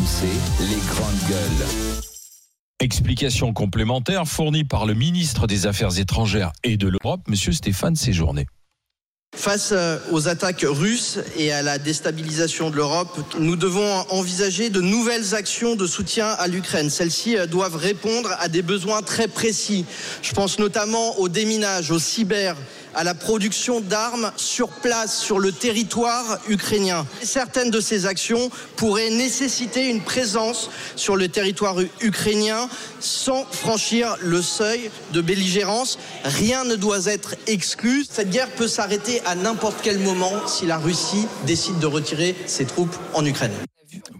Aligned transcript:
RMC, 0.00 0.26
les 0.60 0.80
grandes 0.88 1.28
gueules. 1.28 1.66
Explication 2.80 3.52
complémentaire 3.52 4.26
fournie 4.26 4.64
par 4.64 4.86
le 4.86 4.94
ministre 4.94 5.46
des 5.46 5.66
Affaires 5.66 5.98
étrangères 5.98 6.52
et 6.64 6.78
de 6.78 6.88
l'Europe, 6.88 7.20
Monsieur 7.28 7.52
Stéphane 7.52 7.96
Séjourné. 7.96 8.46
Face 9.36 9.72
euh, 9.72 9.98
aux 10.10 10.28
attaques 10.28 10.64
russes 10.66 11.18
et 11.36 11.52
à 11.52 11.62
la 11.62 11.78
déstabilisation 11.78 12.70
de 12.70 12.76
l'Europe, 12.76 13.16
nous 13.38 13.56
devons 13.56 14.04
envisager 14.10 14.70
de 14.70 14.80
nouvelles 14.80 15.34
actions 15.34 15.76
de 15.76 15.86
soutien 15.86 16.26
à 16.26 16.48
l'Ukraine. 16.48 16.88
Celles-ci 16.88 17.36
euh, 17.36 17.46
doivent 17.46 17.76
répondre 17.76 18.30
à 18.38 18.48
des 18.48 18.62
besoins 18.62 19.02
très 19.02 19.28
précis. 19.28 19.84
Je 20.22 20.32
pense 20.32 20.58
notamment 20.58 21.18
au 21.18 21.28
déminage, 21.28 21.90
au 21.90 21.98
cyber, 21.98 22.56
à 22.94 23.04
la 23.04 23.14
production 23.14 23.80
d'armes 23.80 24.32
sur 24.36 24.68
place, 24.68 25.18
sur 25.18 25.38
le 25.38 25.52
territoire 25.52 26.38
ukrainien. 26.48 27.06
Certaines 27.22 27.70
de 27.70 27.80
ces 27.80 28.06
actions 28.06 28.50
pourraient 28.76 29.10
nécessiter 29.10 29.88
une 29.88 30.02
présence 30.02 30.70
sur 30.96 31.16
le 31.16 31.28
territoire 31.28 31.76
ukrainien 32.00 32.68
sans 33.00 33.44
franchir 33.44 34.16
le 34.20 34.42
seuil 34.42 34.90
de 35.12 35.20
belligérance. 35.20 35.98
Rien 36.24 36.64
ne 36.64 36.76
doit 36.76 37.06
être 37.06 37.34
exclu. 37.46 38.04
Cette 38.10 38.30
guerre 38.30 38.50
peut 38.50 38.68
s'arrêter 38.68 39.22
à 39.26 39.34
n'importe 39.34 39.76
quel 39.82 39.98
moment 39.98 40.46
si 40.46 40.66
la 40.66 40.78
Russie 40.78 41.26
décide 41.46 41.78
de 41.78 41.86
retirer 41.86 42.36
ses 42.46 42.64
troupes 42.64 42.96
en 43.14 43.24
Ukraine. 43.24 43.52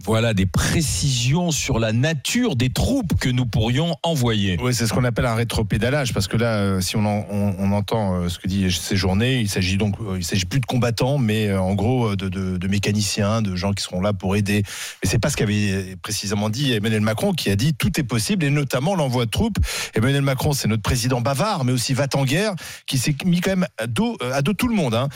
Voilà 0.04 0.34
des 0.34 0.46
précisions 0.46 1.50
sur 1.50 1.78
la 1.78 1.92
nature 1.92 2.56
des 2.56 2.70
troupes 2.70 3.14
que 3.20 3.28
nous 3.28 3.46
pourrions 3.46 3.96
envoyer. 4.02 4.58
Oui, 4.62 4.74
c'est 4.74 4.86
ce 4.86 4.92
qu'on 4.92 5.04
appelle 5.04 5.26
un 5.26 5.34
rétropédalage, 5.34 6.12
parce 6.14 6.26
que 6.28 6.36
là, 6.36 6.56
euh, 6.56 6.80
si 6.80 6.96
on, 6.96 7.04
en- 7.04 7.26
on- 7.30 7.54
on 7.58 7.72
entend 7.72 8.14
euh, 8.14 8.28
ce 8.28 8.38
que 8.38 8.48
dit 8.48 8.70
ces 8.72 8.96
journées, 8.96 9.40
il 9.40 9.48
s'agit 9.48 9.76
donc, 9.76 9.94
euh, 10.00 10.16
il 10.18 10.24
s'agit 10.24 10.44
plus 10.46 10.60
de 10.60 10.66
combattants, 10.66 11.18
mais 11.18 11.52
en 11.54 11.74
gros 11.74 12.16
de, 12.16 12.66
mécaniciens, 12.68 13.42
de 13.42 13.54
gens 13.56 13.72
qui 13.72 13.82
seront 13.84 14.00
là 14.00 14.12
pour 14.12 14.36
aider. 14.36 14.62
Mais 15.02 15.08
c'est 15.10 15.18
pas 15.18 15.30
ce 15.30 15.36
qu'avait 15.36 15.96
précisément 16.02 16.50
dit 16.50 16.72
Emmanuel 16.72 17.00
Macron, 17.02 17.32
qui 17.32 17.50
a 17.50 17.56
dit 17.56 17.74
tout 17.74 17.98
est 18.00 18.04
possible, 18.04 18.44
et 18.44 18.50
notamment 18.50 18.94
l'envoi 18.94 19.26
de 19.26 19.30
troupes. 19.30 19.58
Emmanuel 19.94 20.22
Macron, 20.22 20.52
c'est 20.52 20.68
notre 20.68 20.82
président 20.82 21.20
bavard, 21.20 21.64
mais 21.64 21.72
aussi 21.72 21.94
va 21.94 22.06
en 22.14 22.24
guerre, 22.24 22.54
qui 22.86 22.98
s'est 22.98 23.14
mis 23.24 23.40
quand 23.40 23.50
même 23.50 23.66
à 23.78 23.86
dos, 23.86 24.16
à 24.32 24.42
tout 24.42 24.66
le 24.68 24.74
monde. 24.74 24.94
Hein. 24.94 25.08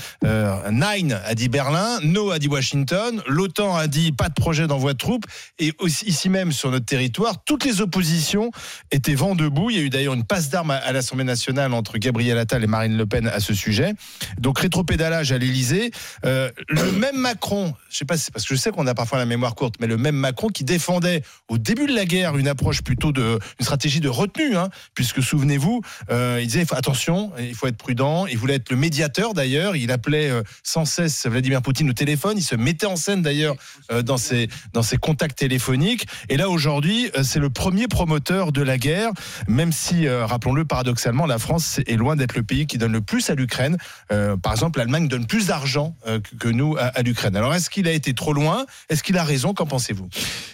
Nine 0.71 1.19
a 1.25 1.35
dit 1.35 1.49
Berlin, 1.49 1.99
No 2.03 2.31
a 2.31 2.39
dit 2.39 2.49
Washington, 2.49 3.21
l'OTAN 3.27 3.75
a 3.77 3.87
dit 3.89 4.13
pas 4.13 4.29
de 4.29 4.35
projet 4.45 4.67
d'envoi 4.67 4.93
de 4.93 4.99
troupes, 4.99 5.25
et 5.59 5.73
ici 5.83 6.29
même 6.29 6.53
sur 6.53 6.71
notre 6.71 6.85
territoire, 6.85 7.43
toutes 7.47 7.65
les 7.65 7.81
oppositions 7.81 8.51
étaient 8.91 9.15
vent 9.15 9.35
debout. 9.35 9.71
Il 9.71 9.77
y 9.79 9.81
a 9.81 9.83
eu 9.83 9.89
d'ailleurs 9.89 10.13
une 10.13 10.25
passe 10.25 10.51
d'armes 10.51 10.71
à, 10.71 10.93
l'Assemblée 10.93 11.25
nationale 11.25 11.73
entre 11.73 11.97
Gabriel 11.97 12.37
Attal 12.37 12.63
et 12.63 12.67
Marine 12.67 12.95
Le 12.95 13.07
Pen 13.07 13.27
à 13.27 13.41
ce 13.41 13.55
sujet. 13.55 13.95
Donc 14.37 14.59
rétropédalage 14.59 15.33
à 15.33 15.39
l'Élysée. 15.39 15.93
Euh, 16.27 16.51
le 16.69 16.93
même 16.93 17.17
Macron, 17.17 17.73
je 17.89 17.97
sais 17.97 18.05
pas, 18.05 18.19
c'est 18.19 18.35
parce 18.35 18.45
que 18.45 18.55
je 18.55 18.61
sais 18.61 18.71
qu'on 18.71 18.87
a 18.87 18.93
parfois 18.93 19.17
la 19.17 19.25
mémoire 19.25 19.55
courte, 19.55 19.77
mais 19.81 19.87
le 19.87 19.97
même 19.97 20.15
Macron 20.15 20.49
qui 20.49 20.63
défendait 20.63 21.23
au 21.49 21.57
début 21.57 21.87
de 21.87 21.95
la 21.95 22.05
guerre 22.05 22.37
une 22.37 22.49
approche 22.49 22.83
plutôt 22.83 23.13
de 23.13 23.39
une 23.59 23.65
stratégie 23.65 24.01
de 24.01 24.11
retenue, 24.11 24.59
hein, 24.59 24.69
puisque 24.93 25.23
souvenez-vous, 25.23 25.81
euh, 26.11 26.39
il 26.43 26.49
disait 26.49 26.67
attention, 26.73 27.33
il 27.39 27.55
faut 27.55 27.67
être 27.67 27.79
prudent. 27.79 28.27
Il 28.27 28.37
voulait 28.37 28.57
être 28.57 28.69
le 28.69 28.77
médiateur 28.77 29.33
d'ailleurs. 29.33 29.75
Il 29.75 29.91
appelait 29.91 30.29
euh, 30.29 30.43
sans 30.63 30.85
cesse 30.85 31.27
Vladimir 31.27 31.63
Poutine 31.63 31.89
au 31.89 31.95
téléphone. 31.95 32.37
Il 32.37 32.45
se 32.45 32.57
mettait 32.57 32.85
en 32.85 32.97
scène 32.97 33.23
d'ailleurs 33.23 33.57
dans 34.05 34.19
ses 34.19 34.34
dans 34.73 34.83
ses 34.83 34.97
contacts 34.97 35.39
téléphoniques. 35.39 36.07
Et 36.29 36.37
là 36.37 36.49
aujourd'hui, 36.49 37.11
euh, 37.17 37.23
c'est 37.23 37.39
le 37.41 37.51
premier 37.51 37.89
promoteur 37.89 38.53
de 38.53 38.63
la 38.63 38.79
guerre, 38.79 39.11
même 39.49 39.73
si, 39.73 40.07
euh, 40.07 40.27
rappelons-le, 40.27 40.65
paradoxalement, 40.65 41.27
la 41.27 41.39
France 41.39 41.81
est 41.87 41.97
loin 41.97 42.17
d'être 42.17 42.37
le 42.37 42.43
pays 42.43 42.67
qui 42.67 42.79
donne 42.79 42.93
le 42.93 43.01
plus 43.01 43.31
à 43.31 43.35
l'Ukraine. 43.35 43.77
Euh, 44.13 44.37
par 44.37 44.53
exemple, 44.53 44.79
l'Allemagne 44.79 45.09
donne 45.09 45.27
plus 45.27 45.47
d'argent 45.47 45.97
euh, 46.07 46.21
que, 46.39 46.49
nous 46.49 46.77
à, 46.77 46.85
à 46.85 47.03
l'Ukraine. 47.03 47.37
Alors 47.37 47.55
est-ce 47.55 47.71
qu'il 47.71 47.89
a 47.89 47.93
été 47.93 48.15
trop 48.15 48.33
loin? 48.33 48.67
Est-ce 48.89 49.03
qu'il 49.03 49.19
a 49.19 49.25
raison? 49.25 49.55
Qu'en 49.55 49.67
pensez-vous? 49.67 50.09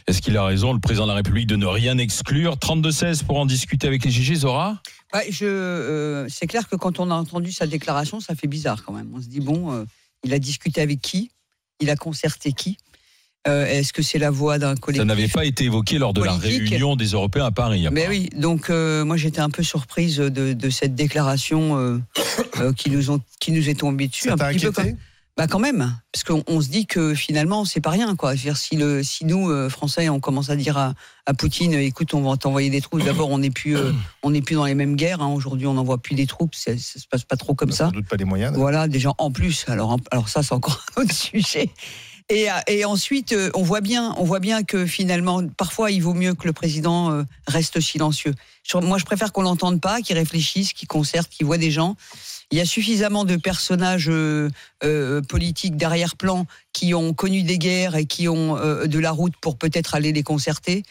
Est-ce 0.06 0.20
qu'il 0.20 0.36
a 0.36 0.44
raison, 0.44 0.72
le 0.72 0.80
président 0.80 1.04
de 1.04 1.10
la 1.10 1.16
République, 1.16 1.46
de 1.46 1.56
ne 1.56 1.66
rien 1.66 1.98
exclure? 1.98 2.56
32-16 2.56 3.24
pour 3.24 3.38
en 3.38 3.46
discuter 3.46 3.86
avec 3.86 4.04
les 4.04 4.10
GG, 4.10 4.34
Zora? 4.36 4.80
Ouais, 5.12 5.26
je, 5.30 5.44
euh, 5.44 6.28
c'est 6.28 6.46
clair 6.46 6.68
que 6.68 6.76
quand 6.76 7.00
on 7.00 7.10
a 7.10 7.14
entendu 7.14 7.52
sa 7.52 7.66
déclaration, 7.66 8.20
ça 8.20 8.34
fait 8.34 8.46
bizarre 8.46 8.84
quand 8.84 8.92
même. 8.92 9.10
On 9.14 9.20
se 9.20 9.26
dit 9.26 9.40
bon, 9.40 9.72
euh, 9.72 9.84
il 10.24 10.32
a 10.32 10.38
discuté 10.38 10.80
avec 10.80 11.00
qui? 11.00 11.30
Il 11.80 11.90
a 11.90 11.96
concerté 11.96 12.52
qui? 12.52 12.76
Euh, 13.48 13.64
Est-ce 13.66 13.92
que 13.94 14.02
c'est 14.02 14.18
la 14.18 14.30
voix 14.30 14.58
d'un 14.58 14.74
Ça 14.74 14.80
collectif 14.80 15.06
n'avait 15.06 15.28
pas 15.28 15.46
été 15.46 15.64
évoqué 15.64 15.98
lors 15.98 16.12
de 16.12 16.22
la 16.22 16.34
réunion 16.34 16.94
des 16.94 17.06
Européens 17.12 17.46
à 17.46 17.50
Paris. 17.50 17.80
Mais 17.90 18.02
apparemment. 18.02 18.10
oui, 18.10 18.28
donc 18.36 18.68
euh, 18.68 19.04
moi 19.04 19.16
j'étais 19.16 19.40
un 19.40 19.48
peu 19.48 19.62
surprise 19.62 20.16
de, 20.18 20.52
de 20.52 20.70
cette 20.70 20.94
déclaration 20.94 21.78
euh, 21.78 21.98
euh, 22.60 22.72
qui 22.74 22.90
nous 22.90 23.10
ont 23.10 23.20
qui 23.40 23.52
nous 23.52 23.68
est 23.70 23.78
tombée 23.80 24.08
dessus. 24.08 24.28
Ça 24.28 24.34
un 24.34 24.36
petit 24.36 24.58
peu 24.58 24.68
inquiété? 24.68 24.72
comme- 24.90 24.96
bah 25.36 25.46
quand 25.46 25.60
même, 25.60 25.96
parce 26.12 26.22
qu'on 26.22 26.42
on 26.48 26.60
se 26.60 26.68
dit 26.68 26.84
que 26.84 27.14
finalement 27.14 27.64
c'est 27.64 27.80
pas 27.80 27.88
rien 27.90 28.14
quoi. 28.14 28.34
Dire, 28.34 28.58
si 28.58 28.76
le 28.76 29.02
si 29.02 29.24
nous 29.24 29.48
euh, 29.48 29.70
Français 29.70 30.10
on 30.10 30.20
commence 30.20 30.50
à 30.50 30.56
dire 30.56 30.76
à, 30.76 30.92
à 31.24 31.32
Poutine, 31.32 31.72
écoute, 31.72 32.12
on 32.12 32.20
va 32.20 32.36
t'envoyer 32.36 32.68
des 32.68 32.82
troupes. 32.82 33.02
D'abord, 33.02 33.30
on 33.30 33.38
n'est 33.38 33.48
plus 33.48 33.74
euh, 33.74 33.92
on 34.22 34.32
n'est 34.32 34.42
plus 34.42 34.56
dans 34.56 34.66
les 34.66 34.74
mêmes 34.74 34.96
guerres. 34.96 35.22
hein. 35.22 35.28
Aujourd'hui, 35.28 35.66
on 35.66 35.74
n'envoie 35.74 35.96
plus 35.96 36.14
des 36.14 36.26
troupes. 36.26 36.54
Ça, 36.54 36.72
ça 36.76 36.98
se 36.98 37.06
passe 37.06 37.24
pas 37.24 37.36
trop 37.36 37.54
comme 37.54 37.70
On 37.70 37.72
ça. 37.72 37.86
Sans 37.86 37.92
doute 37.92 38.06
pas 38.08 38.16
les 38.16 38.26
moyens. 38.26 38.54
Voilà, 38.54 38.86
déjà 38.86 39.12
en 39.16 39.30
plus. 39.30 39.64
Alors, 39.68 39.92
en- 39.92 40.00
alors 40.10 40.28
ça, 40.28 40.42
c'est 40.42 40.52
encore 40.52 40.84
un 40.98 41.02
autre 41.02 41.14
sujet. 41.14 41.70
Et, 42.30 42.50
euh, 42.50 42.54
et 42.66 42.84
ensuite, 42.84 43.32
euh, 43.32 43.50
on 43.54 43.62
voit 43.62 43.80
bien, 43.80 44.14
on 44.16 44.24
voit 44.24 44.40
bien 44.40 44.62
que 44.62 44.86
finalement, 44.86 45.46
parfois, 45.48 45.90
il 45.90 46.02
vaut 46.02 46.14
mieux 46.14 46.34
que 46.34 46.46
le 46.46 46.52
président 46.52 47.10
euh, 47.10 47.24
reste 47.46 47.80
silencieux. 47.80 48.34
Moi, 48.74 48.98
je 48.98 49.04
préfère 49.04 49.32
qu'on 49.32 49.42
l'entende 49.42 49.80
pas, 49.80 50.00
qu'il 50.00 50.16
réfléchisse, 50.16 50.72
qu'il 50.72 50.88
concerte, 50.88 51.28
qu'il 51.28 51.46
voit 51.46 51.58
des 51.58 51.70
gens. 51.70 51.96
Il 52.52 52.58
y 52.58 52.60
a 52.60 52.64
suffisamment 52.64 53.24
de 53.24 53.36
personnages 53.36 54.08
euh, 54.08 54.50
euh, 54.82 55.22
politiques 55.22 55.76
d'arrière-plan 55.76 56.46
qui 56.72 56.94
ont 56.94 57.14
connu 57.14 57.42
des 57.42 57.58
guerres 57.58 57.94
et 57.94 58.06
qui 58.06 58.28
ont 58.28 58.56
euh, 58.56 58.86
de 58.86 58.98
la 58.98 59.12
route 59.12 59.34
pour 59.40 59.56
peut-être 59.56 59.94
aller 59.94 60.12
les 60.12 60.22
concerter. 60.22 60.82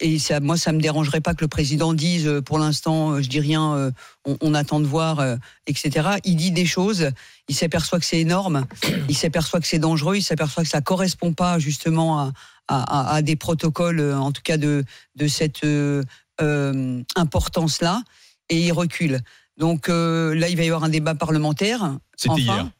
Et 0.00 0.18
ça, 0.18 0.40
moi, 0.40 0.56
ça 0.56 0.72
me 0.72 0.80
dérangerait 0.80 1.20
pas 1.20 1.32
que 1.32 1.44
le 1.44 1.48
président 1.48 1.94
dise, 1.94 2.28
pour 2.44 2.58
l'instant, 2.58 3.22
je 3.22 3.28
dis 3.28 3.38
rien, 3.38 3.92
on, 4.24 4.36
on 4.40 4.52
attend 4.52 4.80
de 4.80 4.84
voir, 4.84 5.24
etc. 5.68 6.08
Il 6.24 6.34
dit 6.34 6.50
des 6.50 6.66
choses, 6.66 7.10
il 7.48 7.54
s'aperçoit 7.54 7.98
que 8.00 8.04
c'est 8.06 8.20
énorme, 8.20 8.66
il 9.08 9.16
s'aperçoit 9.16 9.60
que 9.60 9.66
c'est 9.66 9.78
dangereux, 9.78 10.16
il 10.16 10.22
s'aperçoit 10.22 10.62
que 10.62 10.68
ça 10.68 10.80
correspond 10.80 11.32
pas 11.32 11.58
justement 11.58 12.18
à, 12.20 12.32
à- 12.68 13.14
à- 13.16 13.22
des 13.22 13.36
protocoles, 13.36 14.00
euh, 14.00 14.18
en 14.18 14.32
tout 14.32 14.42
cas 14.42 14.56
de, 14.56 14.84
de 15.14 15.28
cette 15.28 15.64
euh, 15.64 16.02
euh, 16.40 17.02
importance-là, 17.14 18.02
et 18.48 18.60
il 18.60 18.72
recule. 18.72 19.20
Donc 19.56 19.88
euh, 19.88 20.34
là, 20.34 20.48
il 20.48 20.56
va 20.56 20.64
y 20.64 20.68
avoir 20.68 20.84
un 20.84 20.88
débat 20.88 21.14
parlementaire. 21.14 21.96
C'était 22.16 22.30
Enfin, 22.32 22.42
hier. 22.42 22.70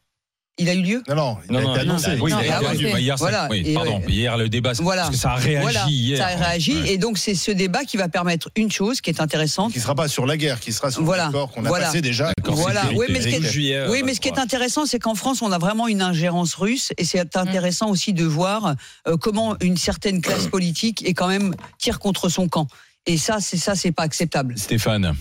Il 0.59 0.69
a 0.69 0.73
eu 0.73 0.81
lieu 0.81 1.03
Non, 1.07 1.15
non, 1.15 1.37
il 1.47 1.51
Non, 1.53 1.59
a 1.59 1.61
non, 1.61 1.71
été 1.73 1.81
annoncé. 1.81 2.17
Oui, 2.19 2.31
il 2.31 2.33
a 2.33 2.41
été- 2.73 2.91
bah, 2.91 2.99
hier, 2.99 3.19
ça- 3.19 3.47
oui, 3.51 3.73
pardon. 3.75 3.97
ouais. 3.99 4.05
Hier, 4.11 4.37
le 4.37 4.49
débat, 4.49 4.71
Voilà. 4.79 5.03
parce 5.03 5.13
que 5.15 5.21
ça 5.21 5.31
a 5.33 5.35
réagi 5.35 5.61
Voilà, 5.61 5.85
hier. 5.87 6.17
ça 6.17 6.27
a 6.27 6.35
réagi, 6.35 6.73
Ouais. 6.81 6.93
et 6.93 6.97
donc 6.97 7.19
c'est 7.19 7.35
ce 7.35 7.51
débat 7.51 7.83
qui 7.83 7.95
va 7.97 8.09
permettre 8.09 8.49
une 8.55 8.71
chose 8.71 8.99
qui 8.99 9.11
est 9.11 9.21
intéressante. 9.21 9.71
Qui 9.73 9.79
sera 9.79 9.93
pas 9.93 10.07
sur 10.07 10.25
la 10.25 10.35
guerre, 10.35 10.59
qui 10.59 10.73
sera 10.73 10.89
sur 10.89 11.03
Voilà. 11.03 11.25
l'accord 11.25 11.51
qu'on 11.51 11.63
a 11.63 11.67
Voilà. 11.67 11.85
passé 11.85 12.01
déjà. 12.01 12.31
Voilà. 12.43 12.85
Oui, 12.95 13.05
mais 13.09 13.21
ce 13.21 13.27
qui 13.27 13.33
est- 13.35 13.37
Eric 13.37 13.51
Juillet, 13.51 13.85
Oui, 13.89 13.99
euh, 13.99 14.03
mais 14.03 14.15
ce 14.15 14.19
qui 14.19 14.29
est 14.29 14.31
ouais. 14.31 14.39
intéressant, 14.39 14.87
c'est 14.87 14.97
qu'en 14.97 15.13
France, 15.13 15.43
on 15.43 15.51
a 15.51 15.59
vraiment 15.59 15.87
une 15.87 16.01
ingérence 16.01 16.55
russe, 16.55 16.91
et 16.97 17.03
c'est 17.05 17.35
intéressant 17.37 17.89
aussi 17.91 18.13
de 18.13 18.25
voir 18.25 18.73
euh, 19.07 19.15
comment 19.15 19.55
une 19.61 19.77
certaine 19.77 20.21
classe 20.21 20.47
politique 20.47 21.05
est 21.07 21.13
quand 21.13 21.27
même 21.27 21.53
tire 21.77 21.99
contre 21.99 22.29
son 22.29 22.47
camp. 22.47 22.67
Et 23.05 23.17
ça, 23.17 23.37
c'est 23.41 23.57
ça, 23.57 23.75
c'est 23.75 23.91
pas 23.91 24.03
acceptable. 24.03 24.57
Stéphane, 24.57 25.13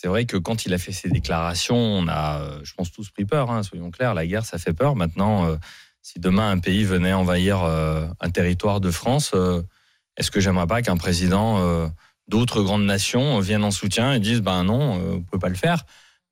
C'est 0.00 0.06
vrai 0.06 0.26
que 0.26 0.36
quand 0.36 0.64
il 0.64 0.72
a 0.74 0.78
fait 0.78 0.92
ses 0.92 1.08
déclarations, 1.08 1.76
on 1.76 2.06
a, 2.06 2.40
euh, 2.40 2.60
je 2.62 2.72
pense, 2.74 2.92
tous 2.92 3.10
pris 3.10 3.24
peur. 3.24 3.50
hein, 3.50 3.64
soyons 3.64 3.90
clairs, 3.90 4.14
la 4.14 4.28
guerre, 4.28 4.44
ça 4.44 4.56
fait 4.56 4.72
peur. 4.72 4.94
Maintenant, 4.94 5.46
euh, 5.46 5.56
si 6.02 6.20
demain 6.20 6.52
un 6.52 6.60
pays 6.60 6.84
venait 6.84 7.12
envahir 7.12 7.64
euh, 7.64 8.06
un 8.20 8.30
territoire 8.30 8.80
de 8.80 8.92
France, 8.92 9.34
est-ce 10.16 10.30
que 10.30 10.38
j'aimerais 10.38 10.68
pas 10.68 10.82
qu'un 10.82 10.96
président 10.96 11.90
d'autres 12.28 12.62
grandes 12.62 12.84
nations 12.84 13.40
vienne 13.40 13.64
en 13.64 13.72
soutien 13.72 14.12
et 14.12 14.20
dise, 14.20 14.40
ben 14.40 14.62
non, 14.62 15.00
euh, 15.00 15.12
vous 15.14 15.22
pouvez 15.22 15.40
pas 15.40 15.48
le 15.48 15.56
faire. 15.56 15.84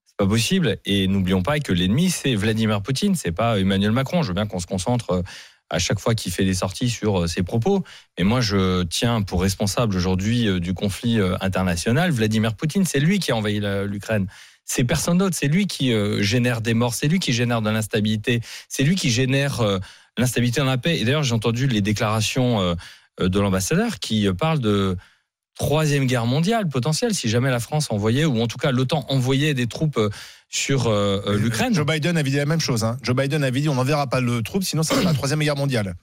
C'est 0.04 0.16
pas 0.16 0.26
possible. 0.26 0.78
Et 0.84 1.08
n'oublions 1.08 1.42
pas 1.42 1.58
que 1.58 1.72
l'ennemi, 1.72 2.10
c'est 2.10 2.36
Vladimir 2.36 2.82
Poutine, 2.82 3.16
c'est 3.16 3.32
pas 3.32 3.58
Emmanuel 3.58 3.90
Macron. 3.90 4.22
Je 4.22 4.28
veux 4.28 4.34
bien 4.34 4.46
qu'on 4.46 4.60
se 4.60 4.66
concentre 4.66 5.24
à 5.70 5.78
chaque 5.78 5.98
fois 5.98 6.14
qu'il 6.14 6.32
fait 6.32 6.44
des 6.44 6.54
sorties 6.54 6.90
sur 6.90 7.22
euh, 7.22 7.26
ses 7.26 7.42
propos. 7.42 7.82
Mais 8.18 8.24
moi, 8.24 8.40
je 8.40 8.84
tiens 8.84 9.22
pour 9.22 9.42
responsable 9.42 9.96
aujourd'hui 9.96 10.48
euh, 10.48 10.60
du 10.60 10.74
conflit 10.74 11.20
euh, 11.20 11.36
international 11.40 12.10
Vladimir 12.10 12.54
Poutine. 12.54 12.84
C'est 12.84 13.00
lui 13.00 13.18
qui 13.18 13.32
a 13.32 13.36
envahi 13.36 13.60
l'Ukraine. 13.86 14.26
C'est 14.64 14.84
personne 14.84 15.18
d'autre. 15.18 15.36
C'est 15.38 15.48
lui 15.48 15.66
qui 15.66 15.92
génère 16.24 16.60
des 16.60 16.74
morts. 16.74 16.94
C'est 16.94 17.06
lui 17.06 17.20
qui 17.20 17.32
génère 17.32 17.62
de 17.62 17.70
l'instabilité. 17.70 18.40
C'est 18.68 18.82
lui 18.82 18.96
qui 18.96 19.10
génère 19.10 19.62
l'instabilité 20.18 20.60
dans 20.60 20.66
la 20.66 20.76
paix. 20.76 20.98
Et 20.98 21.04
d'ailleurs, 21.04 21.22
j'ai 21.22 21.34
entendu 21.34 21.68
les 21.68 21.82
déclarations 21.82 22.74
de 23.20 23.40
l'ambassadeur 23.40 24.00
qui 24.00 24.26
parle 24.32 24.58
de 24.58 24.96
troisième 25.54 26.06
guerre 26.06 26.26
mondiale 26.26 26.68
potentielle 26.68 27.14
si 27.14 27.28
jamais 27.28 27.50
la 27.50 27.60
France 27.60 27.92
envoyait 27.92 28.24
ou 28.24 28.42
en 28.42 28.48
tout 28.48 28.58
cas 28.58 28.72
l'OTAN 28.72 29.06
envoyait 29.08 29.54
des 29.54 29.68
troupes 29.68 30.00
sur 30.48 30.86
euh, 30.86 31.20
euh, 31.26 31.38
l'Ukraine. 31.38 31.74
Joe 31.74 31.86
Biden 31.86 32.16
avait 32.16 32.30
dit 32.30 32.36
la 32.36 32.46
même 32.46 32.60
chose. 32.60 32.84
hein. 32.84 32.96
Joe 33.02 33.16
Biden 33.16 33.42
avait 33.44 33.60
dit 33.60 33.68
on 33.68 33.74
n'enverra 33.74 34.06
pas 34.08 34.20
le 34.20 34.42
troupe, 34.42 34.62
sinon 34.64 34.82
ça 34.82 34.94
sera 34.94 35.04
la 35.04 35.14
troisième 35.14 35.40
guerre 35.40 35.56
mondiale. 35.56 35.94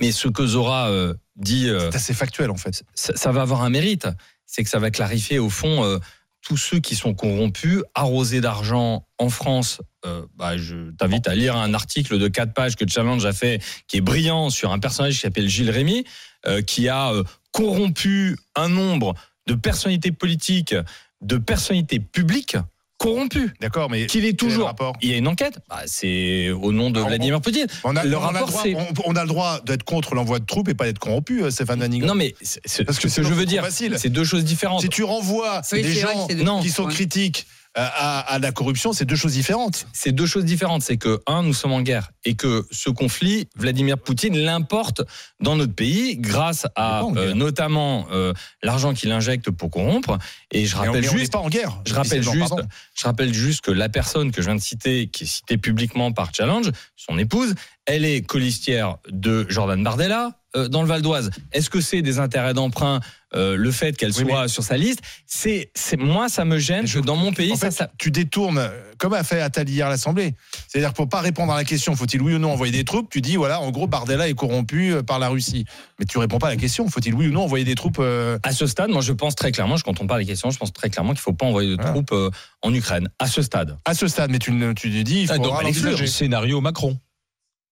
Mais 0.00 0.12
ce 0.12 0.28
que 0.28 0.46
Zora 0.46 0.90
euh, 0.90 1.14
dit, 1.36 1.68
euh, 1.68 1.90
C'est 1.90 1.96
assez 1.96 2.14
factuel 2.14 2.50
en 2.50 2.56
fait. 2.56 2.84
ça, 2.94 3.14
ça 3.16 3.32
va 3.32 3.42
avoir 3.42 3.62
un 3.62 3.70
mérite, 3.70 4.06
c'est 4.46 4.62
que 4.62 4.70
ça 4.70 4.78
va 4.78 4.90
clarifier 4.90 5.38
au 5.38 5.50
fond 5.50 5.84
euh, 5.84 5.98
tous 6.42 6.56
ceux 6.56 6.78
qui 6.78 6.94
sont 6.96 7.12
corrompus, 7.14 7.82
arrosés 7.94 8.40
d'argent 8.40 9.06
en 9.18 9.28
France. 9.30 9.80
euh, 10.06 10.22
bah, 10.36 10.56
je 10.56 10.90
t'invite 10.92 11.26
à 11.28 11.34
lire 11.34 11.56
un 11.56 11.74
article 11.74 12.18
de 12.18 12.28
4 12.28 12.54
pages 12.54 12.76
que 12.76 12.88
Challenge 12.88 13.24
a 13.26 13.32
fait, 13.32 13.60
qui 13.88 13.96
est 13.98 14.00
brillant 14.00 14.48
sur 14.48 14.72
un 14.72 14.78
personnage 14.78 15.14
qui 15.14 15.20
s'appelle 15.20 15.48
Gilles 15.48 15.70
Rémy, 15.70 16.04
euh, 16.46 16.62
qui 16.62 16.88
a 16.88 17.12
euh, 17.12 17.24
corrompu 17.52 18.38
un 18.54 18.68
nombre 18.68 19.14
de 19.46 19.54
personnalités 19.54 20.12
politiques, 20.12 20.74
de 21.20 21.36
personnalités 21.36 22.00
publiques 22.00 22.56
corrompues. 23.00 23.52
D'accord, 23.60 23.90
mais 23.90 24.06
Qu'il 24.06 24.24
est 24.26 24.38
toujours. 24.38 24.66
rapport? 24.66 24.92
Il 25.00 25.10
y 25.10 25.14
a 25.14 25.16
une 25.16 25.26
enquête? 25.26 25.58
Bah, 25.68 25.80
c'est 25.86 26.50
au 26.50 26.70
nom 26.70 26.90
de 26.90 26.98
Alors, 26.98 27.08
Vladimir 27.08 27.40
Poutine. 27.40 27.66
on 27.82 27.96
a, 27.96 28.04
le 28.04 28.16
on 28.16 28.20
a 28.20 28.26
rapport, 28.26 28.62
le 28.64 28.72
droit, 28.72 28.84
on, 29.06 29.10
on 29.12 29.16
a 29.16 29.22
le 29.22 29.28
droit 29.28 29.60
d'être 29.64 29.82
contre 29.84 30.14
l'envoi 30.14 30.38
de 30.38 30.44
troupes 30.44 30.68
et 30.68 30.74
pas 30.74 30.84
d'être 30.84 30.98
corrompu, 30.98 31.42
euh, 31.42 31.50
Stéphane 31.50 31.82
Ingold. 31.82 32.04
Non, 32.04 32.14
mais 32.14 32.34
c'est- 32.42 32.60
c'est- 32.64 32.84
Parce 32.84 32.98
que 32.98 33.08
ce 33.08 33.16
que 33.16 33.22
je 33.26 33.32
veux 33.32 33.40
c'est 33.40 33.46
dire, 33.46 33.66
c'est 33.96 34.10
deux 34.10 34.24
choses 34.24 34.44
différentes. 34.44 34.82
Si 34.82 34.88
tu 34.90 35.02
renvoies 35.02 35.62
Oui, 35.72 35.82
des 35.82 35.94
gens 35.94 36.28
qui 36.62 36.68
sont 36.70 36.84
Ouais. 36.84 36.92
critiques 36.92 37.46
à, 37.74 38.18
à 38.20 38.38
la 38.38 38.52
corruption, 38.52 38.92
c'est 38.92 39.04
deux 39.04 39.16
choses 39.16 39.32
différentes. 39.32 39.86
c'est 39.92 40.12
deux 40.12 40.26
choses 40.26 40.44
différentes. 40.44 40.82
C'est 40.82 40.96
que, 40.96 41.20
un, 41.26 41.42
nous 41.42 41.54
sommes 41.54 41.72
en 41.72 41.82
guerre 41.82 42.10
et 42.24 42.34
que 42.34 42.66
ce 42.70 42.90
conflit, 42.90 43.48
Vladimir 43.56 43.98
Poutine 43.98 44.36
l'importe 44.36 45.02
dans 45.40 45.56
notre 45.56 45.74
pays 45.74 46.16
grâce 46.16 46.66
à 46.74 47.04
euh, 47.04 47.34
notamment 47.34 48.06
euh, 48.10 48.32
l'argent 48.62 48.92
qu'il 48.92 49.12
injecte 49.12 49.50
pour 49.50 49.70
corrompre. 49.70 50.18
Et 50.50 50.66
je 50.66 50.76
rappelle 50.76 51.08
on 51.08 51.16
juste. 51.16 51.32
pas 51.32 51.38
en 51.38 51.48
guerre. 51.48 51.80
Je 51.86 51.94
rappelle, 51.94 52.22
juste, 52.22 52.48
pardon. 52.48 52.68
je 52.94 53.04
rappelle 53.04 53.32
juste 53.32 53.60
que 53.60 53.70
la 53.70 53.88
personne 53.88 54.32
que 54.32 54.42
je 54.42 54.46
viens 54.46 54.56
de 54.56 54.60
citer, 54.60 55.06
qui 55.08 55.24
est 55.24 55.28
citée 55.28 55.56
publiquement 55.56 56.12
par 56.12 56.34
Challenge, 56.34 56.70
son 56.96 57.18
épouse, 57.18 57.54
elle 57.86 58.04
est 58.04 58.22
colistière 58.22 58.96
de 59.08 59.46
Jordan 59.48 59.82
Bardella 59.82 60.26
euh, 60.26 60.39
dans 60.54 60.82
le 60.82 60.88
Val 60.88 61.02
d'Oise. 61.02 61.30
Est-ce 61.52 61.70
que 61.70 61.80
c'est 61.80 62.02
des 62.02 62.18
intérêts 62.18 62.54
d'emprunt 62.54 63.00
euh, 63.36 63.56
le 63.56 63.70
fait 63.70 63.96
qu'elle 63.96 64.10
Oui, 64.18 64.26
soit 64.28 64.48
sur 64.48 64.64
sa 64.64 64.76
liste? 64.76 65.00
C'est, 65.26 65.70
c'est 65.76 65.96
moi, 65.96 66.28
ça 66.28 66.44
me 66.44 66.58
gêne. 66.58 66.86
Je- 66.86 66.98
que 66.98 67.04
dans 67.04 67.14
mon 67.16 67.32
pays, 67.32 67.52
En 67.52 67.56
ça, 67.56 67.66
fait, 67.70 67.76
ça- 67.76 67.90
tu 67.98 68.10
détournes, 68.10 68.58
euh, 68.58 68.68
comme 68.98 69.14
a 69.14 69.22
fait 69.22 69.40
Attali 69.40 69.72
hier 69.74 69.86
à 69.86 69.90
l'Assemblée. 69.90 70.34
C'est-à-dire 70.66 70.92
pour 70.92 71.08
pas 71.08 71.20
répondre 71.20 71.52
à 71.52 71.56
la 71.56 71.64
question, 71.64 71.94
faut-il 71.94 72.20
oui 72.22 72.34
ou 72.34 72.38
non 72.38 72.50
envoyer 72.52 72.72
des 72.72 72.82
troupes? 72.84 73.08
Tu 73.10 73.20
dis 73.20 73.36
voilà, 73.36 73.60
en 73.60 73.70
gros, 73.70 73.86
Bardella 73.86 74.28
est 74.28 74.34
corrompu 74.34 74.92
euh, 74.92 75.02
par 75.04 75.20
la 75.20 75.28
Russie. 75.28 75.64
Mais 76.00 76.04
tu 76.06 76.18
réponds 76.18 76.38
pas 76.38 76.48
à 76.48 76.50
la 76.50 76.56
question, 76.56 76.88
faut-il 76.88 77.14
oui 77.14 77.28
ou 77.28 77.30
non 77.32 77.42
envoyer 77.42 77.64
des 77.64 77.76
troupes 77.76 77.98
euh, 78.00 78.38
À 78.42 78.52
ce 78.52 78.66
stade, 78.66 78.90
moi, 78.90 79.02
je 79.02 79.12
pense 79.12 79.36
très 79.36 79.52
clairement, 79.52 79.76
je 79.76 79.84
compte 79.84 80.04
pas 80.08 80.18
les 80.18 80.26
questions, 80.26 80.50
je 80.50 80.58
pense 80.58 80.72
très 80.72 80.90
clairement 80.90 81.12
qu'il 81.12 81.20
faut 81.20 81.32
pas 81.32 81.46
envoyer 81.46 81.76
de 81.76 81.80
Ah. 81.80 81.90
troupes 81.90 82.12
euh, 82.12 82.30
en 82.62 82.74
Ukraine. 82.74 83.08
À 83.20 83.28
ce 83.28 83.42
stade. 83.42 83.78
à 83.84 83.94
ce 83.94 84.08
stade 84.08 84.30
Mais 84.32 84.40
tu, 84.40 84.50
tu 84.74 84.90
dis, 85.04 85.22
il 85.22 85.30
Ah, 85.30 85.36
donc, 85.36 85.44
faudra 85.46 85.60
à 85.60 85.62
l'exclure, 85.62 85.90
l'envisager. 85.92 86.10
scénario 86.10 86.60
Macron. 86.60 86.98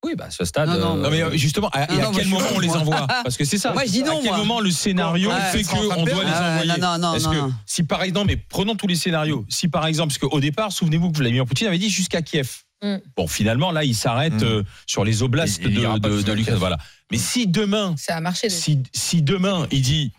Oui, 0.05 0.13
bah, 0.17 0.27
à 0.27 0.31
ce 0.31 0.45
stade. 0.45 0.69
Non, 0.69 0.79
non, 0.79 0.97
euh, 0.97 1.03
Non 1.03 1.11
mais 1.31 1.39
justement, 1.39 1.69
à, 1.71 1.93
et 1.93 1.97
Non, 1.97 2.01
à 2.01 2.05
non, 2.05 2.13
quel 2.13 2.29
moment 2.29 2.47
on 2.55 2.61
les 2.61 2.71
envoie 2.71 3.07
Parce 3.09 3.37
que 3.37 3.45
c'est 3.45 3.59
ça. 3.59 3.73
Moi, 3.73 3.85
je 3.85 3.91
dis 3.91 4.03
non, 4.05 4.19
À 4.19 4.23
quel 4.23 4.29
moi. 4.31 4.39
moment 4.39 4.61
le 4.61 4.71
scénario 4.71 5.31
fait 5.53 5.65
qu'on 5.65 5.83
doit 5.83 5.97
les 5.97 6.13
envoyer 6.13 6.73
non, 6.81 6.99
non, 6.99 7.19
non, 7.19 7.31
que 7.49 7.53
si 7.67 7.83
par 7.83 8.03
exemple, 8.05 8.29
mais 8.29 8.37
prenons 8.37 8.77
tous 8.77 8.87
les 8.87 8.95
scénarios. 8.95 9.45
Si 9.49 9.67
par 9.69 9.87
exemple, 9.87 10.15
parce 10.15 10.19
qu'au 10.31 10.41
départ, 10.41 10.71
souvenez-vous 10.73 11.11
que 11.11 11.19
Vladimir 11.19 11.45
Poutine 11.47 11.67
avait 11.67 11.79
dit 11.79 11.91
jusqu'à 11.91 12.23
Kiev. 12.23 12.49
Mm. 12.81 12.97
Bon, 13.17 13.27
finalement, 13.27 13.73
là, 13.73 13.83
il 13.83 13.95
s'arrête 13.97 14.35
Mm. 14.41 14.45
euh, 14.45 14.63
sur 14.87 15.05
les 15.05 15.25
oblasts 15.25 15.59
Il- 15.65 15.71
il 15.71 15.75
de, 15.81 15.99
de- 15.99 16.23
de 16.23 16.33
l'Ukraine. 16.33 16.45
Kiev. 16.45 16.59
Voilà. 16.59 16.79
Mais 17.11 17.19
si 17.19 17.49
demain, 17.49 17.95
Ça 17.99 18.17
a 18.17 18.21
marché. 18.21 18.51
si, 18.51 18.79
si 18.93 19.21
demain 19.23 19.67
il 19.73 19.83
dit 19.83 20.13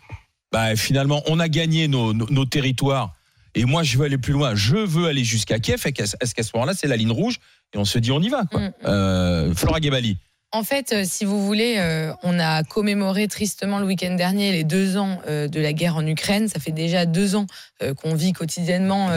bah, 0.52 0.76
finalement 0.76 1.22
on 1.26 1.38
a 1.40 1.48
gagné 1.48 1.86
nos, 1.88 2.12
nos- 2.12 2.28
nos 2.28 2.44
territoires 2.44 3.14
et 3.54 3.64
moi 3.64 3.82
je 3.84 3.96
veux 3.96 4.04
aller 4.04 4.18
plus 4.18 4.32
loin, 4.34 4.54
je 4.56 4.76
veux 4.76 5.06
aller 5.06 5.22
jusqu'à 5.24 5.58
Kiev, 5.60 5.80
est-ce 5.86 6.34
qu'à 6.34 6.42
ce 6.42 6.50
moment-là 6.54 6.74
c'est 6.76 6.88
la 6.88 6.96
ligne 6.96 7.12
rouge 7.12 7.36
et 7.74 7.78
on 7.78 7.84
se 7.84 7.98
dit 7.98 8.12
on 8.12 8.20
y 8.20 8.28
va 8.28 8.44
quoi. 8.50 8.60
Mm. 8.60 8.72
Euh, 8.84 9.54
Flora 9.54 9.80
Gebali. 9.80 10.18
En 10.52 10.64
fait, 10.64 10.92
euh, 10.92 11.04
si 11.06 11.24
vous 11.24 11.46
voulez, 11.46 11.76
euh, 11.78 12.12
on 12.24 12.40
a 12.40 12.64
commémoré 12.64 13.28
tristement 13.28 13.78
le 13.78 13.86
week-end 13.86 14.16
dernier 14.16 14.50
les 14.50 14.64
deux 14.64 14.96
ans 14.96 15.20
euh, 15.28 15.46
de 15.46 15.60
la 15.60 15.72
guerre 15.72 15.94
en 15.94 16.04
Ukraine. 16.04 16.48
Ça 16.48 16.58
fait 16.58 16.72
déjà 16.72 17.06
deux 17.06 17.36
ans 17.36 17.46
euh, 17.82 17.94
qu'on 17.94 18.16
vit 18.16 18.32
quotidiennement 18.32 19.10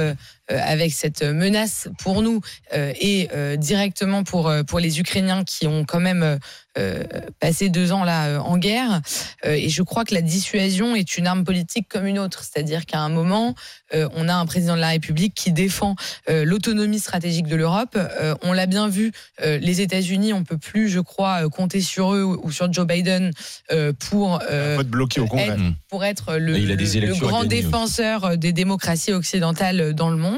avec 0.49 0.91
cette 0.93 1.23
menace 1.23 1.87
pour 1.99 2.21
nous 2.21 2.41
euh, 2.73 2.91
et 2.99 3.29
euh, 3.33 3.55
directement 3.55 4.23
pour 4.23 4.49
euh, 4.49 4.63
pour 4.63 4.79
les 4.79 4.99
Ukrainiens 4.99 5.43
qui 5.43 5.67
ont 5.67 5.85
quand 5.85 5.99
même 6.01 6.23
euh, 6.23 6.37
euh, 6.77 7.03
passé 7.39 7.69
deux 7.69 7.91
ans 7.91 8.03
là 8.03 8.25
euh, 8.27 8.39
en 8.39 8.57
guerre. 8.57 9.01
Euh, 9.45 9.53
et 9.53 9.69
je 9.69 9.83
crois 9.83 10.03
que 10.05 10.13
la 10.13 10.21
dissuasion 10.21 10.95
est 10.95 11.17
une 11.17 11.27
arme 11.27 11.43
politique 11.43 11.87
comme 11.87 12.05
une 12.07 12.17
autre, 12.19 12.43
c'est-à-dire 12.43 12.85
qu'à 12.85 12.99
un 12.99 13.09
moment, 13.09 13.53
euh, 13.93 14.09
on 14.15 14.27
a 14.27 14.33
un 14.33 14.45
président 14.45 14.75
de 14.75 14.81
la 14.81 14.89
République 14.89 15.33
qui 15.35 15.51
défend 15.51 15.95
euh, 16.29 16.43
l'autonomie 16.45 16.99
stratégique 16.99 17.47
de 17.47 17.55
l'Europe. 17.55 17.95
Euh, 17.95 18.33
on 18.41 18.53
l'a 18.53 18.65
bien 18.65 18.87
vu, 18.89 19.11
euh, 19.43 19.59
les 19.59 19.81
États-Unis, 19.81 20.33
on 20.33 20.43
peut 20.43 20.57
plus, 20.57 20.89
je 20.89 20.99
crois, 20.99 21.45
euh, 21.45 21.49
compter 21.49 21.79
sur 21.81 22.13
eux 22.15 22.23
ou, 22.23 22.51
sur 22.51 22.71
Joe 22.73 22.87
Biden 22.87 23.31
euh, 23.71 23.93
pour 24.09 24.39
euh, 24.49 24.81
bloqué 24.83 25.21
au 25.21 25.25
être- 25.37 25.59
pour 25.89 26.03
être 26.03 26.37
le, 26.37 26.57
Il 26.57 26.71
a 26.71 26.75
des 26.75 26.85
le- 26.85 26.91
le 26.91 26.97
élections 26.97 27.27
à 27.27 27.29
grand 27.29 27.43
gagner 27.43 27.61
défenseur 27.61 28.37
des 28.37 28.51
démocraties 28.51 29.13
occidentales 29.13 29.93
dans 29.93 30.09
le 30.09 30.17
monde. 30.17 30.32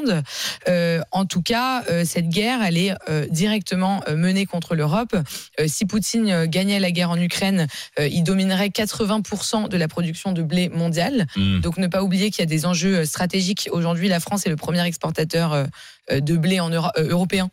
Euh, 0.67 1.01
en 1.11 1.25
tout 1.25 1.41
cas, 1.41 1.83
euh, 1.89 2.03
cette 2.05 2.29
guerre, 2.29 2.61
elle 2.63 2.77
est 2.77 2.93
euh, 3.09 3.25
directement 3.29 4.01
menée 4.15 4.45
contre 4.45 4.75
l'Europe. 4.75 5.15
Si 5.67 5.85
Poutine 5.85 6.45
gagnait 6.45 6.79
la 6.79 6.91
guerre 6.91 7.09
en 7.11 7.19
Ukraine, 7.19 7.67
il 7.99 8.23
dominerait 8.23 8.69
80% 8.69 9.69
de 9.69 9.77
la 9.77 9.87
production 9.87 10.31
de 10.31 10.41
blé 10.41 10.69
mondiale. 10.69 11.27
Mm. 11.35 11.59
Donc 11.61 11.77
ne 11.77 11.87
pas 11.87 12.03
oublier 12.03 12.31
qu'il 12.31 12.39
y 12.39 12.43
a 12.43 12.45
des 12.49 12.65
enjeux 12.65 13.05
stratégiques. 13.05 13.69
Aujourd'hui, 13.71 14.07
la 14.07 14.19
France 14.19 14.45
est 14.45 14.49
le 14.49 14.55
premier 14.55 14.85
exportateur 14.85 15.67
de 16.11 16.37
blé 16.37 16.59
en 16.59 16.69
Euro- 16.69 16.91
européen 16.97 17.49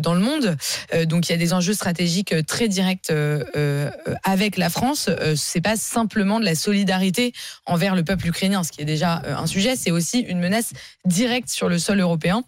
dans 0.00 0.14
le 0.14 0.20
monde. 0.20 0.56
Euh, 0.94 1.04
Donc 1.04 1.28
il 1.28 1.32
y 1.32 1.34
a 1.34 1.38
des 1.38 1.52
enjeux 1.52 1.74
stratégiques 1.74 2.32
euh, 2.32 2.42
très 2.42 2.68
directs 2.68 3.10
euh, 3.10 3.44
euh, 3.56 3.90
avec 4.24 4.56
la 4.56 4.70
France. 4.70 5.08
Euh, 5.08 5.34
C'est 5.36 5.60
pas 5.60 5.76
simplement 5.76 6.40
de 6.40 6.44
la 6.44 6.54
solidarité 6.54 7.32
envers 7.66 7.94
le 7.94 8.04
peuple 8.04 8.28
ukrainien, 8.28 8.62
ce 8.62 8.72
qui 8.72 8.80
est 8.80 8.86
déjà 8.86 9.22
euh, 9.24 9.36
un 9.36 9.46
sujet. 9.46 9.76
C'est 9.76 9.90
aussi 9.90 10.20
une 10.20 10.38
menace 10.38 10.72
directe 11.04 11.48
sur 11.48 11.68
le 11.68 11.78
sol 11.78 12.00
européen. 12.00 12.44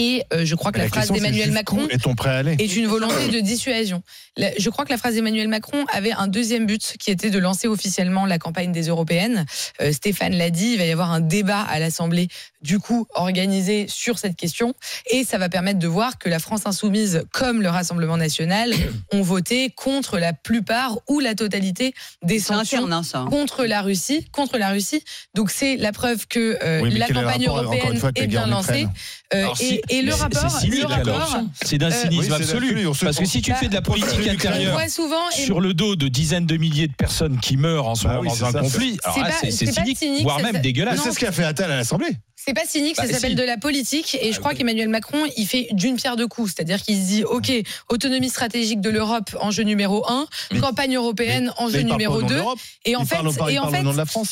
Et 0.00 0.24
euh, 0.32 0.46
je 0.46 0.54
crois 0.54 0.72
que 0.72 0.78
la, 0.78 0.88
phrase 0.88 1.10
d'Emmanuel 1.10 1.50
Macron 1.50 1.86
Est-on 1.90 2.14
prêt 2.14 2.30
à 2.30 2.38
aller 2.38 2.56
est 2.58 2.74
une 2.74 2.86
volonté 2.86 3.28
de 3.28 3.40
dissuasion. 3.40 4.02
La- 4.38 4.50
Je 4.58 4.70
crois 4.70 4.86
que 4.86 4.90
la 4.90 4.96
phrase 4.96 5.14
d'Emmanuel 5.14 5.48
Macron 5.48 5.84
avait 5.92 6.12
un 6.12 6.26
deuxième 6.26 6.64
but 6.64 6.94
qui 6.98 7.10
était 7.10 7.28
de 7.28 7.38
lancer 7.38 7.68
officiellement 7.68 8.24
la 8.24 8.38
campagne 8.38 8.72
des 8.72 8.88
européennes. 8.88 9.44
Euh, 9.82 9.92
Stéphane 9.92 10.32
l'a 10.34 10.48
dit, 10.48 10.70
il 10.72 10.78
va 10.78 10.86
y 10.86 10.90
avoir 10.90 11.10
un 11.10 11.20
débat 11.20 11.60
à 11.60 11.78
l'Assemblée, 11.78 12.28
du 12.62 12.78
coup 12.78 13.06
organisé 13.14 13.86
sur 13.88 14.18
cette 14.18 14.36
question, 14.36 14.74
et 15.10 15.24
ça 15.24 15.36
va 15.36 15.48
permettre 15.50 15.78
de 15.78 15.86
voir 15.88 16.18
que 16.18 16.28
la 16.30 16.38
France 16.38 16.62
insoumise, 16.64 17.24
comme 17.32 17.60
le 17.60 17.68
Rassemblement 17.68 18.16
national, 18.16 18.72
ont 19.12 19.22
voté 19.22 19.68
contre 19.70 20.18
la 20.18 20.32
plupart 20.32 20.98
ou 21.08 21.20
la 21.20 21.34
totalité 21.34 21.92
des 22.22 22.38
sanctions 22.38 22.78
interne, 22.78 22.92
hein, 22.94 23.02
ça. 23.02 23.18
hein. 23.18 23.26
contre 23.30 23.66
la 23.66 23.82
Russie, 23.82 24.26
contre 24.32 24.56
la 24.56 24.70
Russie. 24.70 25.02
Donc 25.34 25.50
c'est 25.50 25.76
la 25.76 25.92
preuve 25.92 26.26
que 26.26 26.58
euh, 26.62 26.80
Oui, 26.82 26.90
la 26.96 27.06
campagne 27.08 27.46
rapport, 27.48 27.62
européenne 27.64 27.98
fois, 27.98 28.10
est 28.14 28.26
bien 28.26 28.44
en 28.44 28.46
lancée. 28.46 28.86
Euh, 29.32 29.42
Alors, 29.42 29.56
et, 29.60 29.64
si- 29.64 29.80
et 29.90 30.02
le 30.02 30.12
rapport, 30.12 30.50
c'est. 30.50 30.68
C'est 31.64 31.78
d'un 31.78 31.86
euh, 31.86 31.90
cynisme 31.90 32.32
oui, 32.32 32.42
absolu. 32.42 32.86
Parce 33.00 33.16
que 33.18 33.24
si 33.24 33.40
tu 33.42 33.52
Bah, 33.52 33.56
fais 33.58 33.68
de 33.68 33.74
la 33.74 33.82
politique 33.82 34.26
intérieure 34.28 34.80
souvent 34.88 35.30
sur 35.30 35.60
le 35.60 35.72
dos 35.72 35.94
de 35.94 36.08
dizaines 36.08 36.46
de 36.46 36.56
milliers 36.56 36.88
de 36.88 36.94
personnes 36.94 37.38
qui 37.38 37.56
meurent 37.56 37.86
en 37.86 37.94
ce 37.94 38.04
Bah 38.08 38.16
moment 38.16 38.30
oui, 38.32 38.38
dans 38.40 38.46
un 38.46 38.52
ça, 38.52 38.60
conflit, 38.60 38.98
alors 39.04 39.28
c'est 39.40 39.50
cynique, 39.52 39.98
cynique, 39.98 40.22
voire 40.22 40.40
même 40.40 40.60
dégueulasse. 40.60 41.00
C'est 41.02 41.12
ce 41.12 41.18
qu'a 41.18 41.30
fait 41.32 41.44
Attal 41.44 41.70
à 41.70 41.76
l'Assemblée. 41.76 42.16
C'est 42.50 42.54
pas 42.62 42.66
cynique, 42.68 42.96
Bah, 42.96 43.06
ça 43.06 43.12
s'appelle 43.12 43.30
si. 43.30 43.36
de 43.36 43.42
la 43.44 43.56
politique. 43.58 44.16
Et 44.20 44.32
je 44.32 44.36
Ah, 44.36 44.38
crois 44.40 44.50
oui. 44.52 44.58
qu'Emmanuel 44.58 44.88
Macron, 44.88 45.18
il 45.36 45.46
fait 45.46 45.68
d'une 45.70 45.94
pierre 45.94 46.16
deux 46.16 46.26
coups. 46.26 46.52
C'est-à-dire 46.52 46.82
qu'il 46.82 46.96
se 46.96 47.06
dit, 47.06 47.22
OK, 47.24 47.52
autonomie 47.90 48.28
stratégique 48.28 48.80
de 48.80 48.90
l'Europe, 48.90 49.36
enjeu 49.40 49.62
numéro 49.62 50.04
un, 50.10 50.26
Mais- 50.52 50.58
campagne 50.58 50.96
européenne, 50.96 51.46
Là, 51.46 51.54
enjeu 51.58 51.80
il 51.80 51.86
numéro 51.86 52.22
deux. 52.22 52.42
Et 52.84 52.96
en 52.96 53.02
il 53.02 53.06
fait, 53.06 53.16
il 53.20 53.54
et 53.54 53.58
en 53.60 53.70
fait, 53.70 53.82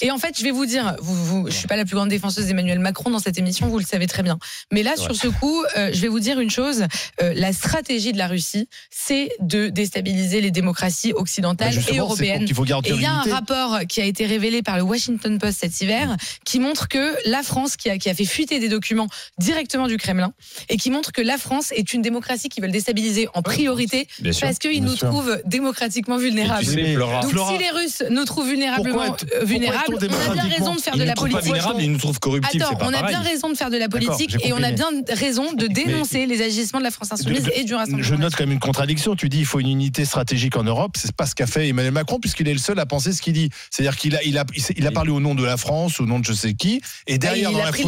et 0.02 0.10
en 0.10 0.16
je 0.18 0.42
vais 0.42 0.50
vous 0.50 0.66
dire, 0.66 0.96
vous, 1.00 1.14
vous, 1.14 1.46
je 1.48 1.54
suis 1.54 1.68
pas 1.68 1.76
la 1.76 1.84
plus 1.84 1.94
grande 1.94 2.08
défenseuse 2.08 2.46
d'Emmanuel 2.46 2.80
Macron 2.80 3.10
dans 3.10 3.20
cette 3.20 3.38
émission, 3.38 3.68
vous 3.68 3.78
le 3.78 3.84
savez 3.84 4.08
très 4.08 4.24
bien. 4.24 4.38
Mais 4.72 4.82
là, 4.82 4.96
sur 4.96 5.14
ce 5.14 5.28
coup, 5.28 5.62
euh, 5.76 5.90
je 5.92 6.00
vais 6.00 6.08
vous 6.08 6.18
dire 6.20 6.40
une 6.40 6.50
chose 6.50 6.86
euh, 7.22 7.32
la 7.36 7.52
stratégie 7.52 8.12
de 8.12 8.18
la 8.18 8.26
Russie, 8.26 8.68
c'est 8.90 9.28
de 9.40 9.68
déstabiliser 9.68 10.40
les 10.40 10.50
démocraties 10.50 11.12
occidentales 11.12 11.74
Bah, 11.76 11.82
et 11.92 11.98
européennes. 11.98 12.44
qu'il 12.46 12.54
faut 12.56 12.64
Et 12.64 12.68
garantir 12.68 12.96
il 12.96 13.02
y 13.02 13.06
a 13.06 13.12
un 13.12 13.22
rapport 13.22 13.78
qui 13.88 14.00
a 14.00 14.04
été 14.04 14.26
révélé 14.26 14.62
par 14.62 14.76
le 14.76 14.82
Washington 14.82 15.38
Post 15.38 15.58
cet 15.60 15.80
hiver 15.80 16.16
qui 16.44 16.58
montre 16.58 16.88
que 16.88 17.14
la 17.28 17.42
France, 17.44 17.76
qui 17.76 17.90
a, 17.90 18.07
qui 18.08 18.12
a 18.12 18.14
fait 18.14 18.24
fuiter 18.24 18.58
des 18.58 18.68
documents 18.70 19.06
directement 19.38 19.86
du 19.86 19.98
Kremlin, 19.98 20.32
et 20.70 20.78
qui 20.78 20.90
montre 20.90 21.12
que 21.12 21.20
la 21.20 21.36
France 21.36 21.72
est 21.76 21.92
une 21.92 22.00
démocratie 22.00 22.48
qui 22.48 22.60
veut 22.60 22.66
le 22.66 22.72
déstabiliser 22.72 23.28
en 23.34 23.42
priorité 23.42 24.08
Bien 24.20 24.32
parce 24.40 24.58
qu'ils 24.58 24.82
nous 24.82 24.96
sûr. 24.96 25.08
trouvent 25.08 25.42
démocratiquement 25.44 26.16
vulnérables. 26.16 26.64
tu 26.64 26.70
sais, 26.70 26.76
Mais- 26.76 26.94
Flora, 26.94 27.20
Donc 27.20 27.30
Flora, 27.32 27.52
si 27.52 27.58
les 27.58 27.70
Russes 27.70 28.02
nous 28.10 28.24
trouvent 28.24 28.48
vulnérablement 28.48 29.14
euh, 29.34 29.44
vulnérables, 29.44 29.98
on 30.00 30.30
a 30.30 30.32
bien 30.34 30.42
raison 30.44 30.74
de 30.74 30.80
faire 30.80 30.94
ils 30.94 30.98
de 31.00 31.02
nous 31.02 31.08
la 31.08 31.14
trouvent 31.14 31.28
pas 31.28 31.34
politique. 31.38 31.52
vulnérables, 31.54 31.82
ils 31.82 31.92
nous 31.92 31.98
trouvent 31.98 32.18
corruptifs. 32.18 32.62
Attends, 32.62 32.78
on 32.80 32.88
a 32.88 32.92
pareil. 33.00 33.08
bien 33.08 33.20
raison 33.20 33.50
de 33.50 33.56
faire 33.56 33.70
de 33.70 33.76
la 33.76 33.88
politique 33.90 34.36
et 34.42 34.52
on 34.54 34.62
a 34.62 34.72
bien 34.72 34.88
raison 35.10 35.52
de 35.52 35.66
dénoncer 35.66 36.24
les 36.24 36.40
agissements 36.42 36.78
de 36.78 36.84
la 36.84 36.90
France 36.90 37.12
insoumise 37.12 37.42
De- 37.42 37.50
de- 37.50 37.52
et 37.56 37.64
du 37.64 37.74
Rassemblement. 37.74 38.02
Je 38.02 38.14
note 38.14 38.34
quand 38.34 38.44
même 38.44 38.52
une 38.52 38.58
contradiction. 38.58 39.16
Tu 39.16 39.28
dis 39.28 39.40
il 39.40 39.46
faut 39.46 39.60
une 39.60 39.68
unité 39.68 40.06
stratégique 40.06 40.56
en 40.56 40.64
Europe. 40.64 40.92
C'est 40.96 41.12
pas 41.14 41.26
ce 41.26 41.34
qu'a 41.34 41.46
fait 41.46 41.68
Emmanuel 41.68 41.92
Macron 41.92 42.18
puisqu'il 42.20 42.48
est 42.48 42.52
le 42.54 42.58
seul 42.58 42.78
à 42.78 42.86
penser 42.86 43.12
ce 43.12 43.20
qu'il 43.20 43.34
dit. 43.34 43.50
C'est-à-dire 43.70 43.96
qu'il 43.96 44.16
a, 44.16 44.22
il 44.22 44.38
a, 44.38 44.44
il 44.76 44.86
a 44.86 44.90
parlé 44.92 45.10
au 45.10 45.20
nom 45.20 45.34
de 45.34 45.44
la 45.44 45.56
France, 45.58 46.00
au 46.00 46.06
nom 46.06 46.18
de 46.18 46.24
je 46.24 46.32
sais 46.32 46.54
qui. 46.54 46.80
Et 47.06 47.18
derrière 47.18 47.50
il 47.50 47.54
dans 47.54 47.62
a 47.62 47.66
la 47.66 47.72
foulée, 47.72 47.87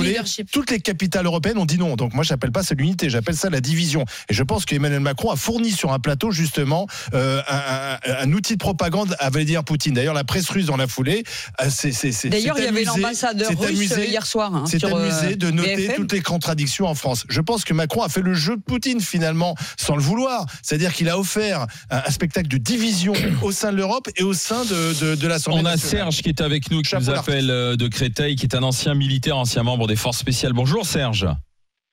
toutes 0.52 0.70
les 0.70 0.80
capitales 0.80 1.26
européennes 1.26 1.58
ont 1.58 1.66
dit 1.66 1.78
non. 1.78 1.96
Donc 1.96 2.14
moi, 2.14 2.24
j'appelle 2.24 2.52
pas 2.52 2.62
ça 2.62 2.74
l'unité, 2.74 3.10
j'appelle 3.10 3.36
ça 3.36 3.50
la 3.50 3.60
division. 3.60 4.04
Et 4.28 4.34
je 4.34 4.42
pense 4.42 4.64
qu'Emmanuel 4.64 5.00
Macron 5.00 5.30
a 5.30 5.36
fourni 5.36 5.70
sur 5.70 5.92
un 5.92 5.98
plateau 5.98 6.30
justement 6.30 6.86
euh, 7.14 7.40
un, 7.48 7.56
un- 7.56 7.98
un 8.22 8.32
outil 8.32 8.54
de 8.54 8.58
propagande 8.58 9.16
à 9.18 9.30
Vladimir 9.30 9.64
Poutine. 9.64 9.94
D'ailleurs, 9.94 10.14
la 10.14 10.24
presse 10.24 10.48
russe 10.50 10.66
dans 10.66 10.76
la 10.76 10.86
foulée, 10.86 11.24
euh, 11.62 11.66
c'est 11.70 11.90
D'ailleurs, 12.28 12.56
il 12.58 12.64
y 12.64 12.66
avait 12.68 12.82
amusé- 12.82 12.86
l'ambassadeur 12.86 13.48
s'est 13.48 13.54
russe 13.54 13.92
amusé- 13.92 14.08
hier 14.08 14.26
soir. 14.26 14.54
hein, 14.54 14.64
c'est 14.66 14.78
sur, 14.78 14.94
euh, 14.94 15.02
amusé 15.10 15.36
de 15.36 15.50
noter 15.50 15.76
BFM. 15.76 15.96
toutes 15.96 16.12
les 16.12 16.20
contradictions 16.22 16.86
en 16.86 16.94
France. 16.94 17.24
Je 17.28 17.40
pense 17.40 17.64
que 17.64 17.74
Macron 17.74 18.02
a 18.02 18.08
fait 18.08 18.22
le 18.22 18.34
jeu 18.34 18.56
de 18.56 18.62
Poutine 18.62 19.00
finalement, 19.00 19.54
sans 19.76 19.96
le 19.96 20.02
vouloir. 20.02 20.46
C'est-à-dire 20.62 20.92
qu'il 20.92 21.08
a 21.08 21.18
offert 21.18 21.66
un, 21.90 22.02
un 22.06 22.10
spectacle 22.10 22.48
de 22.48 22.56
division 22.58 23.12
au 23.42 23.52
sein 23.52 23.72
de 23.72 23.76
l'Europe 23.76 24.08
et 24.16 24.22
au 24.22 24.32
sein 24.34 24.64
de, 24.64 25.00
de, 25.00 25.14
de 25.14 25.26
l'Assemblée 25.28 25.60
On 25.62 25.66
a 25.66 25.72
nationale. 25.72 25.90
Serge 26.12 26.22
qui 26.22 26.28
est 26.28 26.40
avec 26.40 26.70
nous, 26.70 26.82
qui 26.82 26.90
Chapeau 26.90 27.04
nous 27.06 27.10
appelle 27.18 27.50
euh, 27.50 27.76
de 27.76 27.88
Créteil, 27.88 28.36
qui 28.36 28.46
est 28.46 28.54
un 28.54 28.62
ancien 28.62 28.94
militaire, 28.94 29.36
ancien 29.36 29.62
membre 29.62 29.86
des 29.90 29.96
forces 29.96 30.18
spéciales. 30.18 30.52
Bonjour 30.54 30.84
Serge. 30.86 31.26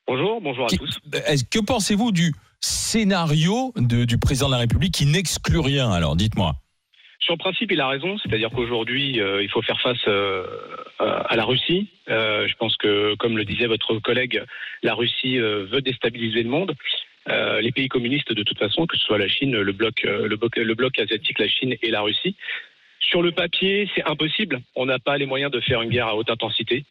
Bonjour, 0.07 0.39
bonjour 0.41 0.65
à 0.65 0.69
tous. 0.69 0.99
Est-ce- 1.25 1.43
Que 1.43 1.59
pensez-vous 1.59 2.11
du 2.11 2.31
scénario 2.61 3.73
de- 3.75 4.05
du 4.05 4.17
président 4.17 4.47
de 4.47 4.53
la 4.53 4.59
République 4.59 4.93
qui 4.93 5.05
n'exclut 5.05 5.59
rien 5.59 5.91
Alors, 5.91 6.15
dites-moi? 6.15 6.55
Sur 7.19 7.33
le 7.33 7.39
principe, 7.39 7.71
il 7.71 7.81
a 7.81 7.87
raison, 7.89 8.17
c'est-à-dire 8.19 8.49
qu'aujourd'hui, 8.51 9.19
euh, 9.19 9.43
il 9.43 9.49
faut 9.49 9.61
faire 9.61 9.81
face 9.81 9.97
euh, 10.07 10.45
à 10.99 11.35
la 11.35 11.43
Russie. 11.43 11.89
Euh, 12.09 12.47
je 12.47 12.53
pense 12.55 12.77
que, 12.77 13.15
comme 13.15 13.35
le 13.37 13.43
disait 13.43 13.65
votre 13.67 13.99
collègue, 13.99 14.41
la 14.83 14.93
Russie 14.93 15.37
veut 15.37 15.81
déstabiliser 15.81 16.41
le 16.43 16.49
monde. 16.49 16.73
Les 17.61 17.73
pays 17.73 17.89
communistes, 17.89 18.31
de 18.31 18.43
toute 18.43 18.57
façon, 18.57 18.85
que 18.87 18.95
ce 18.97 19.03
soit 19.03 19.17
la 19.17 19.27
Chine, 19.27 19.51
le 19.57 19.73
bloc, 19.73 20.03
le 20.03 20.33
bloc, 20.37 20.55
le 20.55 20.73
bloc 20.75 20.97
asiatique, 20.97 21.39
la 21.39 21.49
Chine 21.49 21.75
et 21.81 21.91
la 21.91 21.99
Russie. 22.01 22.37
Sur 23.01 23.21
le 23.21 23.31
papier, 23.33 23.89
c'est 23.93 24.05
impossible. 24.05 24.61
On 24.75 24.85
n'a 24.85 24.97
pas 24.99 25.17
les 25.17 25.25
moyens 25.25 25.51
de 25.51 25.59
faire 25.59 25.81
une 25.81 25.89
guerre 25.89 26.07
à 26.07 26.15
haute 26.15 26.29
intensité. 26.29 26.85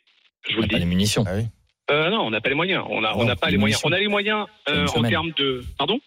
Je 0.48 0.54
vous 0.54 0.60
On 0.60 0.62
le 0.62 0.68
pas 0.68 0.78
les 0.78 0.84
munitions. 0.84 1.24
Ah 1.26 1.32
oui. 1.36 1.46
Euh, 1.90 2.10
non, 2.10 2.22
on 2.22 2.30
n'a 2.30 2.40
pas 2.40 2.48
les 2.48 2.54
moyens. 2.54 2.84
On 2.88 3.00
n'a 3.00 3.36
pas 3.36 3.46
les 3.46 3.52
les 3.52 3.58
moyens. 3.58 3.80
On 3.84 3.92
a 3.92 3.98
les 3.98 4.08
moyens 4.08 4.46
euh, 4.68 4.86
en 4.94 5.02
termes 5.02 5.30
de. 5.36 5.62
Pardon? 5.78 6.00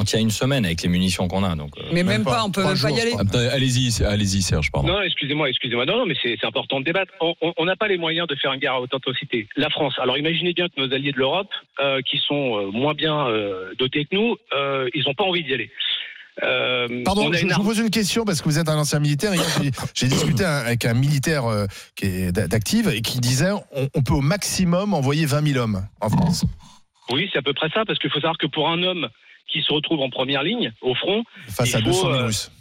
On 0.00 0.04
tient 0.04 0.20
une 0.20 0.30
semaine 0.30 0.64
avec 0.64 0.80
les 0.82 0.88
munitions 0.88 1.26
qu'on 1.26 1.42
a. 1.42 1.56
Donc, 1.56 1.76
euh, 1.76 1.82
Mais 1.88 2.04
Même 2.04 2.06
même 2.06 2.24
pas. 2.24 2.36
pas, 2.36 2.44
on 2.44 2.52
peut 2.52 2.62
pas 2.62 2.76
jours, 2.76 2.96
y 2.96 3.00
aller. 3.00 3.14
Allez-y, 3.50 4.04
allez-y 4.04 4.42
Serge, 4.42 4.70
pardon. 4.70 4.86
Non, 4.88 5.02
excusez-moi, 5.02 5.48
excusez-moi. 5.48 5.86
Non, 5.86 5.98
non, 5.98 6.06
mais 6.06 6.14
c'est 6.22 6.42
important 6.44 6.78
de 6.78 6.84
débattre. 6.84 7.12
On- 7.20 7.64
n'a 7.64 7.74
pas 7.74 7.88
les 7.88 7.98
moyens 7.98 8.28
de 8.28 8.36
faire 8.36 8.52
une 8.52 8.60
guerre 8.60 8.74
à 8.74 8.80
haute 8.80 8.94
intensité. 8.94 9.48
La 9.56 9.68
France. 9.70 9.94
Alors 9.98 10.16
imaginez 10.16 10.52
bien 10.52 10.68
que 10.68 10.80
nos 10.80 10.92
alliés 10.94 11.10
de 11.12 11.18
l'Europe, 11.18 11.50
euh, 11.80 12.00
qui 12.02 12.18
sont 12.18 12.70
moins 12.72 12.94
bien 12.94 13.26
euh, 13.26 13.74
dotés 13.78 14.04
que 14.04 14.14
nous, 14.14 14.36
euh, 14.52 14.88
ils 14.94 15.02
n'ont 15.04 15.14
pas 15.14 15.24
envie 15.24 15.42
d'y 15.42 15.52
aller. 15.52 15.70
Euh, 16.42 17.02
Pardon, 17.04 17.32
je, 17.32 17.42
une 17.42 17.50
je 17.50 17.54
vous 17.56 17.64
pose 17.64 17.78
une 17.78 17.90
question 17.90 18.24
parce 18.24 18.40
que 18.40 18.44
vous 18.48 18.58
êtes 18.58 18.68
un 18.68 18.76
ancien 18.78 19.00
militaire. 19.00 19.32
J'ai- 19.94 20.06
discuté 20.08 20.44
avec 20.44 20.84
un 20.84 20.94
militaire 20.94 21.46
euh, 21.46 21.66
qui 21.96 22.06
est 22.06 22.32
d'a- 22.32 22.46
d'active 22.48 22.88
et 22.88 23.02
qui 23.02 23.18
disait 23.20 23.50
on, 23.72 23.88
on 23.94 24.02
peut 24.02 24.14
au 24.14 24.20
maximum 24.20 24.94
envoyer 24.94 25.26
20 25.26 25.46
000 25.52 25.58
hommes 25.62 25.86
en 26.00 26.08
France. 26.08 26.44
Oui, 27.10 27.28
c'est 27.32 27.38
à 27.38 27.42
peu 27.42 27.54
près 27.54 27.68
ça, 27.70 27.84
parce 27.84 27.98
qu'il 27.98 28.10
faut 28.10 28.20
savoir 28.20 28.38
que 28.38 28.46
pour 28.46 28.68
un 28.68 28.82
homme 28.82 29.08
qui 29.50 29.62
se 29.62 29.72
retrouve 29.72 30.00
en 30.00 30.10
première 30.10 30.42
ligne, 30.42 30.72
au 30.82 30.94
front, 30.94 31.24
face 31.48 31.70
Il 31.70 31.76
à 31.76 31.78
faut, 31.78 31.86
200 31.86 32.00
000 32.02 32.12
euh, 32.12 32.26
Russes. 32.26 32.52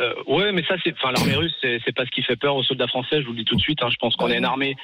euh, 0.00 0.14
ouais, 0.28 0.52
mais 0.52 0.62
ça, 0.68 0.76
c'est, 0.84 0.94
enfin, 0.94 1.10
l'armée 1.12 1.34
russe, 1.34 1.52
c'est 1.60 1.94
pas 1.94 2.04
ce 2.06 2.10
qui 2.10 2.22
fait 2.22 2.36
peur 2.36 2.54
aux 2.56 2.62
soldats 2.62 2.86
français. 2.86 3.20
Je 3.20 3.26
vous 3.26 3.32
le 3.32 3.38
dis 3.38 3.44
tout 3.44 3.56
de 3.56 3.60
suite. 3.60 3.82
hein. 3.82 3.88
je 3.90 3.96
pense 3.96 4.14
qu'on 4.16 4.30
a 4.30 4.36
une 4.36 4.44
armée 4.44 4.76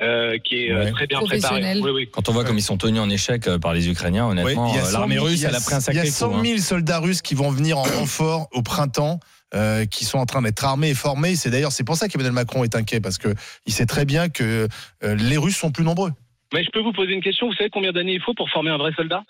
euh, 0.00 0.38
qui 0.38 0.64
est 0.66 0.72
euh, 0.72 0.84
Ouais. 0.84 0.90
très 0.92 1.06
bien. 1.06 1.18
Professionnelle. 1.18 1.80
Oui, 1.82 1.90
oui. 1.90 2.08
quand 2.10 2.28
on 2.28 2.32
voit 2.32 2.44
comme 2.44 2.58
ils 2.58 2.62
sont 2.62 2.76
tenus 2.78 3.00
en 3.00 3.10
échec 3.10 3.46
euh, 3.46 3.58
par 3.58 3.74
les 3.74 3.88
Ukrainiens, 3.88 4.26
honnêtement, 4.26 4.68
il 4.72 4.76
y 4.76 4.78
a 4.78 4.84
100 4.84 4.98
l'armée 4.98 5.14
000 5.16 5.26
russe, 5.26 5.34
il 5.40 5.42
y 5.42 5.46
a- 5.46 5.48
elle 5.50 5.54
a 5.56 5.60
pris 5.60 5.74
un 5.74 5.78
Il 5.78 5.80
y 5.80 5.84
sacré 5.84 6.00
a 6.00 6.04
coup. 6.04 6.10
100 6.10 6.34
hein. 6.38 6.42
000 6.44 6.58
soldats 6.58 6.98
russes 6.98 7.22
qui 7.22 7.34
vont 7.34 7.50
venir 7.50 7.78
en 7.78 7.82
renfort 7.82 8.48
au 8.52 8.62
printemps. 8.62 9.20
euh, 9.54 9.84
qui 9.84 10.06
sont 10.06 10.16
en 10.16 10.24
train 10.24 10.40
d'être 10.40 10.64
armés 10.64 10.88
et 10.88 10.94
formés. 10.94 11.36
C'est 11.36 11.50
d'ailleurs 11.50 11.72
c'est 11.72 11.84
pour 11.84 11.96
ça 11.96 12.08
qu'Emmanuel 12.08 12.32
Macron 12.32 12.64
est 12.64 12.74
inquiet 12.74 13.02
parce 13.02 13.18
que 13.18 13.34
il 13.66 13.72
sait 13.74 13.84
très 13.84 14.06
bien 14.06 14.30
que 14.30 14.66
euh, 15.04 15.14
les 15.14 15.36
Russes 15.36 15.58
sont 15.58 15.70
plus 15.70 15.84
nombreux. 15.84 16.10
Mais 16.54 16.64
je 16.64 16.70
peux 16.70 16.80
vous 16.80 16.94
poser 16.94 17.12
une 17.12 17.20
question. 17.20 17.48
Vous 17.48 17.54
savez 17.56 17.68
combien 17.68 17.92
d'années 17.92 18.14
il 18.14 18.22
faut 18.22 18.32
pour 18.32 18.48
former 18.48 18.70
un 18.70 18.78
vrai 18.78 18.92
soldat? 18.96 19.22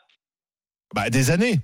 Bah, 0.95 1.11
des 1.11 1.33
années. 1.33 1.59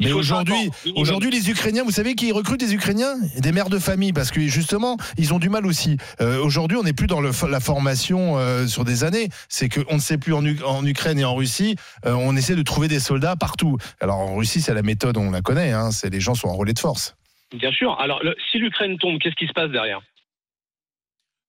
Mais 0.00 0.12
aujourd'hui, 0.12 0.54
5 0.54 0.60
ans, 0.68 0.72
minimum. 0.84 1.02
aujourd'hui, 1.02 1.30
les 1.30 1.50
Ukrainiens, 1.50 1.84
vous 1.84 1.90
savez 1.92 2.14
qui 2.14 2.32
recrutent 2.32 2.58
des 2.60 2.74
Ukrainiens? 2.74 3.14
Des 3.38 3.52
mères 3.52 3.68
de 3.68 3.78
famille, 3.78 4.12
parce 4.12 4.30
que 4.30 4.40
justement, 4.40 4.96
ils 5.16 5.32
ont 5.32 5.38
du 5.38 5.48
mal 5.48 5.64
aussi. 5.66 5.96
Euh, 6.20 6.42
aujourd'hui, 6.42 6.76
on 6.76 6.82
n'est 6.82 6.92
plus 6.92 7.06
dans 7.06 7.20
le, 7.20 7.30
la 7.48 7.60
formation 7.60 8.36
euh, 8.38 8.66
sur 8.66 8.84
des 8.84 9.04
années. 9.04 9.28
C'est 9.48 9.68
qu'on 9.68 9.94
ne 9.94 10.00
sait 10.00 10.18
plus 10.18 10.32
en, 10.32 10.44
Ukraine 10.84 11.18
et 11.20 11.24
en 11.24 11.34
Russie. 11.34 11.76
euh, 12.06 12.14
on 12.14 12.34
essaie 12.36 12.56
de 12.56 12.62
trouver 12.62 12.88
des 12.88 12.98
soldats 13.00 13.36
partout. 13.36 13.76
Alors 14.00 14.16
en 14.18 14.34
Russie, 14.36 14.60
c'est 14.60 14.74
la 14.74 14.82
méthode, 14.82 15.16
on 15.18 15.30
la 15.30 15.40
connaît. 15.42 15.70
Hein, 15.72 15.90
c'est 15.92 16.10
les 16.10 16.20
gens 16.20 16.34
sont 16.34 16.48
en 16.48 16.54
relais 16.56 16.72
de 16.74 16.78
force. 16.80 17.14
Bien 17.54 17.70
sûr. 17.70 17.96
Alors, 18.00 18.20
le- 18.24 18.34
si 18.50 18.58
l'Ukraine 18.58 18.98
tombe, 18.98 19.18
qu'est-ce 19.20 19.36
qui 19.36 19.46
se 19.46 19.52
passe 19.52 19.70
derrière? 19.70 20.00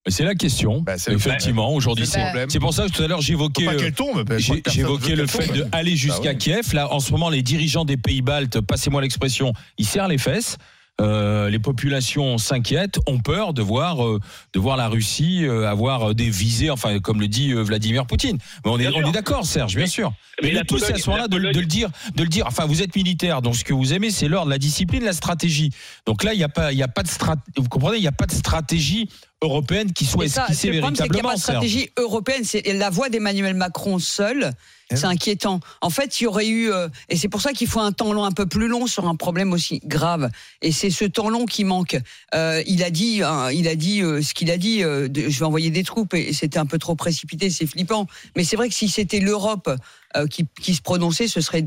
C'est 0.08 0.26
la 0.26 0.36
question. 0.36 0.82
Bah, 0.82 0.96
Effectivement, 1.08 1.74
aujourd'hui, 1.74 2.06
C'est 2.06 2.20
c'est 2.50 2.60
pour 2.60 2.74
ça 2.74 2.88
que 2.88 2.92
tout 2.92 3.04
à 3.04 3.08
l'heure 3.08 3.22
j'évoquais. 3.22 3.68
euh, 3.68 4.38
J'évoquais 4.70 5.16
le 5.16 5.28
fait 5.28 5.48
d'aller 5.70 5.96
jusqu'à 5.96 6.22
Bah 6.24 6.30
ouais. 6.32 6.38
Kiev. 6.38 6.74
Là, 6.74 6.92
en 6.94 7.00
ce 7.00 7.12
moment, 7.12 7.30
les 7.30 7.42
dirigeants 7.42 7.86
des 7.86 7.96
pays 7.98 8.22
baltes, 8.22 8.60
passez-moi 8.60 9.02
l'expression, 9.02 9.54
ils 9.78 9.86
serrent 9.86 10.10
les 10.10 10.18
fesses. 10.18 10.58
Euh, 11.02 11.50
les 11.50 11.58
populations 11.58 12.38
s'inquiètent, 12.38 13.00
ont 13.08 13.18
peur 13.20 13.54
de 13.56 13.64
voir, 13.64 14.06
euh, 14.06 14.20
de 14.54 14.60
voir 14.60 14.78
la 14.78 14.88
Russie 14.88 15.44
euh, 15.44 15.68
avoir 15.68 16.14
des 16.14 16.30
visées, 16.30 16.70
enfin, 16.70 17.00
comme 17.00 17.20
le 17.20 17.28
dit 17.28 17.52
euh, 17.52 17.64
Vladimir 17.64 18.06
Poutine. 18.06 18.38
Mais 18.64 18.70
on 18.72 18.80
est, 18.80 18.88
on 18.90 19.10
d'accord, 19.10 19.44
Serge, 19.44 19.76
bien 19.76 19.88
sûr. 19.88 20.14
Mais, 20.44 20.52
la 20.52 20.60
le 20.62 20.66
tout, 20.68 20.78
c'est 20.78 20.86
à 20.86 20.88
Pologne- 20.90 21.02
ce 21.02 21.10
moment-là 21.10 21.28
de, 21.28 21.38
le- 21.38 21.42
de 21.48 21.48
Pologne- 21.50 21.62
le 21.62 21.66
dire, 21.68 21.90
de 22.16 22.22
le 22.24 22.30
dire. 22.30 22.46
Enfin, 22.46 22.66
vous 22.68 22.84
êtes 22.84 22.96
militaire, 22.96 23.42
donc 23.42 23.56
ce 23.56 23.64
que 23.64 23.74
vous 23.74 23.92
aimez, 23.92 24.12
c'est 24.12 24.28
l'ordre, 24.28 24.52
la 24.52 24.60
discipline, 24.60 25.04
la 25.04 25.14
stratégie. 25.14 25.72
Donc 26.06 26.24
là, 26.24 26.34
il 26.34 26.38
n'y 26.38 26.44
a 26.44 26.50
pas, 26.50 26.72
il 26.72 26.78
y 26.78 26.84
a 26.84 26.88
pas 26.88 27.02
de 27.02 27.08
strat, 27.08 27.38
vous 27.58 27.68
comprenez, 27.70 27.98
il 27.98 28.02
n'y 28.02 28.08
a 28.08 28.12
pas 28.12 28.28
de 28.28 28.32
stratégie 28.34 29.10
européenne 29.42 29.94
qui 29.94 30.06
soit 30.06 30.28
ça, 30.28 30.44
esquissée 30.44 30.70
le 30.72 30.80
problème, 30.80 30.96
c'est 30.96 31.04
qu'il 31.04 31.12
n'y 31.14 31.20
a 31.20 31.24
pas 31.24 31.30
véritablement, 31.30 31.34
de 31.34 31.40
stratégie 31.40 31.90
européenne. 31.98 32.44
C'est 32.44 32.72
la 32.74 32.92
voix 32.92 33.10
d'Emmanuel 33.10 33.56
Macron 33.56 33.98
seul. 33.98 34.52
C'est 34.96 35.06
inquiétant. 35.06 35.60
En 35.82 35.90
fait, 35.90 36.20
il 36.20 36.24
y 36.24 36.28
aurait 36.28 36.48
eu, 36.48 36.72
euh, 36.72 36.88
et 37.10 37.18
c'est 37.18 37.30
pour 37.30 37.42
ça 37.42 37.54
qu'il 37.54 37.68
faut 37.68 37.80
un 37.80 37.92
temps 37.92 38.14
long 38.14 38.24
un 38.26 38.32
peu 38.32 38.46
plus 38.46 38.68
long 38.68 38.88
sur 38.88 39.08
un 39.08 39.16
problème 39.16 39.54
aussi 39.54 39.82
grave. 39.86 40.30
Et 40.62 40.72
c'est 40.72 40.90
ce 40.90 41.06
temps 41.06 41.30
long 41.30 41.46
qui 41.46 41.64
manque. 41.64 41.98
Euh, 42.36 42.62
il 42.68 42.84
a 42.84 42.90
dit, 42.90 43.22
hein, 43.24 43.52
il 43.52 43.68
a 43.68 43.76
dit 43.76 44.02
euh, 44.02 44.22
ce 44.22 44.34
qu'il 44.34 44.52
a 44.52 44.58
dit. 44.58 44.84
euh, 44.84 45.08
de- 45.08 45.30
je 45.30 45.40
vais 45.40 45.46
envoyer 45.46 45.70
des 45.72 45.84
troupes, 45.84 46.14
et 46.14 46.34
c'était 46.34 46.60
un 46.60 46.66
peu 46.66 46.78
trop 46.78 46.96
précipité, 46.96 47.50
c'est 47.50 47.66
flippant. 47.68 48.08
Mais 48.36 48.44
c'est 48.44 48.56
vrai 48.56 48.70
que 48.70 48.76
si 48.76 48.88
c'était 48.90 49.20
l'Europe 49.20 49.70
euh, 50.16 50.28
qui, 50.28 50.46
qui 50.62 50.76
se 50.76 50.82
prononçait, 50.82 51.28
ce 51.28 51.42
serait 51.42 51.64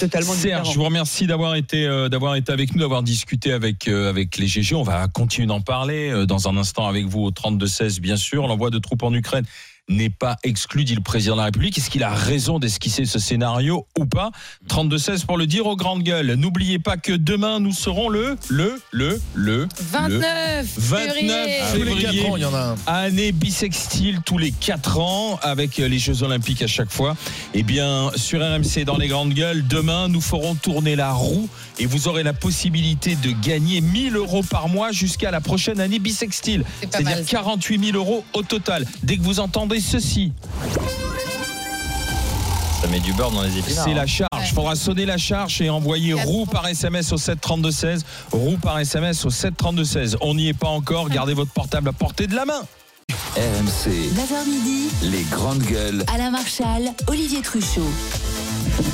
totalement 0.00 0.32
Serge, 0.32 0.42
différent. 0.42 0.64
je 0.64 0.78
vous 0.78 0.84
remercie 0.84 1.26
d'avoir 1.26 1.54
été 1.54 1.86
euh, 1.86 2.08
d'avoir 2.08 2.34
été 2.36 2.52
avec 2.52 2.74
nous, 2.74 2.80
d'avoir 2.80 3.02
discuté 3.02 3.52
avec 3.52 3.88
euh, 3.88 4.10
avec 4.10 4.36
les 4.36 4.46
GG. 4.46 4.74
On 4.74 4.82
va 4.82 5.08
continuer 5.08 5.46
d'en 5.46 5.60
parler 5.62 6.10
euh, 6.10 6.26
dans 6.26 6.48
un 6.48 6.56
instant 6.56 6.86
avec 6.86 7.06
vous 7.06 7.20
au 7.22 7.30
32 7.30 7.66
16 7.66 8.00
bien 8.00 8.16
sûr. 8.16 8.46
L'envoi 8.46 8.70
de 8.70 8.78
troupes 8.78 9.02
en 9.02 9.12
Ukraine 9.14 9.44
n'est 9.88 10.10
pas 10.10 10.36
exclu, 10.42 10.84
dit 10.84 10.94
le 10.94 11.00
président 11.00 11.34
de 11.34 11.40
la 11.40 11.44
République. 11.46 11.78
Est-ce 11.78 11.90
qu'il 11.90 12.02
a 12.02 12.10
raison 12.10 12.58
d'esquisser 12.58 13.04
ce 13.04 13.18
scénario 13.18 13.86
ou 13.98 14.06
pas 14.06 14.30
32 14.68 14.98
16 14.98 15.24
pour 15.24 15.38
le 15.38 15.46
dire 15.46 15.66
aux 15.66 15.76
grandes 15.76 16.02
gueules. 16.02 16.34
N'oubliez 16.34 16.78
pas 16.78 16.96
que 16.96 17.12
demain 17.12 17.60
nous 17.60 17.72
serons 17.72 18.08
le 18.08 18.36
le 18.48 18.80
le 18.90 19.20
le 19.34 19.68
29 19.80 20.66
29 20.76 20.92
février. 20.96 21.60
Tous 21.72 21.78
les 21.78 21.84
février. 21.84 22.22
4 22.22 22.30
ans, 22.30 22.36
il 22.36 22.42
y 22.42 22.44
en 22.44 22.54
a 22.54 22.58
un. 22.58 22.76
Année 22.86 23.32
bisextile 23.32 24.20
tous 24.24 24.38
les 24.38 24.50
4 24.50 24.98
ans 24.98 25.38
avec 25.42 25.76
les 25.76 25.98
Jeux 25.98 26.22
Olympiques 26.22 26.62
à 26.62 26.66
chaque 26.66 26.90
fois. 26.90 27.16
Eh 27.54 27.62
bien, 27.62 28.10
sur 28.16 28.40
RMC 28.40 28.84
dans 28.84 28.96
les 28.96 29.08
grandes 29.08 29.34
gueules, 29.34 29.66
demain, 29.66 30.08
nous 30.08 30.20
ferons 30.20 30.54
tourner 30.54 30.96
la 30.96 31.12
roue 31.12 31.48
et 31.78 31.86
vous 31.86 32.08
aurez 32.08 32.22
la 32.22 32.32
possibilité 32.32 33.16
de 33.16 33.30
gagner 33.30 33.80
1000 33.80 34.16
euros 34.16 34.42
par 34.42 34.68
mois 34.68 34.92
jusqu'à 34.92 35.30
la 35.30 35.40
prochaine 35.40 35.80
année 35.80 35.98
bisextile. 35.98 36.64
C'est 36.80 36.90
pas 36.90 37.00
mal. 37.00 37.14
C'est-à-dire 37.14 37.30
48 37.30 37.84
000 37.92 37.96
euros 37.96 38.24
au 38.32 38.42
total. 38.42 38.84
Dès 39.02 39.16
que 39.16 39.22
vous 39.22 39.40
entendez 39.40 39.75
ceci, 39.80 40.32
Ça 42.80 42.88
met 42.88 43.00
du 43.00 43.12
beurre 43.12 43.30
dans 43.30 43.42
les 43.42 43.56
épinards. 43.58 43.84
c'est 43.84 43.90
hein. 43.90 43.94
la 43.94 44.06
charge. 44.06 44.28
Il 44.48 44.54
faudra 44.54 44.76
sonner 44.76 45.06
la 45.06 45.18
charge 45.18 45.60
et 45.60 45.70
envoyer 45.70 46.14
roue 46.14 46.46
par 46.46 46.66
SMS 46.68 47.12
au 47.12 47.16
732-16. 47.16 48.00
Roue 48.32 48.56
par 48.58 48.78
SMS 48.78 49.24
au 49.24 49.30
732-16. 49.30 50.16
On 50.20 50.34
n'y 50.34 50.48
est 50.48 50.54
pas 50.54 50.68
encore. 50.68 51.08
Gardez 51.08 51.34
votre 51.34 51.52
portable 51.52 51.88
à 51.88 51.92
portée 51.92 52.26
de 52.26 52.34
la 52.34 52.44
main. 52.44 52.62
RMC, 53.36 53.90
9h 54.14 54.48
midi, 54.48 54.88
les 55.02 55.22
grandes 55.24 55.62
gueules. 55.62 56.04
Alain 56.14 56.30
Marchal, 56.30 56.92
Olivier 57.08 57.42
Truchot. 57.42 57.82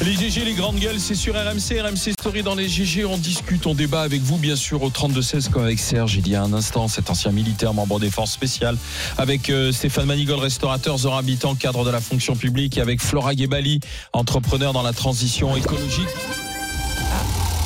Les 0.04 0.14
GG, 0.14 0.44
les 0.44 0.54
grandes 0.54 0.78
gueules, 0.78 1.00
c'est 1.00 1.14
sur 1.14 1.34
RMC, 1.34 1.80
RMC 1.80 2.12
Story 2.12 2.42
dans 2.42 2.54
les 2.54 2.68
GG. 2.68 3.04
On 3.04 3.18
discute, 3.18 3.66
on 3.66 3.74
débat 3.74 4.02
avec 4.02 4.20
vous, 4.22 4.36
bien 4.36 4.54
sûr, 4.54 4.82
au 4.82 4.90
32-16, 4.90 5.50
comme 5.50 5.64
avec 5.64 5.80
Serge 5.80 6.16
il 6.16 6.28
y 6.28 6.36
a 6.36 6.42
un 6.42 6.52
instant, 6.52 6.86
cet 6.86 7.10
ancien 7.10 7.32
militaire, 7.32 7.74
membre 7.74 7.98
des 7.98 8.10
forces 8.10 8.30
spéciales, 8.32 8.76
avec 9.18 9.50
euh, 9.50 9.72
Stéphane 9.72 10.06
Manigol, 10.06 10.38
restaurateur, 10.38 10.98
Zora 10.98 11.18
Habitant, 11.18 11.54
cadre 11.56 11.84
de 11.84 11.90
la 11.90 12.00
fonction 12.00 12.36
publique, 12.36 12.78
et 12.78 12.80
avec 12.80 13.00
Flora 13.00 13.34
Gebali, 13.34 13.80
entrepreneur 14.12 14.72
dans 14.72 14.82
la 14.82 14.92
transition 14.92 15.56
écologique. 15.56 16.08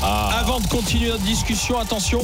Avant 0.03 0.61
de 0.61 0.67
continuer 0.69 1.09
notre 1.09 1.25
discussion, 1.25 1.79
attention. 1.79 2.21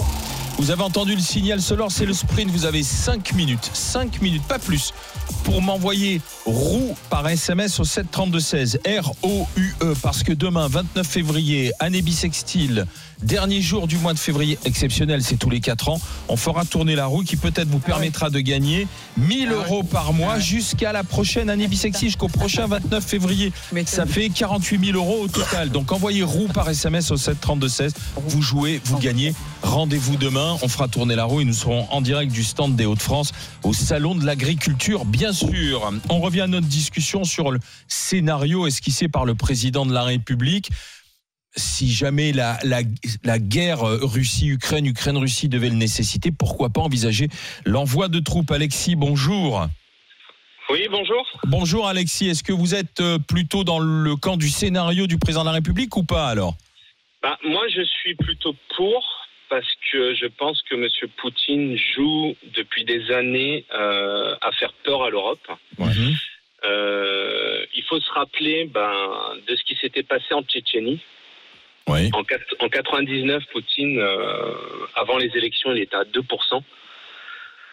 Vous 0.63 0.71
avez 0.71 0.85
entendu 0.85 1.17
le 1.17 1.21
signal 1.21 1.61
sonore, 1.61 1.91
c'est 1.91 2.07
le 2.07 2.13
sprint. 2.13 2.49
Vous 2.49 2.67
avez 2.67 2.85
5 2.85 3.33
minutes, 3.33 3.69
5 3.73 4.23
minutes, 4.23 4.45
pas 4.45 4.61
plus, 4.61 4.95
pour 5.43 5.61
m'envoyer 5.61 6.21
roue 6.47 6.95
par 7.11 7.29
SMS 7.29 7.81
au 7.81 7.83
732-16. 7.83 8.79
R-O-U-E. 9.01 9.95
Parce 10.01 10.23
que 10.23 10.33
demain, 10.33 10.69
29 10.69 11.05
février, 11.05 11.73
année 11.81 12.01
bisextile, 12.01 12.87
Dernier 13.23 13.61
jour 13.61 13.87
du 13.87 13.99
mois 13.99 14.15
de 14.15 14.19
février 14.19 14.59
exceptionnel, 14.65 15.23
c'est 15.23 15.37
tous 15.37 15.49
les 15.49 15.61
4 15.61 15.91
ans. 15.91 16.01
On 16.29 16.37
fera 16.37 16.65
tourner 16.65 16.97
la 16.97 17.07
roue 17.07 17.23
qui 17.23 17.37
peut-être 17.37 17.69
vous 17.69 17.79
permettra 17.79 18.31
de 18.31 18.41
gagner 18.41 18.89
1000 19.17 19.53
euros 19.53 19.85
par 19.85 20.13
mois 20.13 20.41
jusqu'à 20.41 20.93
la 20.93 21.05
prochaine 21.05 21.49
année 21.49 21.69
bisexy, 21.69 22.07
jusqu'au 22.07 22.29
prochain 22.29 22.67
29 22.67 23.05
février. 23.05 23.53
Ça 23.87 24.07
fait 24.07 24.29
48 24.29 24.87
000 24.87 24.99
euros 24.99 25.23
au 25.23 25.29
total. 25.29 25.71
Donc 25.71 25.93
envoyez 25.93 26.25
roue 26.25 26.49
par 26.49 26.69
SMS 26.69 27.13
au 27.13 27.17
7 27.17 27.41
32 27.41 27.69
16. 27.69 27.95
Vous 28.27 28.43
jouez, 28.43 28.81
vous 28.85 28.99
gagnez. 28.99 29.35
Rendez-vous 29.63 30.17
demain. 30.17 30.52
On 30.63 30.69
fera 30.69 30.89
tourner 30.89 31.17
la 31.17 31.25
roue 31.25 31.41
et 31.41 31.45
nous 31.45 31.53
serons 31.53 31.89
en 31.91 32.01
direct 32.01 32.33
du 32.33 32.45
stand 32.45 32.77
des 32.77 32.87
Hauts-de-France 32.87 33.33
au 33.63 33.73
salon 33.73 34.15
de 34.15 34.25
l'agriculture, 34.25 35.05
bien 35.05 35.33
sûr. 35.33 35.93
On 36.09 36.21
revient 36.21 36.43
à 36.43 36.47
notre 36.47 36.67
discussion 36.67 37.25
sur 37.25 37.51
le 37.51 37.61
scénario 37.89 38.67
esquissé 38.67 39.09
par 39.09 39.25
le 39.25 39.35
président 39.35 39.87
de 39.87 39.93
la 39.93 40.03
République 40.03 40.71
si 41.57 41.93
jamais 41.93 42.33
la, 42.33 42.59
la, 42.65 42.81
la 43.25 43.39
guerre 43.39 43.81
Russie-Ukraine, 43.83 44.87
Ukraine-Russie 44.87 45.49
devait 45.49 45.69
le 45.69 45.77
nécessiter, 45.77 46.31
pourquoi 46.33 46.71
pas 46.71 46.81
envisager 46.81 47.29
l'envoi 47.67 48.09
de 48.09 48.21
troupes? 48.21 48.51
Alexis, 48.51 48.97
bonjour. 48.97 49.67
Oui, 50.71 50.87
bonjour. 50.91 51.27
Bonjour 51.45 51.89
Alexis, 51.89 52.29
est-ce 52.29 52.43
que 52.43 52.53
vous 52.53 52.75
êtes 52.75 53.01
euh, 53.01 53.19
plutôt 53.19 53.65
dans 53.65 53.79
le 53.79 54.17
camp 54.17 54.37
du 54.37 54.49
scénario 54.49 55.07
du 55.07 55.19
président 55.19 55.43
de 55.43 55.49
la 55.49 55.53
République 55.53 55.95
ou 55.97 56.05
pas 56.05 56.29
alors? 56.29 56.55
Bah, 57.23 57.37
moi, 57.45 57.63
je 57.69 57.83
suis 57.83 58.15
plutôt 58.15 58.55
pour 58.77 59.05
parce 59.53 59.75
que 59.91 60.15
je 60.15 60.25
pense 60.25 60.63
que 60.63 60.75
M. 60.75 60.89
Poutine 61.19 61.77
joue 61.95 62.35
depuis 62.57 62.85
des 62.85 63.11
années 63.11 63.67
euh, 63.75 64.35
à 64.41 64.51
faire 64.53 64.73
peur 64.83 65.03
à 65.03 65.11
l'Europe. 65.11 65.47
Mhm. 65.79 66.15
Euh, 66.65 67.67
il 67.75 67.83
faut 67.83 68.01
se 68.01 68.11
rappeler 68.13 68.65
ben, 68.65 68.95
de 69.47 69.55
ce 69.55 69.63
qui 69.65 69.75
s'était 69.77 70.05
passé 70.05 70.33
en 70.33 70.43
Tchétchénie. 70.43 71.01
En, 72.15 72.23
quat- 72.23 72.55
en 72.61 72.69
99, 72.71 73.45
Poutine, 73.53 73.99
euh, 73.99 74.55
avant 74.95 75.19
les 75.19 75.31
élections, 75.37 75.71
il 75.75 75.83
était 75.83 75.97
à 75.97 76.05
2%. 76.05 76.63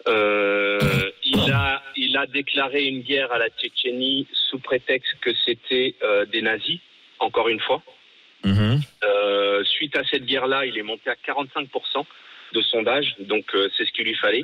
Euh, 0.07 0.79
il, 1.23 1.51
a, 1.53 1.81
il 1.95 2.17
a 2.17 2.25
déclaré 2.25 2.83
une 2.87 3.03
guerre 3.03 3.31
à 3.31 3.37
la 3.37 3.49
Tchétchénie 3.51 4.27
sous 4.33 4.59
prétexte 4.59 5.13
que 5.21 5.31
c'était 5.45 5.95
euh, 6.03 6.25
des 6.25 6.41
nazis, 6.41 6.79
encore 7.19 7.47
une 7.47 7.61
fois. 7.61 7.81
Mhm. 8.43 8.81
Euh, 9.03 9.63
suite 9.65 9.95
à 9.97 10.03
cette 10.09 10.25
guerre-là, 10.25 10.65
il 10.65 10.77
est 10.77 10.83
monté 10.83 11.09
à 11.09 11.15
45% 11.15 12.05
de 12.53 12.61
sondage, 12.61 13.15
donc 13.19 13.45
euh, 13.53 13.69
c'est 13.77 13.85
ce 13.85 13.91
qu'il 13.91 14.05
lui 14.05 14.15
fallait. 14.15 14.43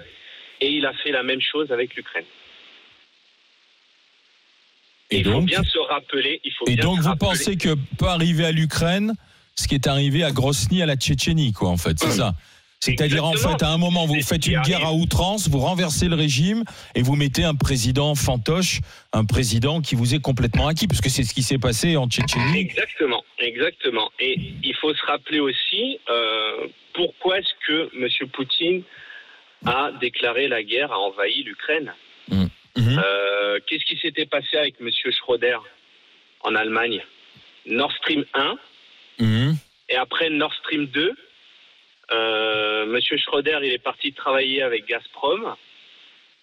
Et 0.62 0.70
il 0.72 0.86
a 0.86 0.94
fait 0.94 1.12
la 1.12 1.24
même 1.24 1.42
chose 1.42 1.72
avec 1.72 1.96
l'Ukraine. 1.96 2.26
Et 5.12 5.20
il 5.20 5.26
faut 5.26 5.42
bien 5.42 5.64
se 5.64 5.78
rappeler. 5.80 6.42
Il 6.44 6.52
faut 6.54 6.66
et 6.68 6.76
bien 6.76 6.84
donc 6.86 7.00
vous 7.00 7.08
rappeler- 7.10 7.28
pensez 7.30 7.58
que 7.58 7.76
peut 7.98 8.08
arriver 8.08 8.46
à 8.46 8.52
l'Ukraine 8.52 9.14
ce 9.56 9.68
qui 9.68 9.76
est 9.76 9.88
arrivé 9.88 10.24
à 10.24 10.32
Grosny 10.32 10.82
à 10.82 10.86
la 10.86 10.96
Tchétchénie, 10.98 11.54
quoi, 11.54 11.70
en 11.70 11.78
fait, 11.78 11.98
c'est 11.98 12.12
ça? 12.12 12.34
C'est-à-dire, 12.80 13.26
en 13.26 13.34
fait, 13.34 13.64
à 13.64 13.70
un 13.70 13.78
moment, 13.78 14.06
vous 14.06 14.22
faites 14.22 14.46
une 14.48 14.62
guerre 14.62 14.86
à 14.86 14.94
outrance, 14.94 15.50
vous 15.50 15.60
renversez 15.60 16.08
le 16.08 16.16
régime 16.16 16.64
et 16.94 17.02
vous 17.02 17.16
mettez 17.16 17.44
un 17.44 17.56
président 17.56 18.14
fantoche, 18.16 18.80
un 19.14 19.26
président 19.26 19.82
qui 19.82 19.96
vous 19.96 20.14
est 20.14 20.20
complètement 20.22 20.68
acquis, 20.68 20.88
parce 20.88 21.02
que 21.02 21.10
c'est 21.10 21.24
ce 21.24 21.34
qui 21.34 21.42
s'est 21.42 21.58
passé 21.58 21.98
en 21.98 22.08
Tchétchénie. 22.08 22.60
Exactement, 22.60 23.24
exactement. 23.40 24.12
Et 24.20 24.36
il 24.64 24.76
faut 24.76 24.94
se 24.94 25.06
rappeler 25.06 25.40
aussi 25.40 26.00
euh, 26.10 26.68
pourquoi 26.94 27.40
est-ce 27.40 27.54
que 27.68 27.90
M. 27.96 28.30
Poutine 28.32 28.84
a 29.66 29.92
déclaré 30.00 30.48
la 30.48 30.62
guerre, 30.62 30.92
a 30.92 31.00
envahi 31.00 31.44
l'Ukraine. 31.44 31.92
Mhm. 32.30 32.50
Euh, 32.78 33.60
Qu'est-ce 33.68 33.86
qui 33.86 33.98
s'était 33.98 34.26
passé 34.26 34.58
avec 34.58 34.76
M. 34.82 34.90
Schroeder 35.12 35.58
en 36.42 36.54
Allemagne? 36.56 37.02
Nord 37.66 37.92
Stream 37.94 38.26
1 38.36 38.56
Mhm. 39.20 39.56
et 39.90 39.96
après 39.96 40.30
Nord 40.30 40.54
Stream 40.56 40.86
2. 40.88 41.14
Euh, 42.12 42.86
Monsieur 42.86 43.18
Schroeder, 43.18 43.60
il 43.64 43.72
est 43.74 43.78
parti 43.84 44.14
travailler 44.14 44.62
avec 44.62 44.88
Gazprom. 44.88 45.56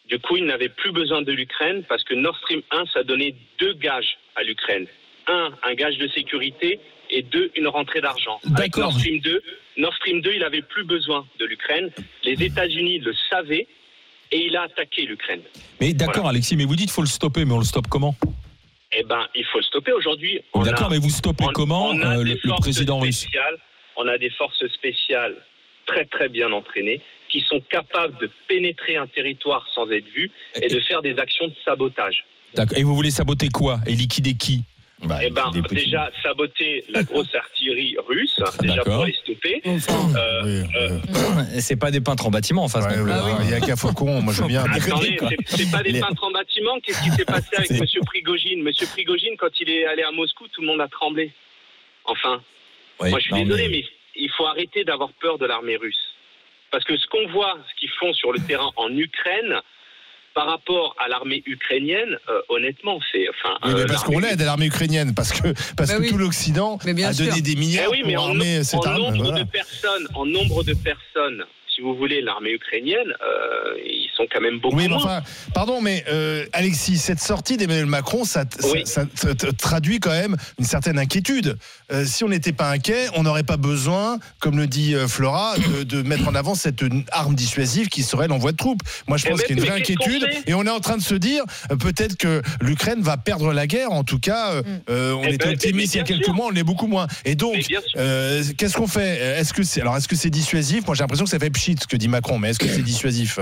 Du 0.08 0.18
coup, 0.18 0.36
il 0.36 0.44
n'avait 0.44 0.68
plus 0.68 0.92
besoin 0.92 1.22
de 1.22 1.32
l'Ukraine 1.32 1.84
parce 1.88 2.02
que 2.04 2.14
Nord 2.14 2.36
Stream 2.38 2.62
1, 2.70 2.84
ça 2.92 3.02
donnait 3.04 3.34
deux 3.58 3.74
gages 3.74 4.18
à 4.36 4.42
l'Ukraine. 4.42 4.86
Un, 5.28 5.50
un 5.62 5.74
gage 5.74 5.96
de 5.98 6.08
sécurité 6.08 6.80
et 7.10 7.22
deux, 7.22 7.50
une 7.56 7.68
rentrée 7.68 8.00
d'argent. 8.00 8.40
Avec. 8.56 8.76
Nord 8.76 8.92
Stream 8.92 9.20
2, 9.20 9.42
Nord 9.76 9.94
Stream 9.94 10.20
2, 10.20 10.32
il 10.34 10.40
n'avait 10.40 10.62
plus 10.62 10.84
besoin 10.84 11.26
de 11.38 11.44
l'Ukraine. 11.44 11.90
Les 12.24 12.42
États-Unis 12.42 12.98
le 12.98 13.14
savaient 13.30 13.68
et 14.32 14.46
il 14.46 14.56
a 14.56 14.62
attaqué 14.62 15.02
l'Ukraine. 15.06 15.42
Mais 15.80 15.92
d'accord, 15.92 16.26
Alexis, 16.28 16.56
mais 16.56 16.64
vous 16.64 16.74
dites 16.74 16.86
qu'il 16.86 16.94
faut 16.94 17.02
le 17.02 17.06
stopper, 17.06 17.44
mais 17.44 17.52
on 17.52 17.58
le 17.58 17.64
stoppe 17.64 17.86
comment? 17.88 18.16
Eh 18.90 19.04
ben, 19.04 19.26
il 19.34 19.44
faut 19.46 19.58
le 19.58 19.64
stopper 19.64 19.92
aujourd'hui. 19.92 20.40
D'accord, 20.64 20.90
mais 20.90 20.98
vous 20.98 21.08
stoppez 21.10 21.44
on- 21.44 21.52
comment 21.52 21.90
on 21.90 22.00
euh, 22.00 22.24
le, 22.24 22.60
président 22.60 22.98
russe? 22.98 23.26
On 23.96 24.08
a 24.08 24.18
des 24.18 24.30
forces 24.30 24.66
spéciales 24.68 25.36
très 25.86 26.04
très 26.04 26.28
bien 26.28 26.52
entraînées 26.52 27.00
qui 27.28 27.40
sont 27.40 27.60
capables 27.70 28.16
de 28.18 28.30
pénétrer 28.48 28.96
un 28.96 29.06
territoire 29.06 29.66
sans 29.74 29.90
être 29.90 30.06
vus 30.14 30.30
et 30.60 30.68
de 30.68 30.80
faire 30.80 31.00
des 31.02 31.18
actions 31.18 31.48
de 31.48 31.54
sabotage. 31.64 32.24
D'accord. 32.54 32.76
Et 32.76 32.82
vous 32.82 32.94
voulez 32.94 33.10
saboter 33.10 33.48
quoi 33.48 33.80
Et 33.86 33.92
liquider 33.92 34.34
qui? 34.34 34.64
Bah, 35.04 35.18
Eh 35.20 35.30
ben, 35.30 35.50
petits- 35.50 35.74
déjà 35.86 36.10
saboter 36.22 36.84
la 36.90 37.02
grosse 37.10 37.34
artillerie 37.34 37.96
russe, 38.06 38.38
déjà 38.60 38.82
pour 38.84 39.04
les 39.04 39.14
stopper. 39.14 39.60
Euh, 39.66 40.42
Oui, 40.44 40.60
euh, 40.76 40.98
C'est 41.58 41.74
pas 41.76 41.90
des 41.90 42.00
peintres 42.00 42.26
en 42.26 42.30
bâtiment 42.30 42.64
en 42.64 42.68
face. 42.68 42.84
ouais. 42.86 43.02
Il 43.44 43.50
y 43.50 43.54
a 43.54 43.60
qu'à 43.60 43.74
Faucon, 43.74 44.20
moi 44.22 44.32
je 44.32 44.42
veux 44.42 44.48
bien. 44.48 44.62
Attendez, 44.70 45.18
c'est- 45.46 45.70
pas 45.72 45.82
des 45.82 45.98
peintres 45.98 46.22
en 46.22 46.30
bâtiment. 46.30 46.78
Qu'est-ce 46.80 47.02
qui 47.02 47.10
s'est 47.10 47.24
passé 47.24 47.48
avec 47.56 47.70
Monsieur 47.80 48.00
Prigogine? 48.06 48.62
Monsieur 48.62 48.86
Prigogine, 48.86 49.34
quand 49.38 49.58
il 49.60 49.70
est 49.70 49.86
allé 49.86 50.02
à 50.02 50.12
Moscou, 50.12 50.46
tout 50.52 50.60
le 50.60 50.66
monde 50.68 50.80
a 50.80 50.88
tremblé. 50.88 51.32
Enfin, 52.04 52.40
Oui, 53.00 53.10
moi 53.10 53.18
je 53.18 53.24
suis 53.24 53.32
non, 53.34 53.42
désolé, 53.44 53.68
mais- 53.68 53.76
mais... 53.78 53.84
il 54.16 54.30
faut 54.36 54.46
arrêter 54.46 54.84
d'avoir 54.84 55.10
peur 55.20 55.38
de 55.38 55.46
l'armée 55.46 55.76
russe. 55.76 56.00
Parce 56.70 56.84
que 56.84 56.96
ce 56.96 57.06
qu'on 57.08 57.26
voit, 57.28 57.58
ce 57.70 57.80
qu'ils 57.80 57.90
font 58.00 58.12
sur 58.14 58.32
le 58.32 58.38
terrain 58.46 58.70
en 58.76 58.88
Ukraine, 58.96 59.60
par 60.34 60.46
rapport 60.46 60.96
à 60.98 61.08
l'armée 61.08 61.42
ukrainienne, 61.44 62.16
euh, 62.30 62.40
honnêtement, 62.48 62.98
c'est 63.12 63.26
enfin. 63.28 63.58
Oui, 63.64 63.72
mais 63.74 63.80
euh, 63.80 63.86
parce 63.86 64.02
qu'on 64.02 64.18
l'aide 64.18 64.40
à 64.40 64.46
l'armée 64.46 64.64
ukrainienne, 64.66 65.14
parce 65.14 65.30
que, 65.32 65.48
parce 65.76 65.90
Bah 65.90 65.96
que 65.98 66.00
oui. 66.02 66.08
tout 66.08 66.16
l'Occident 66.16 66.78
a 66.78 66.84
donné 66.86 67.12
sûr. 67.12 67.42
des 67.42 67.52
Eh 67.52 67.56
milliards 67.56 67.90
oui, 67.90 68.02
mais 68.06 68.14
pour 68.14 68.24
en, 68.24 68.28
armer 68.28 68.64
cette 68.64 68.80
en 68.80 68.82
arme. 68.84 69.02
nombre 69.02 69.24
voilà. 69.24 69.44
de 69.44 69.50
personnes, 69.50 70.08
en 70.14 70.24
nombre 70.24 70.64
de 70.64 70.72
personnes, 70.72 71.44
si 71.74 71.80
vous 71.80 71.94
voulez, 71.96 72.20
l'armée 72.20 72.52
ukrainienne, 72.52 72.98
euh, 73.22 73.74
ils 73.84 74.08
sont 74.16 74.26
quand 74.32 74.40
même 74.40 74.58
beaucoup 74.58 74.76
Oui, 74.76 74.88
mais 74.88 74.94
enfin, 74.94 75.22
pardon, 75.54 75.80
mais 75.80 76.04
euh, 76.08 76.44
Alexis, 76.52 76.98
cette 76.98 77.20
sortie 77.20 77.56
d'Emmanuel 77.56 77.86
Macron, 77.86 78.24
ça, 78.24 78.44
ça- 78.58 78.68
Oui. 78.72 78.82
ça, 78.84 79.04
ça 79.14 79.34
te 79.34 79.46
traduit 79.46 79.98
quand 80.00 80.10
même 80.10 80.36
une 80.58 80.64
certaine 80.66 80.98
inquiétude. 80.98 81.56
Euh, 81.90 82.04
si 82.04 82.24
on 82.24 82.28
n'était 82.28 82.52
pas 82.52 82.70
inquiet, 82.70 83.06
on 83.16 83.22
n'aurait 83.22 83.42
pas 83.42 83.56
besoin, 83.56 84.18
comme 84.40 84.58
le 84.58 84.66
dit 84.66 84.94
Flora, 85.08 85.54
de, 85.78 85.82
de 85.82 86.02
mettre 86.02 86.28
en 86.28 86.34
avant 86.34 86.54
cette 86.54 86.82
arme 87.10 87.34
dissuasive 87.34 87.88
qui 87.88 88.02
serait 88.02 88.28
l'envoi 88.28 88.52
de 88.52 88.56
troupes. 88.58 88.82
Moi, 89.08 89.16
je 89.16 89.26
Eh 89.26 89.30
pense 89.30 89.42
qu'il 89.42 89.56
y 89.56 89.60
a 89.60 89.62
une 89.62 89.68
vraie 89.68 89.80
inquiétude, 89.80 90.26
et 90.46 90.54
on 90.54 90.64
est 90.66 90.70
en 90.70 90.80
train 90.80 90.96
de 90.98 91.02
se 91.02 91.14
dire 91.14 91.44
peut-être 91.80 92.16
que 92.16 92.42
l'Ukraine 92.60 93.00
va 93.00 93.16
perdre 93.16 93.52
la 93.52 93.66
guerre. 93.66 93.92
En 93.92 94.04
tout 94.04 94.18
cas, 94.18 94.52
euh, 94.52 94.62
euh, 94.90 95.12
on 95.12 95.24
Eh 95.24 95.34
était 95.34 95.46
ben, 95.46 95.52
optimiste 95.54 95.94
il 95.94 95.98
y 95.98 96.00
a 96.00 96.04
quelques 96.04 96.24
sûr. 96.24 96.34
mois, 96.34 96.46
on 96.48 96.50
l'est 96.50 96.62
beaucoup 96.64 96.86
moins. 96.86 97.06
Et 97.24 97.34
donc, 97.34 97.64
euh, 97.96 98.42
qu'est-ce 98.58 98.76
qu'on 98.76 98.86
fait? 98.86 99.16
Est-ce 99.38 99.52
que 99.54 99.62
c'est 99.62 99.80
alors 99.80 99.96
est-ce 99.96 100.08
que 100.08 100.16
c'est 100.16 100.30
dissuasif? 100.30 100.86
Moi, 100.86 100.94
j'ai 100.94 101.02
l'impression 101.02 101.24
que 101.24 101.30
ça 101.30 101.38
fait 101.38 101.50
pchit 101.62 101.76
ce 101.80 101.86
que 101.86 101.96
dit 101.96 102.08
Macron, 102.08 102.38
mais 102.38 102.50
est-ce 102.50 102.58
que 102.58 102.66
c'est 102.66 102.82
dissuasif 102.82 103.38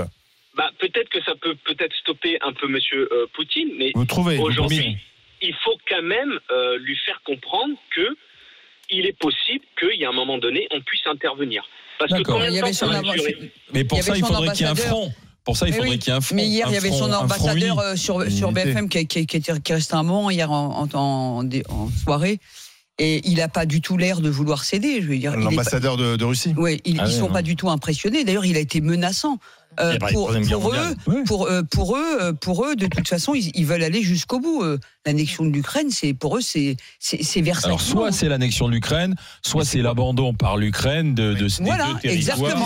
Bah, 0.55 0.69
peut-être 0.79 1.09
que 1.09 1.21
ça 1.23 1.33
peut 1.41 1.55
peut-être 1.65 1.95
stopper 2.01 2.37
un 2.41 2.53
peu 2.53 2.67
Monsieur 2.67 3.09
euh, 3.11 3.25
Poutine, 3.33 3.69
mais 3.77 3.91
Vous 3.95 4.05
trouvez 4.05 4.37
vous 4.37 4.43
aujourd'hui, 4.43 4.97
il 5.41 5.53
faut 5.63 5.77
quand 5.89 6.03
même 6.03 6.39
euh, 6.51 6.77
lui 6.79 6.95
faire 7.05 7.19
comprendre 7.25 7.73
que 7.95 8.07
il 8.91 9.05
est 9.05 9.17
possible 9.17 9.65
qu'il 9.79 9.99
y 9.99 10.05
a 10.05 10.09
un 10.09 10.13
moment 10.13 10.37
donné, 10.37 10.67
on 10.71 10.81
puisse 10.81 11.05
intervenir. 11.07 11.63
Parce 11.97 12.11
que 12.11 12.17
D'accord. 12.17 12.35
combien 12.35 12.49
il 12.49 12.51
de 12.51 12.57
y 12.57 12.59
temps 12.59 12.65
avait 12.65 12.73
ça 12.73 12.85
son 12.87 12.91
va 12.91 13.13
durer 13.13 13.51
Mais 13.73 13.83
pour 13.85 13.97
Il 13.97 14.01
y 14.01 14.03
ça, 14.03 14.17
il 14.17 14.25
faudrait 14.25 14.51
qu'il 14.51 14.61
y 14.61 14.63
ait 14.63 14.67
un 14.67 14.71
ambassadeur. 14.71 14.91
front. 14.97 15.13
Pour 15.45 15.57
ça, 15.57 15.67
il 15.67 15.73
faudrait 15.73 15.89
oui. 15.91 15.99
qu'il 15.99 16.09
y 16.11 16.13
ait 16.13 16.17
un 16.17 16.21
front. 16.21 16.35
Mais 16.35 16.45
hier, 16.45 16.67
il 16.69 16.73
y 16.73 16.77
avait 16.77 16.89
front- 16.89 16.97
son 17.07 17.13
ambassadeur 17.13 17.79
euh, 17.79 17.95
sur, 17.95 18.21
sur. 18.29 18.51
BFM 18.51 18.89
qui, 18.89 19.07
qui, 19.07 19.25
qui 19.25 19.37
était 19.37 19.59
qui 19.61 19.73
restait 19.73 19.95
un 19.95 20.03
moment 20.03 20.29
hier 20.29 20.51
en, 20.51 20.83
en, 20.93 20.97
en- 20.99 21.49
en 21.69 21.89
soirée. 22.03 22.39
Et 22.99 23.27
il 23.27 23.37
n'a 23.37 23.47
pas 23.47 23.65
du 23.65 23.81
tout 23.81 23.97
l'air 23.97 24.21
de 24.21 24.29
vouloir 24.29 24.63
céder. 24.63 25.01
Je 25.01 25.07
veux 25.07 25.17
dire, 25.17 25.33
il 25.33 25.39
est 25.41 25.43
pas- 25.45 25.49
L'ambassadeur 25.51 25.97
de, 25.97 26.15
de 26.17 26.25
Russie 26.25 26.53
Ouais, 26.57 26.81
ils, 26.85 26.99
Ah 26.99 27.05
ils 27.07 27.11
oui, 27.13 27.19
sont 27.19 27.27
non. 27.27 27.33
pas 27.33 27.41
du 27.41 27.55
tout 27.55 27.69
impressionnés. 27.69 28.23
D'ailleurs, 28.23 28.45
il 28.45 28.55
a 28.57 28.59
été 28.59 28.79
menaçant. 28.81 29.39
Euh, 29.79 29.97
pour, 30.11 30.31
eux, 30.31 30.39
mondiale. 30.39 30.95
Oui. 31.07 31.23
pour, 31.25 31.47
euh, 31.47 31.61
pour 31.63 31.95
eux, 31.95 32.17
euh, 32.21 32.33
pour 32.33 32.65
eux, 32.65 32.75
de 32.75 32.87
toute 32.87 33.07
façon, 33.07 33.33
ils, 33.33 33.51
ils 33.55 33.65
veulent 33.65 33.83
aller 33.83 34.01
jusqu'au 34.03 34.39
bout. 34.39 34.63
L'annexion 35.05 35.45
de 35.45 35.49
l'Ukraine, 35.49 35.87
c'est 35.89 36.13
pour 36.13 36.37
eux, 36.37 36.41
c'est 36.41 36.75
c'est 36.99 37.41
Versailles. 37.41 37.69
Alors, 37.69 37.81
soit 37.81 38.11
c'est 38.11 38.29
l'annexion 38.29 38.67
de 38.67 38.73
l'Ukraine, 38.73 39.15
soit 39.41 39.65
c'est 39.65 39.79
l'abandon 39.81 40.33
par 40.35 40.57
l'Ukraine 40.57 41.15
de, 41.15 41.33
de 41.33 41.47
ces 41.47 41.63
Voilà, 41.63 41.93
deux 41.93 41.99
territoires. 42.09 42.37
exactement. 42.37 42.65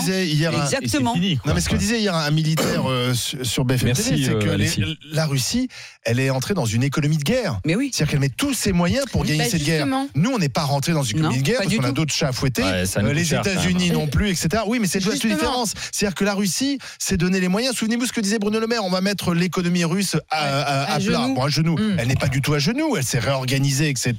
un- 0.59 0.63
Exactement. 0.65 1.13
fini, 1.13 1.37
quoi. 1.37 1.49
Non, 1.51 1.55
mais 1.55 1.61
ce 1.61 1.69
que 1.69 1.75
disait 1.77 2.01
hier 2.01 2.13
un 2.13 2.31
militaire 2.31 2.89
euh, 2.89 3.13
sur 3.13 3.63
BFM 3.63 3.85
Merci, 3.87 4.03
TV, 4.09 4.23
c'est 4.25 4.31
euh, 4.31 4.39
que 4.39 4.49
les- 4.49 4.97
la 5.13 5.25
Russie, 5.27 5.69
elle 6.03 6.19
est 6.19 6.29
entrée 6.29 6.53
dans 6.55 6.65
une 6.65 6.83
économie 6.83 7.17
de 7.17 7.23
guerre. 7.23 7.61
Mais 7.65 7.75
oui. 7.77 7.91
C'est-à-dire 7.93 8.11
qu'elle 8.11 8.19
met 8.19 8.29
tous 8.29 8.53
ses 8.53 8.73
moyens 8.73 9.05
pour 9.11 9.23
gagner 9.23 9.37
Bah, 9.43 9.49
cette 9.49 9.63
guerre. 9.63 9.87
Nous, 10.15 10.29
on 10.31 10.37
n'est 10.39 10.49
pas 10.49 10.63
rentré 10.63 10.91
dans 10.91 11.03
une 11.03 11.17
économie 11.19 11.35
Non, 11.37 11.41
de 11.41 11.45
guerre 11.45 11.59
parce 11.63 11.73
qu'on 11.73 11.83
a 11.83 11.91
d'autres 11.93 12.13
chats 12.13 12.29
à 12.29 12.33
fouetter. 12.33 12.63
Euh, 12.65 13.13
les 13.13 13.33
États-Unis 13.33 13.91
non 13.91 14.07
plus, 14.07 14.29
etc. 14.31 14.63
Oui, 14.67 14.79
mais 14.79 14.87
c'est 14.87 14.99
la 15.05 15.13
différence. 15.13 15.73
C'est-à-dire 15.93 16.15
que 16.15 16.25
la 16.25 16.33
Russie, 16.33 16.79
c'est 16.99 17.17
donner 17.17 17.39
les 17.39 17.47
moyens. 17.47 17.75
Souvenez-vous 17.75 18.05
ce 18.05 18.13
que 18.13 18.21
disait 18.21 18.39
Bruno 18.39 18.59
Le 18.59 18.67
Maire, 18.67 18.83
on 18.83 18.89
va 18.89 19.01
mettre 19.01 19.33
l'économie 19.33 19.83
russe 19.85 20.15
à, 20.29 20.37
à- 20.37 20.61
à 20.61 20.93
à 20.95 20.99
plat, 20.99 20.99
genoux. 20.99 21.33
bon, 21.35 21.43
à 21.43 21.49
genoux. 21.49 21.75
Mm. 21.77 21.95
Elle 21.99 22.07
n'est 22.07 22.15
pas 22.15 22.27
du 22.27 22.41
tout 22.41 22.53
à 22.53 22.59
genoux, 22.59 22.95
elle 22.97 23.03
s'est 23.03 23.19
réorganisée, 23.19 23.89
etc. 23.89 24.13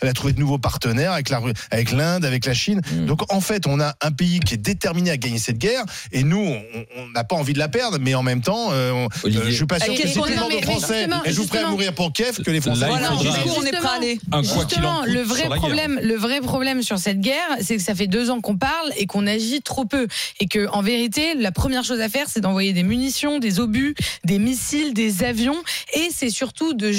Elle 0.00 0.08
a 0.08 0.12
trouvé 0.12 0.32
de 0.32 0.40
nouveaux 0.40 0.58
partenaires 0.58 1.12
avec 1.12 1.28
la 1.30 1.38
Ru- 1.38 1.52
avec 1.70 1.92
l'Inde, 1.92 2.24
avec 2.24 2.46
la 2.46 2.54
Chine. 2.54 2.80
Mm. 2.92 3.06
Donc 3.06 3.32
en 3.32 3.40
fait, 3.40 3.66
on 3.66 3.80
a 3.80 3.94
un 4.00 4.10
pays 4.12 4.40
qui 4.40 4.54
est 4.54 4.58
déterminé 4.58 5.10
à 5.10 5.16
gagner 5.16 5.38
cette 5.38 5.58
guerre, 5.58 5.84
et 6.12 6.22
nous, 6.24 6.38
on- 6.40 7.08
n'a 7.14 7.24
pas 7.24 7.36
envie 7.36 7.52
de 7.52 7.58
la 7.58 7.68
perdre, 7.68 7.98
mais 8.00 8.14
en 8.14 8.22
même 8.22 8.40
temps, 8.40 8.70
euh, 8.72 8.90
on- 8.92 9.04
euh, 9.06 9.08
je 9.46 9.50
suis 9.50 9.66
pas 9.66 9.78
sûr 9.80 9.92
que 9.94 10.08
si 10.08 10.18
aux 10.18 10.24
mais 10.26 10.62
Français 10.62 11.00
justement, 11.00 11.24
êtes-vous 11.24 11.46
prêts 11.46 11.58
à 11.58 11.68
mourir 11.68 11.92
pour 11.94 12.12
Kiev 12.12 12.42
que 12.42 12.50
les 12.50 12.60
Français 12.60 12.80
Là, 12.82 12.88
il 12.90 12.96
Voilà, 12.96 13.12
on 13.12 13.64
est 13.64 13.70
prêt 13.72 13.88
à 13.88 13.92
aller 13.96 14.18
Justement, 14.42 15.02
le 15.04 15.20
vrai 15.20 15.44
problème, 15.44 15.98
le 16.02 16.14
vrai 16.16 16.40
problème 16.40 16.82
sur 16.82 16.98
cette 16.98 17.20
guerre, 17.20 17.36
c'est 17.60 17.76
que 17.76 17.82
ça 17.82 17.94
fait 17.94 18.06
deux 18.06 18.30
ans 18.30 18.40
qu'on 18.40 18.56
parle 18.56 18.90
et 18.96 19.06
qu'on 19.06 19.26
agit 19.26 19.60
trop 19.62 19.84
peu, 19.84 20.06
et 20.40 20.46
que 20.46 20.68
en 20.72 20.82
vérité, 20.82 21.34
la 21.34 21.52
première 21.52 21.84
chose 21.84 22.00
à 22.00 22.08
faire, 22.08 22.11
c'est 22.26 22.40
d'envoyer 22.40 22.72
des 22.72 22.82
munitions, 22.82 23.38
des 23.38 23.60
obus, 23.60 23.94
des 24.24 24.38
missiles, 24.38 24.94
des 24.94 25.24
avions, 25.24 25.56
et 25.94 26.08
c'est 26.12 26.30
surtout 26.30 26.74
de, 26.74 26.88
de- 26.88 26.92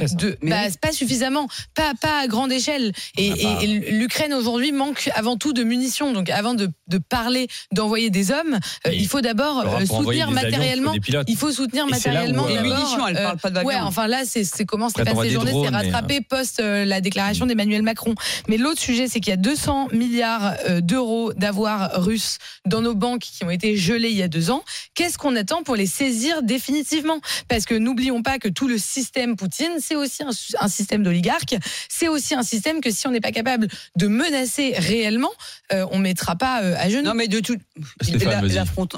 fait, 0.00 0.14
de- 0.16 0.38
bah, 0.42 0.56
oui. 0.66 0.74
pas 0.80 0.92
suffisamment, 0.92 1.48
pas 1.74 1.92
pas 2.00 2.20
à 2.20 2.26
grande 2.26 2.52
échelle. 2.52 2.92
Et, 3.16 3.30
On 3.30 3.32
a 3.32 3.36
pas- 3.56 3.62
et- 3.62 3.64
et 3.64 3.90
l'Ukraine 3.92 4.34
aujourd'hui 4.34 4.72
manque 4.72 5.10
avant 5.14 5.36
tout 5.36 5.52
de 5.52 5.62
munitions. 5.62 6.12
Donc 6.12 6.30
avant 6.30 6.54
de, 6.54 6.68
de 6.88 6.98
parler 6.98 7.48
d'envoyer 7.72 8.10
des 8.10 8.30
hommes, 8.30 8.58
euh, 8.86 8.92
il 8.92 9.06
faut 9.08 9.20
d'abord 9.20 9.60
euh, 9.60 9.86
soutenir 9.86 9.86
des 9.86 9.92
avions, 9.96 10.16
il 10.16 10.24
faut 10.26 10.30
matériellement. 10.34 10.92
Il 11.28 11.36
faut 11.36 11.52
soutenir 11.52 11.86
Et 11.86 11.90
matériellement 11.90 12.44
euh, 12.44 12.48
Les 12.48 12.54
d'abord, 12.56 12.78
munitions, 12.78 13.06
elle 13.08 13.16
euh, 13.16 13.22
parle 13.24 13.38
pas 13.38 13.50
d'avion. 13.50 13.68
Ouais, 13.68 13.76
enfin 13.80 14.06
là, 14.06 14.22
c'est 14.24 14.44
c'est 14.44 14.64
comment 14.64 14.88
s'est 14.88 15.00
Après, 15.00 15.14
passée 15.14 15.34
t'envoies 15.34 15.44
cette 15.44 15.44
des 15.44 15.50
journée, 15.52 15.68
c'est 15.70 15.74
rattrapé 15.92 16.20
post 16.20 16.60
euh, 16.60 16.84
la 16.84 17.00
déclaration 17.00 17.46
d'Emmanuel 17.46 17.82
Macron. 17.82 18.14
Mais 18.48 18.56
l'autre 18.56 18.80
sujet, 18.80 19.08
c'est 19.08 19.20
qu'il 19.20 19.30
y 19.30 19.34
a 19.34 19.36
200 19.36 19.88
milliards 19.92 20.54
euh, 20.68 20.80
d'euros 20.80 21.32
d'avoirs 21.34 21.90
russes 22.02 22.38
dans 22.64 22.80
nos 22.80 22.94
banques 22.94 23.22
qui 23.22 23.44
ont 23.44 23.50
été 23.50 23.76
gelés 23.76 24.10
il 24.10 24.16
y 24.16 24.22
a 24.22 24.28
deux 24.28 24.50
ans. 24.50 24.55
Qu'est-ce 24.94 25.18
qu'on 25.18 25.36
attend 25.36 25.62
pour 25.62 25.76
les 25.76 25.86
saisir 25.86 26.42
définitivement? 26.42 27.20
Parce 27.48 27.64
que 27.64 27.74
n'oublions 27.74 28.22
pas 28.22 28.38
que 28.38 28.48
tout 28.48 28.68
le 28.68 28.78
système 28.78 29.36
Poutine, 29.36 29.72
c'est 29.80 29.96
aussi 29.96 30.22
un, 30.22 30.30
un 30.60 30.68
système 30.68 31.02
d'oligarques. 31.02 31.56
C'est 31.88 32.08
aussi 32.08 32.34
un 32.34 32.42
système 32.42 32.80
que 32.80 32.90
si 32.90 33.06
on 33.06 33.10
n'est 33.10 33.20
pas 33.20 33.32
capable 33.32 33.68
de 33.96 34.06
menacer 34.06 34.74
réellement, 34.76 35.32
euh, 35.72 35.86
on 35.90 35.98
mettra 35.98 36.36
pas 36.36 36.62
euh, 36.62 36.74
à 36.78 36.88
genoux. 36.88 37.04
Non, 37.04 37.14
mais 37.14 37.28
de 37.28 37.40
tout. 37.40 37.56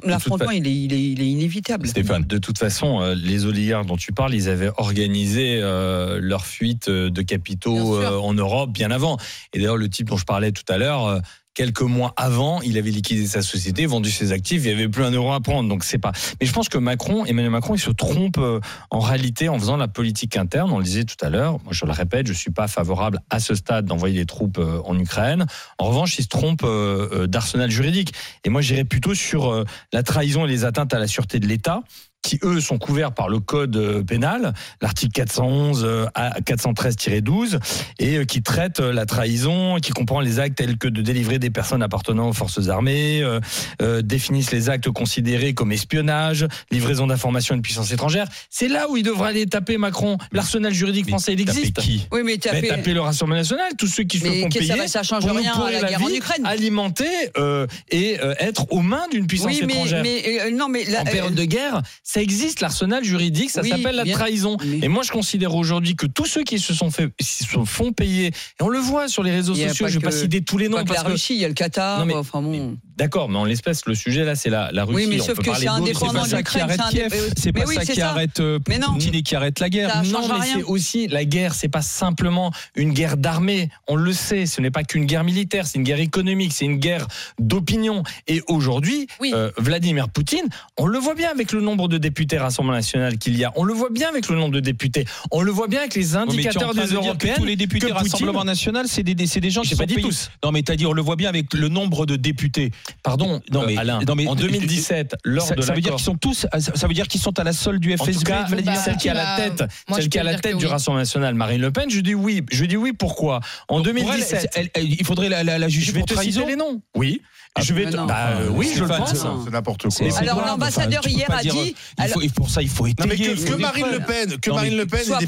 L'affrontement, 0.04 0.50
il 0.50 0.66
est, 0.66 0.74
il, 0.74 0.92
est, 0.92 1.02
il 1.02 1.20
est 1.20 1.28
inévitable. 1.28 1.86
Stéphane. 1.88 2.24
De 2.24 2.38
toute 2.38 2.58
façon, 2.58 3.00
euh, 3.00 3.14
les 3.14 3.46
oligarques 3.46 3.86
dont 3.86 3.96
tu 3.96 4.12
parles, 4.12 4.34
ils 4.34 4.48
avaient 4.48 4.70
organisé 4.76 5.58
euh, 5.60 6.18
leur 6.20 6.46
fuite 6.46 6.88
de 6.90 7.22
capitaux 7.22 7.96
euh, 7.96 8.16
en 8.18 8.34
Europe 8.34 8.70
bien 8.70 8.90
avant. 8.90 9.16
Et 9.52 9.58
d'ailleurs, 9.58 9.76
le 9.76 9.88
type 9.88 10.08
dont 10.08 10.16
je 10.16 10.24
parlais 10.24 10.52
tout 10.52 10.70
à 10.72 10.78
l'heure, 10.78 11.06
euh, 11.06 11.20
quelques 11.58 11.82
mois 11.82 12.14
avant, 12.16 12.62
il 12.62 12.78
avait 12.78 12.92
liquidé 12.92 13.26
sa 13.26 13.42
société, 13.42 13.84
vendu 13.86 14.12
ses 14.12 14.30
actifs, 14.30 14.62
il 14.62 14.68
n'y 14.68 14.74
avait 14.74 14.88
plus 14.88 15.02
un 15.02 15.10
euro 15.10 15.32
à 15.32 15.40
prendre. 15.40 15.68
Donc 15.68 15.82
c'est 15.82 15.98
pas. 15.98 16.12
Mais 16.40 16.46
je 16.46 16.52
pense 16.52 16.68
que 16.68 16.78
Macron, 16.78 17.24
Emmanuel 17.24 17.50
Macron, 17.50 17.74
il 17.74 17.80
se 17.80 17.90
trompe 17.90 18.38
euh, 18.38 18.60
en 18.90 19.00
réalité 19.00 19.48
en 19.48 19.58
faisant 19.58 19.76
la 19.76 19.88
politique 19.88 20.36
interne. 20.36 20.70
On 20.70 20.78
le 20.78 20.84
disait 20.84 21.02
tout 21.02 21.16
à 21.20 21.30
l'heure. 21.30 21.58
Moi, 21.64 21.72
je 21.72 21.84
le 21.84 21.90
répète, 21.90 22.28
je 22.28 22.32
suis 22.32 22.52
pas 22.52 22.68
favorable 22.68 23.18
à 23.28 23.40
ce 23.40 23.56
stade 23.56 23.86
d'envoyer 23.86 24.20
des 24.20 24.24
troupes 24.24 24.58
euh, 24.58 24.80
en 24.84 24.96
Ukraine. 24.96 25.46
En 25.78 25.86
revanche, 25.86 26.16
il 26.20 26.22
se 26.22 26.28
trompe 26.28 26.60
euh, 26.62 27.26
d'arsenal 27.26 27.72
juridique. 27.72 28.14
Et 28.44 28.50
moi, 28.50 28.60
j'irais 28.60 28.84
plutôt 28.84 29.14
sur 29.16 29.64
la 29.92 30.02
trahison 30.04 30.44
et 30.44 30.48
les 30.48 30.64
atteintes 30.64 30.94
à 30.94 31.00
la 31.00 31.08
sûreté 31.08 31.40
de 31.40 31.48
l'État 31.48 31.82
qui 32.22 32.38
eux 32.42 32.60
sont 32.60 32.78
couverts 32.78 33.12
par 33.12 33.28
le 33.28 33.38
code 33.40 33.76
euh, 33.76 34.02
pénal, 34.02 34.52
l'article 34.82 35.12
411 35.12 35.82
euh, 35.84 36.06
à 36.14 36.40
413-12, 36.40 37.58
et 37.98 38.16
euh, 38.18 38.24
qui 38.24 38.42
traite 38.42 38.80
la 38.80 39.06
trahison, 39.06 39.76
qui 39.76 39.92
comprend 39.92 40.20
les 40.20 40.38
actes 40.40 40.56
tels 40.58 40.76
que 40.78 40.88
de 40.88 41.00
délivrer 41.02 41.38
des 41.38 41.50
personnes 41.50 41.82
appartenant 41.82 42.28
aux 42.28 42.32
forces 42.32 42.68
armées, 42.68 43.22
euh, 43.22 43.40
euh, 43.82 44.02
définissent 44.02 44.50
les 44.52 44.68
actes 44.68 44.90
considérés 44.90 45.54
comme 45.54 45.72
espionnage, 45.72 46.46
livraison 46.70 47.06
d'informations 47.06 47.54
à 47.54 47.56
une 47.56 47.62
puissance 47.62 47.92
étrangère. 47.92 48.26
C'est 48.50 48.68
là 48.68 48.88
où 48.90 48.96
il 48.96 49.02
devrait 49.02 49.28
aller 49.30 49.46
taper 49.46 49.78
Macron. 49.78 50.18
L'arsenal 50.32 50.72
juridique 50.74 51.06
Mais 51.06 51.12
français, 51.12 51.34
il 51.34 51.44
taper 51.44 51.58
existe. 51.58 51.80
qui? 51.80 52.06
Oui, 52.12 52.20
mais 52.24 52.32
Mais 52.32 52.38
taper. 52.38 52.68
taper 52.68 52.94
le 52.94 53.00
Rassemblement 53.00 53.40
national, 53.40 53.72
tous 53.78 53.86
ceux 53.86 54.02
qui 54.04 54.18
se 54.18 54.26
font 54.26 54.50
ça 54.50 54.58
payer 54.58 54.74
va- 54.74 54.88
ça 54.88 55.02
change 55.02 55.22
pour 55.24 55.32
nous 55.34 55.40
rien 55.40 55.52
à 55.52 55.54
pourrir 55.54 55.82
la 55.82 55.88
guerre 55.88 56.02
en 56.02 56.06
vie, 56.06 56.16
Ukraine. 56.16 56.44
alimenter 56.46 57.06
euh, 57.38 57.66
et 57.90 58.18
euh, 58.20 58.34
être 58.38 58.66
aux 58.70 58.82
mains 58.82 59.06
d'une 59.10 59.26
puissance 59.26 59.46
Oui, 59.52 59.62
mais, 59.66 59.72
étrangère 59.74 60.02
mais 60.02 60.22
euh, 60.42 60.50
non, 60.50 60.68
mais 60.68 60.84
la- 60.84 61.02
en 61.02 61.04
période 61.04 61.34
de 61.34 61.44
guerre, 61.44 61.82
ça 62.10 62.22
existe 62.22 62.60
l'arsenal 62.60 63.04
juridique, 63.04 63.50
ça 63.50 63.60
Oui, 63.60 63.68
s'appelle 63.68 63.96
la 63.96 64.04
bien- 64.04 64.14
trahison. 64.14 64.56
Oui. 64.62 64.80
Et 64.82 64.88
moi, 64.88 65.02
je 65.02 65.10
considère 65.12 65.54
aujourd'hui 65.54 65.94
que 65.94 66.06
tous 66.06 66.24
ceux 66.24 66.42
qui 66.42 66.58
se 66.58 66.72
sont 66.72 66.90
fait, 66.90 67.10
se 67.20 67.44
font 67.66 67.92
payer, 67.92 68.28
et 68.28 68.62
on 68.62 68.68
le 68.70 68.78
voit 68.78 69.08
sur 69.08 69.22
les 69.22 69.30
réseaux 69.30 69.54
sociaux, 69.54 69.84
pas 69.84 69.90
je 69.92 69.98
vais 69.98 70.04
pas 70.06 70.10
citer 70.10 70.40
tous 70.40 70.56
les 70.56 70.70
pas 70.70 70.78
noms 70.78 70.82
que 70.84 70.88
parce 70.88 71.00
la 71.00 71.04
que 71.04 71.10
Russie, 71.12 71.34
il 71.34 71.40
y 71.40 71.44
a 71.44 71.48
le 71.48 71.54
Qatar. 71.54 71.98
Non, 72.00 72.06
mais- 72.06 72.14
enfin 72.14 72.40
bon. 72.40 72.78
D'accord, 72.98 73.28
mais 73.28 73.38
en 73.38 73.44
l'espèce, 73.44 73.86
le 73.86 73.94
sujet 73.94 74.24
là, 74.24 74.34
c'est 74.34 74.50
la, 74.50 74.70
la 74.72 74.84
Russie. 74.84 75.06
Oui, 75.06 75.06
mais 75.08 75.20
on 75.20 75.24
sauf 75.24 75.36
peut 75.36 75.50
que 75.50 75.56
c'est 75.56 75.68
indépendant 75.68 76.24
de 76.24 76.28
ça 76.28 76.36
ça. 76.36 76.42
qui 76.42 76.58
l'Ukraine, 76.58 76.62
arrête 76.62 77.34
c'est 77.36 77.52
pas 77.52 77.66
ça 77.66 77.84
qui 77.84 78.00
arrête. 78.02 78.42
Poutine 78.64 79.14
et 79.14 79.22
qui 79.22 79.34
arrête 79.34 79.60
la 79.60 79.70
guerre. 79.70 79.92
Ça 79.92 80.02
Non, 80.02 80.28
mais 80.28 80.44
c'est 80.44 80.62
aussi 80.64 81.06
la 81.08 81.24
guerre, 81.24 81.54
c'est 81.54 81.68
pas 81.68 81.82
simplement 81.82 82.52
une 82.74 82.92
guerre 82.92 83.16
d'armée. 83.16 83.70
On 83.86 83.96
le 83.96 84.12
sait, 84.12 84.46
ce 84.46 84.60
n'est 84.60 84.70
pas 84.70 84.82
qu'une 84.84 85.06
guerre 85.06 85.24
militaire, 85.24 85.66
c'est 85.66 85.78
une 85.78 85.84
guerre 85.84 86.00
économique, 86.00 86.52
c'est 86.52 86.64
une 86.64 86.78
guerre 86.78 87.06
d'opinion. 87.38 88.02
Et 88.26 88.42
aujourd'hui, 88.48 89.06
Oui. 89.20 89.32
euh, 89.34 89.50
Vladimir 89.56 90.08
Poutine, 90.08 90.48
on 90.76 90.86
le 90.86 90.98
voit 90.98 91.14
bien 91.14 91.30
avec 91.30 91.52
le 91.52 91.60
nombre 91.60 91.88
de 91.88 91.98
députés 91.98 92.38
Rassemblement 92.38 92.76
national 92.76 93.18
qu'il 93.18 93.36
y 93.36 93.44
a. 93.44 93.52
On 93.56 93.64
le 93.64 93.72
voit 93.74 93.90
bien 93.90 94.08
avec 94.08 94.28
le 94.28 94.36
nombre 94.36 94.54
de 94.54 94.60
députés. 94.60 95.04
On 95.30 95.42
le 95.42 95.50
voit 95.50 95.68
bien 95.68 95.80
avec 95.80 95.94
les 95.94 96.16
indicateurs 96.16 96.74
des 96.74 96.80
dire 96.82 96.88
que 96.90 96.94
européennes. 96.96 97.36
tous 97.36 97.44
les 97.44 97.56
députés 97.56 97.92
Rassemblement 97.92 98.44
National, 98.44 98.86
c'est 98.88 99.02
des, 99.02 99.50
gens 99.50 99.62
qui 99.62 99.70
sont 99.70 99.76
pas 99.76 99.86
dit 99.86 99.94
payés. 99.94 100.06
tous. 100.08 100.30
Non, 100.44 100.52
mais 100.52 100.62
t'as 100.62 100.76
dit, 100.76 100.86
on 100.86 100.92
le 100.92 101.02
voit 101.02 101.16
bien 101.16 101.28
avec 101.28 101.54
le 101.54 101.68
nombre 101.68 102.06
de 102.06 102.16
députés. 102.16 102.70
Pardon, 103.02 103.40
Non, 103.52 103.62
euh, 103.62 103.66
mais- 103.66 103.76
Alain. 103.76 104.00
non, 104.06 104.14
mais- 104.14 104.26
en 104.26 104.34
2017, 104.36 105.16
lors 105.24 105.46
ça, 105.46 105.54
de 105.54 105.62
ça 105.62 105.72
veut 105.74 105.80
dire 105.80 105.94
qu'ils 105.94 106.04
sont 106.04 106.16
tous, 106.16 106.46
ça 106.74 106.86
veut 106.86 106.94
dire 106.94 107.06
qu'ils 107.08 107.20
sont 107.20 107.38
à 107.38 107.44
la 107.44 107.52
solde 107.52 107.80
du 107.80 107.92
En 107.94 107.96
FSB. 107.96 108.12
tout 108.12 108.20
cas, 108.24 108.42
de 108.44 108.48
Vladimir 108.50 108.74
bah, 108.76 108.82
celle 108.82 108.96
qui 108.96 109.08
est 109.08 109.12
à 109.12 109.14
la 109.14 109.24
bah, 109.24 109.36
tête, 109.36 109.64
moi, 109.88 109.98
celle 109.98 110.08
qui 110.08 110.18
peux 110.18 110.24
la 110.24 110.38
tête 110.38 110.56
du 110.56 110.64
oui. 110.64 110.70
Rassemblement 110.70 111.00
national, 111.02 111.34
Marine 111.34 111.60
Le 111.60 111.70
Pen, 111.70 111.90
je 111.90 112.00
dis 112.00 112.14
oui. 112.14 112.42
Je 112.50 112.64
dis 112.64 112.76
oui 112.76 112.92
pourquoi? 112.92 113.40
En 113.68 113.80
Donc, 113.80 113.86
pour 113.86 113.96
elle, 113.96 114.04
2017, 114.06 114.50
elle- 114.54 114.70
elle- 114.74 114.92
il 114.92 115.04
faudrait 115.04 115.28
la, 115.28 115.42
la, 115.44 115.58
la 115.58 115.68
je 115.68 115.74
juger 115.74 115.92
vais 115.92 115.98
pour 116.00 116.08
te 116.08 116.14
trahison. 116.14 116.40
citer 116.40 116.52
les 116.52 116.56
noms. 116.56 116.80
Oui. 116.96 117.22
Ah, 117.54 117.62
je 117.62 117.72
vais 117.74 117.86
te- 117.90 117.96
non. 117.96 118.04
bah, 118.06 118.28
euh, 118.40 118.48
oui, 118.50 118.70
je 118.76 118.82
le 118.84 118.88
pense. 118.88 119.14
c'est- 119.14 119.50
n'importe 119.50 119.82
quoi. 119.88 120.18
Alors, 120.18 120.46
l'ambassadeur 120.46 121.00
Enfin, 121.04 121.10
hier 121.10 121.30
a 121.32 121.40
dire- 121.42 121.54
dit- 121.54 121.74
il 121.98 122.08
faut, 122.08 122.20
pour 122.36 122.50
ça, 122.50 122.62
il 122.62 122.68
faut 122.68 122.86
Non 122.86 122.92
mais 123.08 123.14
étayer. 123.14 123.34
que, 123.34 123.54
Marine. 123.54 123.86
Le 123.90 124.00
Pen, 124.00 124.38
que 124.38 124.50
Non, 124.50 124.56
Marine 124.56 124.76
Le 124.76 124.86
Pen 124.86 125.02
soit 125.02 125.16
ait 125.16 125.20
des 125.20 125.26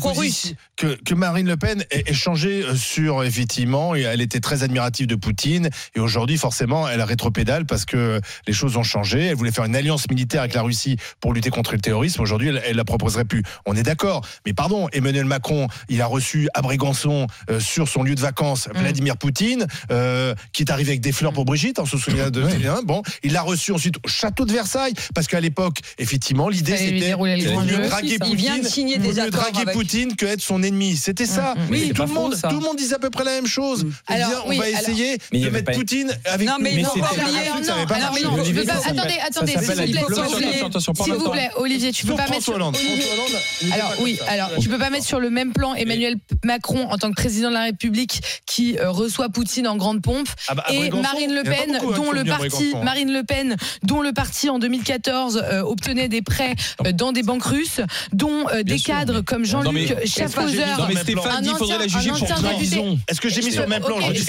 que, 0.76 0.96
que 1.02 1.14
Marine 1.14 1.46
Le 1.48 1.56
Pen 1.56 1.82
ait 1.90 2.04
ait 2.06 2.14
changé 2.14 2.62
euh, 2.62 2.76
sur 2.76 3.24
effectivement, 3.24 3.96
et 3.96 4.02
elle 4.02 4.20
était 4.20 4.38
très 4.38 4.62
admirative 4.62 5.06
de 5.06 5.14
Poutine 5.16 5.70
et 5.96 6.00
aujourd'hui 6.00 6.36
forcément 6.36 6.86
elle 6.88 7.02
parce 7.66 7.84
que 7.84 8.20
les 8.46 8.52
choses 8.52 8.76
ont 8.76 8.82
changé. 8.82 9.26
Elle 9.26 9.34
voulait 9.36 9.50
faire 9.52 9.64
une 9.64 9.76
alliance 9.76 10.08
militaire 10.10 10.40
avec 10.42 10.54
la 10.54 10.62
Russie 10.62 10.96
pour 11.20 11.32
lutter 11.32 11.50
contre 11.50 11.72
le 11.72 11.80
terrorisme. 11.80 12.20
Aujourd'hui 12.22 12.48
elle, 12.48 12.62
elle 12.64 12.76
la 12.76 12.84
proposerait 12.84 13.24
plus. 13.24 13.42
On 13.66 13.74
est 13.76 13.82
d'accord, 13.82 14.24
mais 14.46 14.52
pardon, 14.52 14.88
Emmanuel 14.92 15.24
Macron, 15.24 15.68
il 15.88 16.00
a 16.02 16.06
reçu 16.06 16.48
à 16.54 16.62
Brégançon 16.62 17.26
euh, 17.50 17.60
sur 17.60 17.88
son 17.88 18.02
lieu 18.02 18.14
de 18.14 18.20
vacances 18.20 18.68
Mm. 18.74 18.78
Vladimir 18.80 19.16
Poutine, 19.16 19.66
euh, 19.90 20.34
qui 20.52 20.62
est 20.62 20.70
arrivé 20.70 20.90
avec 20.90 21.00
des 21.00 21.12
fleurs 21.12 21.32
pour 21.32 21.44
Brigitte, 21.44 21.78
on 21.78 21.86
se 21.86 21.98
souvient 21.98 22.30
de 22.30 22.42
hein, 22.68 22.80
bon, 22.84 23.02
il 23.22 23.32
l'a 23.32 23.42
reçu 23.42 23.72
ensuite 23.72 23.96
au 24.04 24.08
château 24.08 24.44
de 24.44 24.52
Versailles 24.52 24.94
parce 25.14 25.26
qu'à 25.26 25.40
l'époque 25.40 25.78
effectivement 25.98 26.48
l'idée 26.48 26.76
c'était 26.76 27.14
mieux 27.16 27.88
draguer 27.88 28.16
aussi, 28.16 28.18
ça. 28.18 28.26
Il 28.26 28.36
vient 28.36 28.52
de 28.52 28.58
Poutine, 28.58 28.70
signer 28.72 28.98
vaut 28.98 29.12
des 29.12 29.22
mieux 29.22 29.30
draguer 29.30 29.60
avec- 29.62 29.74
Poutine 29.74 30.16
que 30.16 30.26
être 30.26 30.40
son 30.40 30.62
ennemi. 30.62 30.96
C'était 30.96 31.26
ça. 31.26 31.54
Mm, 31.56 31.60
mm. 31.60 31.66
Mais 31.70 31.78
Oui, 31.80 31.92
tout 31.94 32.02
le 32.02 32.08
faux, 32.08 32.14
monde, 32.14 32.34
ça. 32.34 32.48
tout 32.48 32.56
le 32.58 32.62
monde 32.64 32.76
disait 32.76 32.94
à 32.94 32.98
peu 32.98 33.10
près 33.10 33.24
la 33.24 33.32
même 33.32 33.46
chose. 33.46 33.84
De 33.84 33.90
Alors, 34.06 34.28
dire, 34.28 34.42
on 34.46 34.50
oui, 34.50 34.58
va 34.58 34.64
alors- 34.64 34.80
essayer 34.80 35.18
Mais 35.32 35.40
de 35.40 35.50
mettre 35.50 35.64
pas- 35.66 35.72
Poutine 35.72 36.10
avec 36.24 36.46
Non, 36.48 36.56
mais 36.60 36.74
Mais 36.76 36.82
non, 36.82 36.90
c'était- 36.94 37.06
non, 37.44 38.30
non, 38.30 38.36
je 38.36 38.40
Olivier, 38.40 38.62
peux 38.62 38.66
pas- 38.66 38.74
attendez, 38.86 39.18
attendez, 39.26 39.52
s'il 39.52 39.60
vous 39.60 39.66
plaît, 39.66 40.52
s'il 41.04 41.14
vous 41.14 41.30
plaît. 41.30 41.50
Olivier, 41.56 41.92
tu 41.92 42.06
peux 42.06 42.14
pas 42.14 42.28
mettre 42.28 42.42
Alors 43.72 43.92
oui, 44.00 44.18
alors 44.28 44.50
tu 44.60 44.68
peux 44.68 44.78
pas 44.78 44.90
mettre 44.90 45.06
sur 45.06 45.20
le 45.20 45.30
même 45.30 45.52
plan 45.52 45.74
Emmanuel 45.74 46.16
Macron 46.44 46.88
en 46.90 46.98
tant 46.98 47.10
que 47.10 47.14
président 47.14 47.48
de 47.48 47.54
la 47.54 47.62
République 47.64 48.20
qui 48.46 48.78
euh, 48.78 48.90
reçoit 48.90 49.28
Poutine 49.28 49.66
en 49.68 49.76
grande 49.76 50.02
pompe 50.02 50.28
Ah 50.48 50.54
bah, 50.54 50.64
et 50.70 50.90
Marine 50.90 51.34
Le 51.34 51.42
Pen 51.42 51.76
hein, 51.76 51.92
dont 51.96 52.12
le 52.12 52.24
parti 52.24 52.72
hein. 52.74 52.82
Marine 52.82 53.12
Le 53.12 53.22
Pen 53.22 53.56
dont 53.82 54.00
le 54.02 54.12
parti 54.12 54.48
en 54.48 54.58
2014 54.58 55.42
euh, 55.44 55.62
obtenait 55.62 56.08
des 56.08 56.22
prêts 56.22 56.54
euh, 56.86 56.92
dans 56.92 57.12
des 57.12 57.22
banques 57.22 57.44
russes 57.44 57.80
dont 58.12 58.46
des 58.64 58.78
cadres 58.78 59.20
comme 59.20 59.42
Non, 59.42 59.62
Jean-Luc 59.62 59.90
est-ce 59.90 59.94
que 59.94 60.00
j'ai 60.06 60.10
Schaffhauser 60.10 60.58
Non, 60.78 60.84
Un 60.84 61.42
qu'il 61.42 61.50
faudrait 61.56 61.78
la 61.78 61.84
ancien- 61.84 62.12
député. 62.14 62.26
trahison. 62.42 62.98
Est-ce 63.08 63.20
que 63.20 63.28
j'ai 63.28 63.42
mis 63.42 63.52
sur 63.52 63.62
le 63.62 63.68
même 63.68 63.82
plan 63.82 64.00
Je 64.00 64.12
dis 64.12 64.20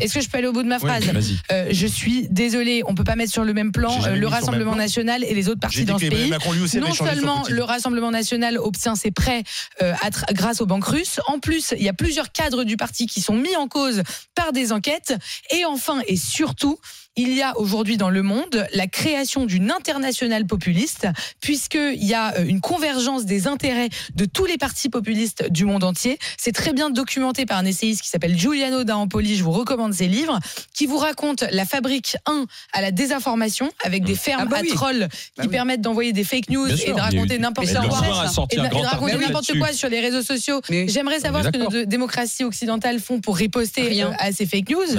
est-ce 0.00 0.13
que 0.14 0.20
je 0.24 0.28
peux- 0.28 0.38
aller 0.38 0.46
au 0.46 0.52
bout 0.52 0.62
de 0.62 0.68
ma 0.68 0.78
phrase 0.78 1.04
comme 1.06 1.14
Il 1.14 1.14
y 1.14 1.18
a 1.18 1.20
eu 1.20 1.24
des 1.24 1.28
enquêtes, 1.28 1.28
oui. 1.28 1.34
Est-ce 1.34 1.34
que 1.34 1.40
je 1.40 1.48
peux 1.48 1.48
aller 1.48 1.48
au 1.48 1.48
bout 1.48 1.48
de 1.48 1.48
ma 1.48 1.48
phrase 1.48 1.48
Vas-y. 1.50 1.52
Euh, 1.52 1.68
Je 1.70 1.86
suis 1.86 2.28
désolé, 2.30 2.82
on 2.86 2.94
peut 2.94 3.04
pas 3.04 3.16
mettre 3.16 3.32
sur 3.32 3.44
le 3.44 3.52
même 3.54 3.72
plan 3.72 3.90
euh, 4.06 4.16
le 4.16 4.26
Rassemblement 4.26 4.74
national 4.76 5.24
et 5.24 5.34
les 5.34 5.48
autres 5.48 5.60
partis 5.60 5.84
dans 5.84 5.98
ce 5.98 6.04
pays. 6.10 6.30
Non 6.80 6.86
seulement 7.16 7.42
le 7.48 7.62
Rassemblement 7.64 8.10
national 8.10 8.58
obtient 8.58 8.94
ses 8.94 9.10
prêts 9.10 9.42
euh, 9.82 9.92
grâce 10.32 10.60
aux 10.60 10.66
banques 10.66 10.84
russes, 10.86 11.20
en 11.28 11.38
plus, 11.38 11.74
il 11.76 11.82
y 11.84 11.88
a 11.88 11.92
plusieurs 11.92 12.32
cadres 12.32 12.64
du 12.64 12.76
parti 12.76 13.06
qui 13.06 13.20
sont 13.20 13.34
mis 13.34 13.54
en 13.56 13.68
cause 13.68 14.02
par 14.34 14.52
des 14.52 14.72
enquêtes. 14.72 15.14
Et 15.50 15.64
enfin, 15.64 16.00
et 16.06 16.16
surtout, 16.16 16.78
il 17.16 17.32
y 17.34 17.42
a 17.42 17.56
aujourd'hui 17.58 17.96
dans 17.96 18.10
le 18.10 18.22
monde 18.22 18.66
la 18.72 18.86
création 18.86 19.46
d'une 19.46 19.70
internationale 19.70 20.46
populiste, 20.46 21.06
puisqu'il 21.40 22.02
y 22.04 22.14
a 22.14 22.34
euh, 22.38 22.44
une 22.46 22.60
convergence 22.60 23.24
des 23.24 23.46
intérêts 23.46 23.88
de 24.14 24.24
tous 24.24 24.46
les 24.46 24.58
partis 24.58 24.88
populistes 24.88 25.50
du 25.50 25.64
monde 25.64 25.84
entier. 25.84 26.18
C'est 26.38 26.52
très 26.52 26.72
bien 26.72 26.90
documenté 26.90 27.46
par 27.46 27.58
un 27.58 27.64
essayiste 27.64 28.02
qui 28.02 28.08
s'appelle 28.08 28.36
Giuliano 28.38 28.84
D'Ampoli, 28.84 29.36
je 29.36 29.44
vous 29.44 29.52
recommande 29.52 29.92
ses 29.94 30.08
livres, 30.08 30.38
qui 30.74 30.86
vous 30.86 30.98
raconte 30.98 31.44
la 31.50 31.64
fabrique 31.64 32.16
1 32.26 32.46
à 32.72 32.82
la 32.82 32.90
désinformation, 32.90 33.70
avec 33.84 34.04
des 34.04 34.14
fermes 34.16 34.42
Ah 34.46 34.46
bah 34.50 34.58
à 34.58 34.74
trolls 34.74 35.08
qui 35.36 35.42
oui. 35.42 35.48
permettent 35.48 35.80
d'envoyer 35.82 36.12
des 36.12 36.24
fake 36.24 36.48
news 36.50 36.66
Bien 36.66 36.74
et 36.74 36.78
sûr, 36.78 36.96
de 36.96 37.00
raconter 37.00 37.38
n'importe 37.38 37.68
quoi. 37.72 37.76
Et 38.50 38.56
de- 38.56 38.62
de 38.62 38.74
raconter 38.86 39.16
n'importe 39.18 39.72
sur 39.74 39.88
les 39.88 40.00
réseaux 40.00 40.22
sociaux. 40.22 40.60
J'aimerais 40.68 41.20
savoir 41.20 41.44
ce 41.44 41.50
que 41.50 41.58
nos 41.58 41.84
démocraties 41.84 42.44
occidentales 42.44 42.98
font 43.00 43.20
pour 43.20 43.36
riposter 43.36 43.82
Rien. 43.82 44.10
euh, 44.10 44.14
à 44.18 44.32
ces 44.32 44.46
fake 44.46 44.70
news. 44.70 44.96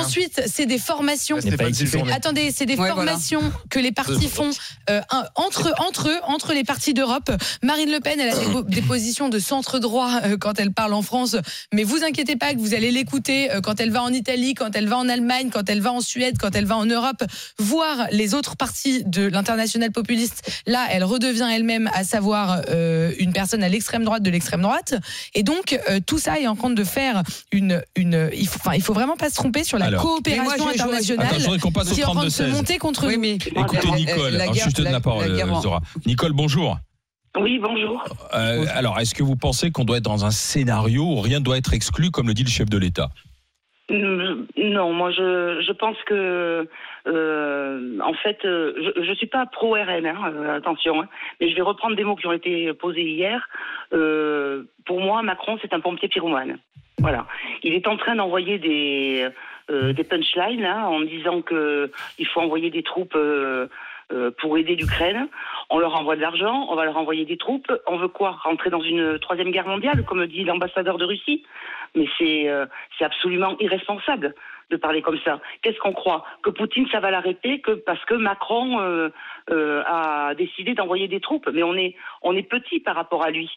Ensuite, 0.00 0.42
c'est 0.46 0.66
des 0.66 0.78
formations. 0.78 1.36
Séjourné. 1.74 2.12
Attendez, 2.12 2.50
c'est 2.54 2.66
des 2.66 2.74
Ouais, 2.76 2.90
voilà. 2.90 3.12
formations 3.12 3.52
que 3.70 3.78
les 3.78 3.92
partis 3.92 4.28
font 4.28 4.50
euh, 4.90 5.00
entre 5.34 5.72
entre 5.78 6.08
eux, 6.08 6.18
entre 6.26 6.52
les 6.52 6.64
partis 6.64 6.94
d'Europe. 6.94 7.30
Marine 7.62 7.90
Le 7.90 8.00
Pen, 8.00 8.18
elle 8.20 8.30
a 8.30 8.38
des, 8.38 8.44
po- 8.52 8.62
des 8.62 8.82
positions 8.82 9.28
de 9.28 9.38
centre 9.38 9.78
droit 9.78 10.10
euh, 10.24 10.36
quand 10.36 10.58
elle 10.60 10.72
parle 10.72 10.92
en 10.94 11.02
France, 11.02 11.36
mais 11.72 11.84
vous 11.84 12.02
inquiétez 12.04 12.36
pas 12.36 12.54
que 12.54 12.58
vous 12.58 12.74
allez 12.74 12.90
l'écouter 12.90 13.50
euh, 13.50 13.60
quand 13.60 13.80
elle 13.80 13.90
va 13.90 14.02
en 14.02 14.12
Italie, 14.12 14.54
quand 14.54 14.74
elle 14.76 14.88
va 14.88 14.98
en 14.98 15.08
Allemagne, 15.08 15.50
quand 15.52 15.68
elle 15.70 15.80
va 15.80 15.92
en 15.92 16.00
Suède, 16.00 16.36
quand 16.38 16.54
elle 16.54 16.66
va 16.66 16.76
en 16.76 16.86
Europe, 16.86 17.22
voir 17.58 18.06
les 18.10 18.34
autres 18.34 18.56
partis 18.56 19.02
de 19.04 19.26
l'international 19.26 19.90
populiste. 19.92 20.42
Là, 20.66 20.86
elle 20.90 21.04
redevient 21.04 21.48
elle-même, 21.52 21.90
à 21.94 22.04
savoir 22.04 22.62
euh, 22.68 23.12
une 23.18 23.32
personne 23.32 23.62
à 23.62 23.68
l'extrême 23.68 24.04
droite 24.04 24.22
de 24.22 24.30
l'extrême 24.30 24.62
droite. 24.62 24.94
Et 25.34 25.42
donc 25.42 25.78
euh, 25.90 26.00
tout 26.06 26.18
ça 26.18 26.38
est 26.38 26.46
en 26.46 26.56
train 26.56 26.70
de 26.70 26.84
faire 26.84 27.22
une 27.52 27.82
une. 27.96 28.30
Il 28.34 28.48
faut, 28.48 28.58
enfin, 28.60 28.74
il 28.74 28.82
faut 28.82 28.94
vraiment 28.94 29.16
pas 29.16 29.30
se 29.30 29.34
tromper 29.36 29.64
sur 29.64 29.78
la 29.78 29.86
Alors. 29.86 30.20
Mais 30.26 30.36
moi, 30.36 30.54
coopération 30.56 30.68
internationale 30.68 31.26
Qu'on 31.60 31.72
passe 31.72 31.92
au 31.92 31.94
se 31.94 32.00
32-16. 32.02 32.52
monter 32.52 32.78
contre 32.78 33.06
Oui, 33.06 33.16
mais 33.18 33.34
Écoutez 33.34 33.90
Nicole, 33.92 34.32
la 34.32 34.42
alors 34.44 34.54
guerre- 34.54 34.66
je 34.68 34.74
te 34.74 34.76
donne 34.82 34.84
la, 34.86 34.90
la- 34.92 35.00
parole, 35.00 35.26
Zora. 35.62 35.80
Nicole, 36.06 36.32
bonjour. 36.32 36.76
Oui, 37.38 37.58
bonjour. 37.58 38.02
Euh, 38.34 38.64
alors, 38.74 38.98
est-ce 38.98 39.14
que 39.14 39.22
vous 39.22 39.36
pensez 39.36 39.70
qu'on 39.70 39.84
doit 39.84 39.98
être 39.98 40.04
dans 40.04 40.24
un 40.24 40.30
scénario 40.30 41.02
où 41.04 41.20
rien 41.20 41.38
ne 41.40 41.44
doit 41.44 41.58
être 41.58 41.74
exclu, 41.74 42.10
comme 42.10 42.28
le 42.28 42.34
dit 42.34 42.42
le 42.44 42.48
chef 42.48 42.68
de 42.70 42.78
l'État? 42.78 43.08
Mm, 43.90 44.46
Non, 44.56 44.92
moi 44.92 45.12
je, 45.12 45.62
je 45.64 45.72
pense 45.72 45.96
que 46.06 46.66
euh, 47.06 47.98
en 48.02 48.14
fait 48.14 48.38
euh, 48.44 48.72
je, 48.96 49.04
je 49.04 49.12
suis 49.14 49.28
pas 49.28 49.46
pro 49.46 49.74
RN, 49.74 50.06
hein, 50.06 50.16
euh, 50.34 50.56
attention, 50.56 51.02
hein, 51.02 51.08
mais 51.40 51.48
je 51.50 51.54
vais 51.54 51.62
reprendre 51.62 51.94
des 51.94 52.02
mots 52.02 52.16
qui 52.16 52.26
ont 52.26 52.32
été 52.32 52.72
posés 52.74 53.04
hier. 53.08 53.46
Euh, 53.92 54.64
pour 54.86 55.00
moi, 55.00 55.22
Macron 55.22 55.56
c'est 55.62 55.72
un 55.72 55.78
pompier 55.80 56.08
pyromane. 56.08 56.58
Voilà, 56.98 57.26
il 57.62 57.74
est 57.74 57.86
en 57.86 57.96
train 57.96 58.16
d'envoyer 58.16 58.58
des 58.58 59.28
euh, 59.70 59.92
des 59.92 60.04
punchlines 60.04 60.64
hein, 60.64 60.84
en 60.86 61.00
disant 61.00 61.42
que 61.42 61.90
il 62.18 62.26
faut 62.26 62.40
envoyer 62.40 62.70
des 62.70 62.82
troupes 62.82 63.16
euh, 63.16 63.66
euh, 64.12 64.30
pour 64.40 64.56
aider 64.56 64.76
l'Ukraine. 64.76 65.28
On 65.68 65.80
leur 65.80 65.96
envoie 65.96 66.14
de 66.14 66.20
l'argent, 66.20 66.68
on 66.70 66.76
va 66.76 66.84
leur 66.84 66.96
envoyer 66.96 67.24
des 67.24 67.36
troupes. 67.36 67.72
On 67.88 67.96
veut 67.96 68.06
quoi? 68.06 68.38
Rentrer 68.44 68.70
dans 68.70 68.80
une 68.80 69.18
troisième 69.18 69.50
guerre 69.50 69.66
mondiale, 69.66 70.04
comme 70.04 70.24
dit 70.26 70.44
l'ambassadeur 70.44 70.96
de 70.96 71.04
Russie? 71.04 71.44
Mais 71.96 72.06
c'est 72.16 72.48
euh, 72.48 72.66
c'est 72.96 73.04
absolument 73.04 73.56
irresponsable 73.58 74.34
de 74.70 74.76
parler 74.76 75.02
comme 75.02 75.18
ça. 75.24 75.40
Qu'est-ce 75.62 75.78
qu'on 75.78 75.92
croit? 75.92 76.24
Que 76.42 76.50
Poutine, 76.50 76.86
ça 76.92 77.00
va 77.00 77.10
l'arrêter 77.10 77.60
que 77.60 77.72
parce 77.72 78.04
que 78.04 78.14
Macron 78.14 78.80
euh, 78.80 79.08
euh, 79.50 79.82
a 79.86 80.34
décidé 80.36 80.74
d'envoyer 80.74 81.08
des 81.08 81.20
troupes. 81.20 81.48
Mais 81.52 81.64
on 81.64 81.74
est 81.74 81.96
on 82.22 82.36
est 82.36 82.48
petit 82.48 82.78
par 82.78 82.94
rapport 82.94 83.24
à 83.24 83.30
lui. 83.30 83.50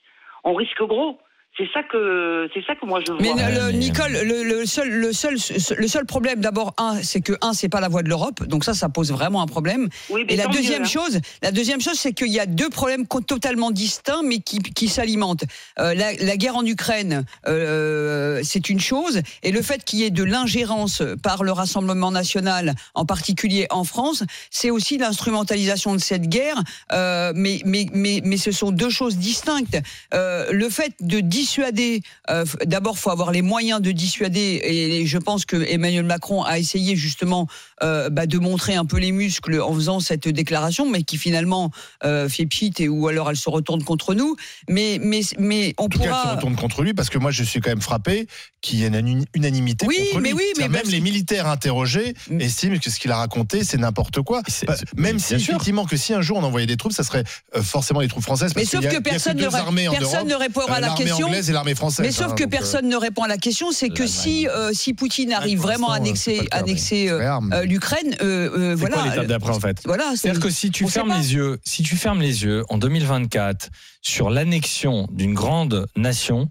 On 0.43 0.55
risque 0.55 0.81
gros. 0.81 1.19
C'est 1.57 1.67
ça 1.73 1.81
que 1.83 2.47
c'est 2.53 2.63
ça 2.65 2.73
que 2.75 2.85
moi 2.85 3.01
je 3.05 3.11
vois. 3.11 3.21
Mais, 3.21 3.33
le- 3.33 3.67
mais- 3.67 3.73
Nicole, 3.73 4.13
le, 4.23 4.43
le 4.43 4.65
seul, 4.65 4.87
le 4.89 5.11
seul, 5.11 5.35
le 5.77 5.87
seul 5.89 6.05
problème, 6.05 6.39
d'abord, 6.39 6.73
un, 6.77 7.03
c'est 7.03 7.19
que 7.19 7.33
un, 7.41 7.51
c'est 7.51 7.67
pas 7.67 7.81
la 7.81 7.89
voix 7.89 8.01
de 8.01 8.07
l'Europe, 8.07 8.45
donc 8.47 8.63
ça, 8.63 8.73
ça 8.73 8.87
pose 8.87 9.11
vraiment 9.11 9.41
un 9.41 9.45
problème. 9.45 9.89
Oui, 10.09 10.23
mais 10.25 10.33
Et 10.35 10.37
la 10.37 10.47
mieux, 10.47 10.53
deuxième 10.53 10.83
hein. 10.83 10.85
chose, 10.85 11.19
la 11.41 11.51
deuxième 11.51 11.81
chose, 11.81 11.95
c'est 11.99 12.13
qu'il 12.13 12.29
y 12.31 12.39
a 12.39 12.45
deux 12.45 12.69
problèmes 12.69 13.05
totalement 13.27 13.71
distincts, 13.71 14.21
mais 14.23 14.37
qui, 14.39 14.59
qui 14.59 14.87
s'alimentent. 14.87 15.43
Euh, 15.79 15.93
la, 15.95 16.13
la 16.13 16.37
guerre 16.37 16.55
en 16.55 16.65
Ukraine, 16.65 17.25
euh, 17.47 18.39
c'est 18.43 18.69
une 18.69 18.79
chose, 18.79 19.21
et 19.43 19.51
le 19.51 19.61
fait 19.61 19.83
qu'il 19.83 19.99
y 19.99 20.03
ait 20.03 20.11
de 20.11 20.23
l'ingérence 20.23 21.03
par 21.21 21.43
le 21.43 21.51
Rassemblement 21.51 22.11
national, 22.11 22.73
en 22.93 23.05
particulier 23.05 23.67
en 23.69 23.83
France, 23.83 24.23
c'est 24.49 24.69
aussi 24.69 24.97
l'instrumentalisation 24.97 25.93
de 25.93 25.99
cette 25.99 26.29
guerre. 26.29 26.61
Euh, 26.93 27.33
mais, 27.35 27.61
mais, 27.65 27.87
mais, 27.93 28.21
mais 28.23 28.37
ce 28.37 28.51
sont 28.51 28.71
deux 28.71 28.89
choses 28.89 29.17
distinctes. 29.17 29.77
Euh, 30.13 30.51
le 30.53 30.69
fait 30.69 30.93
de 31.01 31.19
dissuader, 31.39 32.01
euh, 32.29 32.45
d'abord, 32.65 32.97
faut 32.97 33.11
avoir 33.11 33.31
les 33.31 33.41
moyens 33.41 33.81
de 33.81 33.91
dissuader, 33.91 34.61
et 34.63 35.05
je 35.05 35.17
pense 35.17 35.45
que 35.45 35.55
Emmanuel 35.55 36.03
Macron 36.05 36.43
a 36.43 36.59
essayé 36.59 36.95
justement 36.95 37.47
euh, 37.81 38.09
bah, 38.09 38.25
de 38.25 38.37
montrer 38.37 38.75
un 38.75 38.85
peu 38.85 38.97
les 38.97 39.11
muscles 39.11 39.61
en 39.61 39.73
faisant 39.73 39.99
cette 40.01 40.27
déclaration, 40.27 40.89
mais 40.89 41.03
qui 41.03 41.17
finalement 41.17 41.71
euh, 42.03 42.27
fait 42.27 42.45
pchit 42.45 42.73
et 42.79 42.89
ou 42.89 43.07
alors 43.07 43.29
elle 43.29 43.37
se 43.37 43.49
retourne 43.49 43.83
contre 43.83 44.13
nous. 44.15 44.35
Mais, 44.67 44.99
mais, 45.01 45.21
mais 45.37 45.73
on 45.77 45.85
En 45.85 45.89
tout 45.89 45.99
cas, 45.99 46.05
elle 46.05 46.11
se 46.13 46.21
pourra. 46.21 46.35
retourne 46.35 46.55
contre 46.55 46.81
lui 46.83 46.93
parce 46.93 47.09
que 47.09 47.17
moi, 47.17 47.31
je 47.31 47.43
suis 47.43 47.61
quand 47.61 47.69
même 47.69 47.81
frappé 47.81 48.27
qu'il 48.61 48.79
y 48.79 48.83
ait 48.83 48.87
une 48.87 49.25
unanimité 49.33 49.85
Oui, 49.87 49.97
contre 50.11 50.21
mais 50.21 50.29
lui. 50.31 50.35
oui, 50.37 50.43
mais 50.57 50.63
même 50.67 50.81
parce 50.81 50.91
les 50.91 50.97
que- 50.99 51.03
militaires 51.03 51.47
interrogés 51.47 52.13
Mm. 52.29 52.41
estiment 52.41 52.77
que 52.79 52.89
ce 52.89 52.99
qu'il 52.99 53.11
a 53.11 53.17
raconté, 53.17 53.63
c'est 53.63 53.77
n'importe 53.77 54.21
quoi. 54.21 54.41
C'est- 54.47 54.65
Bah, 54.65 54.75
c'est- 54.77 54.93
même 54.97 55.17
si 55.19 55.39
sûr. 55.39 55.53
effectivement 55.55 55.85
que 55.85 55.95
si 55.95 56.13
un 56.13 56.21
jour 56.21 56.37
on 56.37 56.43
envoyait 56.43 56.67
des 56.67 56.75
troupes, 56.77 56.91
ça 56.91 57.03
serait 57.03 57.23
euh, 57.55 57.61
forcément 57.63 58.01
les 58.01 58.07
troupes 58.09 58.23
françaises. 58.23 58.51
Mais 58.55 58.63
parce 58.63 58.71
sauf 58.71 58.81
qu'il 58.81 58.91
y 58.91 58.95
a- 58.95 58.99
que 58.99 59.03
il 59.03 59.05
y 59.05 59.09
a 59.09 59.11
personne, 59.13 59.37
deux 59.37 59.45
ne, 59.45 59.89
personne 59.97 60.27
ne 60.27 60.35
répondra 60.35 60.73
euh, 60.73 60.77
à 60.77 60.79
la 60.81 60.89
question. 60.95 61.28
Anglaise 61.29 61.49
et 61.49 61.53
l'armée 61.53 61.75
française. 61.75 62.05
Mais 62.05 62.11
sauf 62.11 62.31
hein, 62.31 62.35
que 62.35 62.43
donc, 62.43 62.53
euh, 62.53 62.57
personne 62.57 62.87
ne 62.89 62.95
répond 62.95 63.23
à 63.23 63.27
la 63.27 63.37
question, 63.37 63.71
c'est 63.71 63.89
que 63.89 64.05
si, 64.07 64.47
euh, 64.47 64.71
si 64.73 64.93
Poutine 64.93 65.31
arrive 65.33 65.59
vraiment 65.59 65.91
à 65.91 65.95
annexer, 65.97 66.41
euh, 67.11 67.39
euh, 67.53 67.63
l'Ukraine, 67.65 68.15
C'est 68.19 68.73
voilà. 68.75 68.95
quoi 68.97 69.05
l'étape 69.07 69.27
d'après 69.27 69.51
en 69.51 69.59
fait 69.59 69.81
Voilà, 69.85 70.11
c'est- 70.11 70.17
C'est-à-dire 70.17 70.41
que 70.41 70.49
si 70.49 70.71
tu 70.71 70.87
fermes 70.87 71.13
les 71.17 71.33
yeux, 71.33 71.59
si 71.63 71.83
tu 71.83 71.95
fermes 71.95 72.21
les 72.21 72.43
yeux 72.43 72.63
en 72.69 72.77
2024 72.77 73.69
sur 74.01 74.29
l'annexion 74.29 75.07
d'une 75.11 75.33
grande 75.33 75.87
nation, 75.95 76.49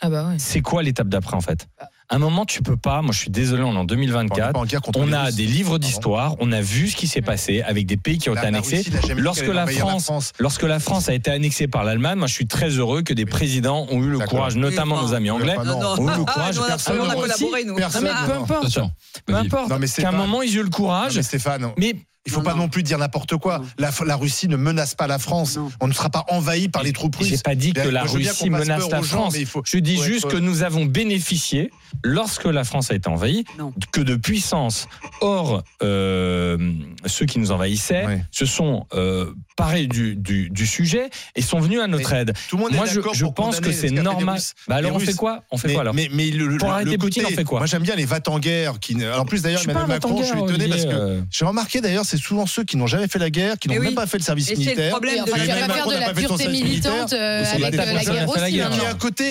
Ah 0.00 0.10
bah 0.10 0.28
ouais. 0.28 0.36
c'est 0.38 0.60
quoi 0.60 0.82
l'étape 0.82 1.08
d'après 1.08 1.36
en 1.36 1.40
fait? 1.40 1.66
À 2.12 2.16
un 2.16 2.18
moment, 2.18 2.44
tu 2.44 2.60
peux 2.60 2.76
pas. 2.76 3.02
Moi, 3.02 3.12
je 3.12 3.20
suis 3.20 3.30
désolé, 3.30 3.62
on 3.62 3.66
est 3.72 3.76
en 3.76 3.76
on 3.76 3.80
n'est 3.82 3.86
2024. 3.86 4.52
pas 4.52 4.58
en 4.58 4.64
guerre 4.66 4.82
contre 4.82 4.98
On 4.98 5.06
les 5.06 5.14
a 5.14 5.30
des 5.30 5.46
livres 5.46 5.78
d'histoire, 5.78 6.34
on 6.40 6.50
a 6.50 6.60
vu 6.60 6.88
ce 6.90 6.96
qui 6.96 7.06
s'est 7.06 7.22
passé 7.22 7.62
avec 7.62 7.86
des 7.86 7.96
pays 7.96 8.18
qui 8.18 8.28
ont 8.30 8.34
La- 8.34 8.40
été 8.40 8.48
annexés. 8.48 8.84
N'a 9.08 9.14
Lorsque 9.14 9.46
la 9.46 9.64
France, 9.68 10.32
lorsque 10.40 10.64
la 10.64 10.80
France 10.80 11.08
a 11.08 11.14
été 11.14 11.30
annexée 11.30 11.68
par 11.68 11.84
l'Allemagne, 11.84 12.18
moi, 12.18 12.26
je 12.26 12.34
suis 12.34 12.48
très 12.48 12.70
heureux 12.70 13.02
que 13.02 13.14
des 13.14 13.26
présidents 13.26 13.86
ont 13.90 14.02
eu 14.02 14.10
le 14.10 14.18
courage, 14.18 14.56
notamment 14.56 15.00
nos 15.02 15.14
amis 15.14 15.30
anglais, 15.30 15.56
ont 15.56 15.62
eu 15.62 15.66
le 15.66 16.24
Ah, 16.26 16.32
courage. 16.32 16.56
nous, 16.56 16.62
on 16.62 16.64
a- 16.64 16.68
personne 16.68 16.98
on 17.00 17.04
a 17.10 17.14
ne- 17.14 17.20
collaboré, 17.20 17.64
nous. 17.64 17.74
Personne, 17.76 18.04
Non, 18.04 18.10
mais 18.20 18.26
peu 18.26 18.32
importe. 18.40 18.78
Peu 19.26 19.34
importe. 19.36 19.94
Qu'à 19.96 20.08
un 20.08 20.12
moment, 20.12 20.42
ils 20.42 20.50
aient 20.50 20.54
eu 20.54 20.58
le 20.58 20.64
Non, 20.64 20.70
courage. 20.70 21.14
mais 21.16 21.22
Stéphane, 21.22 21.70
Mais 21.78 21.94
il 22.26 22.32
faut 22.32 22.38
Non, 22.40 22.44
pas 22.44 22.50
non. 22.52 22.58
non 22.64 22.68
plus 22.68 22.82
dire 22.82 22.98
n'importe 22.98 23.36
quoi. 23.38 23.62
La, 23.78 23.90
la 24.06 24.16
Russie 24.16 24.46
ne 24.48 24.56
menace 24.56 24.94
pas 24.94 25.06
la 25.06 25.18
France. 25.18 25.56
Non. 25.56 25.70
On 25.80 25.88
ne 25.88 25.92
sera 25.92 26.10
pas 26.10 26.24
envahi 26.28 26.68
par 26.68 26.82
les 26.82 26.92
troupes 26.92 27.16
J'ai 27.20 27.30
russes. 27.30 27.42
pas 27.42 27.54
dit 27.54 27.72
que 27.72 27.88
la 27.88 28.02
Russie 28.04 28.50
menace 28.50 28.68
la 28.90 29.00
gens, 29.00 29.02
France. 29.02 29.32
mais 29.34 29.40
il 29.40 29.46
faut- 29.46 29.62
Je 29.64 29.78
dis 29.78 29.96
faut 29.96 30.04
juste 30.04 30.26
être- 30.26 30.32
que 30.34 30.38
nous 30.38 30.62
avons 30.62 30.84
bénéficié, 30.84 31.70
lorsque 32.04 32.44
la 32.44 32.64
France 32.64 32.90
a 32.90 32.94
été 32.94 33.08
envahie, 33.08 33.44
Non. 33.58 33.72
que 33.92 34.00
de 34.02 34.16
puissances 34.16 34.86
hors 35.22 35.62
euh, 35.82 36.58
ceux 37.06 37.26
qui 37.26 37.38
nous 37.38 37.50
envahissaient 37.52 38.04
Ouais. 38.06 38.24
se 38.30 38.46
sont 38.46 38.86
euh, 38.94 39.32
parés 39.56 39.86
du, 39.86 40.14
du, 40.16 40.50
du 40.50 40.66
sujet 40.66 41.10
et 41.36 41.42
sont 41.42 41.60
venus 41.60 41.80
à 41.80 41.86
notre 41.86 42.12
Mais 42.12 42.20
aide. 42.20 42.32
Tout 42.48 42.56
le 42.56 42.62
monde 42.62 42.72
Moi, 42.74 42.86
est 42.86 42.88
je, 42.90 43.00
je 43.12 43.24
pour 43.24 43.34
pense 43.34 43.60
que 43.60 43.72
c'est 43.72 43.90
normal. 43.90 44.36
Russes. 44.36 44.54
Bah 44.68 44.76
alors, 44.76 44.94
on 44.94 44.98
fait 44.98 45.14
quoi 45.14 45.42
On 45.50 45.56
fait 45.58 45.68
mais, 45.68 45.74
quoi 45.74 45.82
alors 45.82 45.94
mais, 45.94 46.08
mais 46.12 46.30
le, 46.30 46.56
Pour 46.58 46.68
le- 46.68 46.74
arrêter 46.74 46.90
le 46.92 46.98
Poutine, 46.98 47.22
côté- 47.22 47.34
on 47.34 47.36
fait 47.38 47.44
quoi 47.44 47.58
Moi 47.60 47.66
j'aime 47.66 47.82
bien 47.82 47.96
les 47.96 48.04
va 48.04 48.20
en 48.26 48.38
guerre. 48.38 48.78
Qui, 48.80 48.94
ne- 48.94 49.10
en 49.12 49.24
plus 49.24 49.42
d'ailleurs, 49.42 49.62
Emmanuel 49.62 49.86
Macron, 49.88 50.18
je 50.22 50.24
suis 50.28 50.38
étonné 50.38 50.68
parce 50.68 50.84
que 50.84 50.90
euh, 50.90 51.20
j'ai 51.30 51.44
remarqué 51.44 51.80
d'ailleurs, 51.80 52.04
c'est 52.10 52.16
souvent 52.16 52.46
ceux 52.46 52.64
qui 52.64 52.76
n'ont 52.76 52.86
jamais 52.86 53.06
fait 53.08 53.18
la 53.18 53.30
guerre, 53.30 53.58
qui 53.58 53.68
n'ont 53.68 53.78
même 53.80 53.94
pas 53.94 54.06
fait 54.06 54.18
le 54.18 54.22
service 54.24 54.46
Et 54.50 54.54
c'est 54.54 54.54
le 54.56 54.60
militaire. 54.66 54.90
problème 54.90 55.24
de 55.24 55.30
faire 55.30 55.68
Macron 55.68 55.90
de 55.90 55.96
la 55.96 56.06
service 56.14 56.48
militante 56.48 57.12
euh, 57.12 57.42
militaire. 57.42 57.52
avec 57.52 57.74
C'est 57.74 57.80
euh, 57.80 57.84
la 57.84 57.92
la 57.92 58.04
guerre 58.04 58.14
la 58.14 58.42
aussi. 58.46 58.52
guerre. 58.52 58.70
Qui 58.70 58.78
est 58.78 58.84
hein. 58.84 58.90
à 58.90 58.94
côté, 58.94 59.24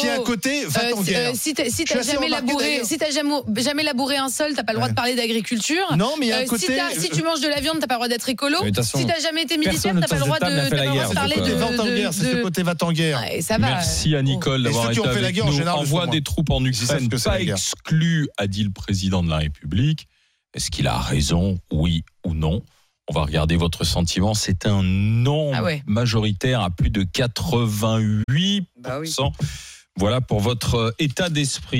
qui 0.00 0.06
est 0.06 0.10
à 0.10 0.18
côté, 0.18 0.64
va 0.66 0.80
en 0.94 1.02
si- 1.04 1.10
guerre. 1.10 1.30
si 1.34 1.54
t'as 1.54 2.02
jamais 2.02 2.28
labouré, 2.28 2.64
d'ailleurs. 2.64 2.86
si 2.86 2.98
t'as 2.98 3.10
jamais, 3.10 3.82
labouré 3.82 4.16
un 4.16 4.28
sol, 4.28 4.52
t'as 4.54 4.64
pas 4.64 4.72
le 4.72 4.78
droit 4.78 4.88
de 4.88 4.94
parler 4.94 5.14
d'agriculture. 5.14 5.84
Non, 5.96 6.12
mais 6.18 6.32
a 6.32 6.38
Euh, 6.40 6.44
côté. 6.46 6.66
si 6.98 7.08
tu 7.10 7.22
manges 7.22 7.40
de 7.40 7.48
la 7.48 7.60
viande, 7.60 7.78
t'as 7.80 7.86
pas 7.86 7.94
le 7.94 7.98
droit 7.98 8.08
d'être 8.08 8.28
écolo. 8.28 8.58
Si 8.82 9.06
t'as 9.06 9.20
jamais 9.20 9.42
été 9.42 9.56
militaire, 9.58 9.94
t'as 10.00 10.06
pas 10.06 10.14
le 10.16 10.20
droit 10.20 10.38
de 10.38 10.74
la 10.76 10.86
guerre, 10.86 11.10
parler 11.12 11.34
c'est 11.36 11.42
de. 11.42 11.56
quoi. 11.56 11.70
va 11.70 11.82
en 11.82 11.86
guerre, 11.86 12.12
c'est 12.12 12.32
ce 12.32 12.42
côté 12.42 12.62
va 12.62 12.74
en 12.82 12.92
guerre. 12.92 13.20
Merci 13.58 14.14
à 14.14 14.22
Nicole 14.22 14.62
d'avoir 14.62 14.86
ceux 14.86 14.92
qui 14.92 14.98
été 15.00 15.08
ont 15.08 15.12
fait 15.12 15.20
la 15.20 15.24
avec 15.26 15.34
guerre, 15.36 15.44
en 15.46 15.50
nous. 15.50 15.56
général, 15.56 15.74
le 15.76 15.86
Envoi 15.86 16.04
font 16.04 16.10
des 16.10 16.22
troupes 16.22 16.50
en 16.50 16.64
Ukraine, 16.64 17.08
pas 17.08 17.38
la 17.38 17.44
guerre. 17.44 17.56
exclu, 17.56 18.28
a 18.36 18.46
dit 18.46 18.62
le 18.64 18.70
président 18.70 19.22
de 19.22 19.30
la 19.30 19.38
République. 19.38 20.08
Est-ce 20.54 20.70
qu'il 20.70 20.86
a 20.86 20.98
raison, 20.98 21.58
oui 21.72 22.04
ou 22.24 22.34
non? 22.34 22.62
On 23.08 23.14
va 23.14 23.22
regarder 23.22 23.56
votre 23.56 23.84
sentiment. 23.84 24.34
C'est 24.34 24.66
un 24.66 24.82
non 24.82 25.52
Ah 25.54 25.62
ouais. 25.62 25.82
majoritaire 25.86 26.60
à 26.60 26.70
plus 26.70 26.90
de 26.90 27.02
88%. 27.04 28.64
Bah 28.80 28.98
oui. 29.00 29.14
Voilà 29.98 30.20
pour 30.20 30.40
votre 30.40 30.94
état 30.98 31.30
d'esprit. 31.30 31.74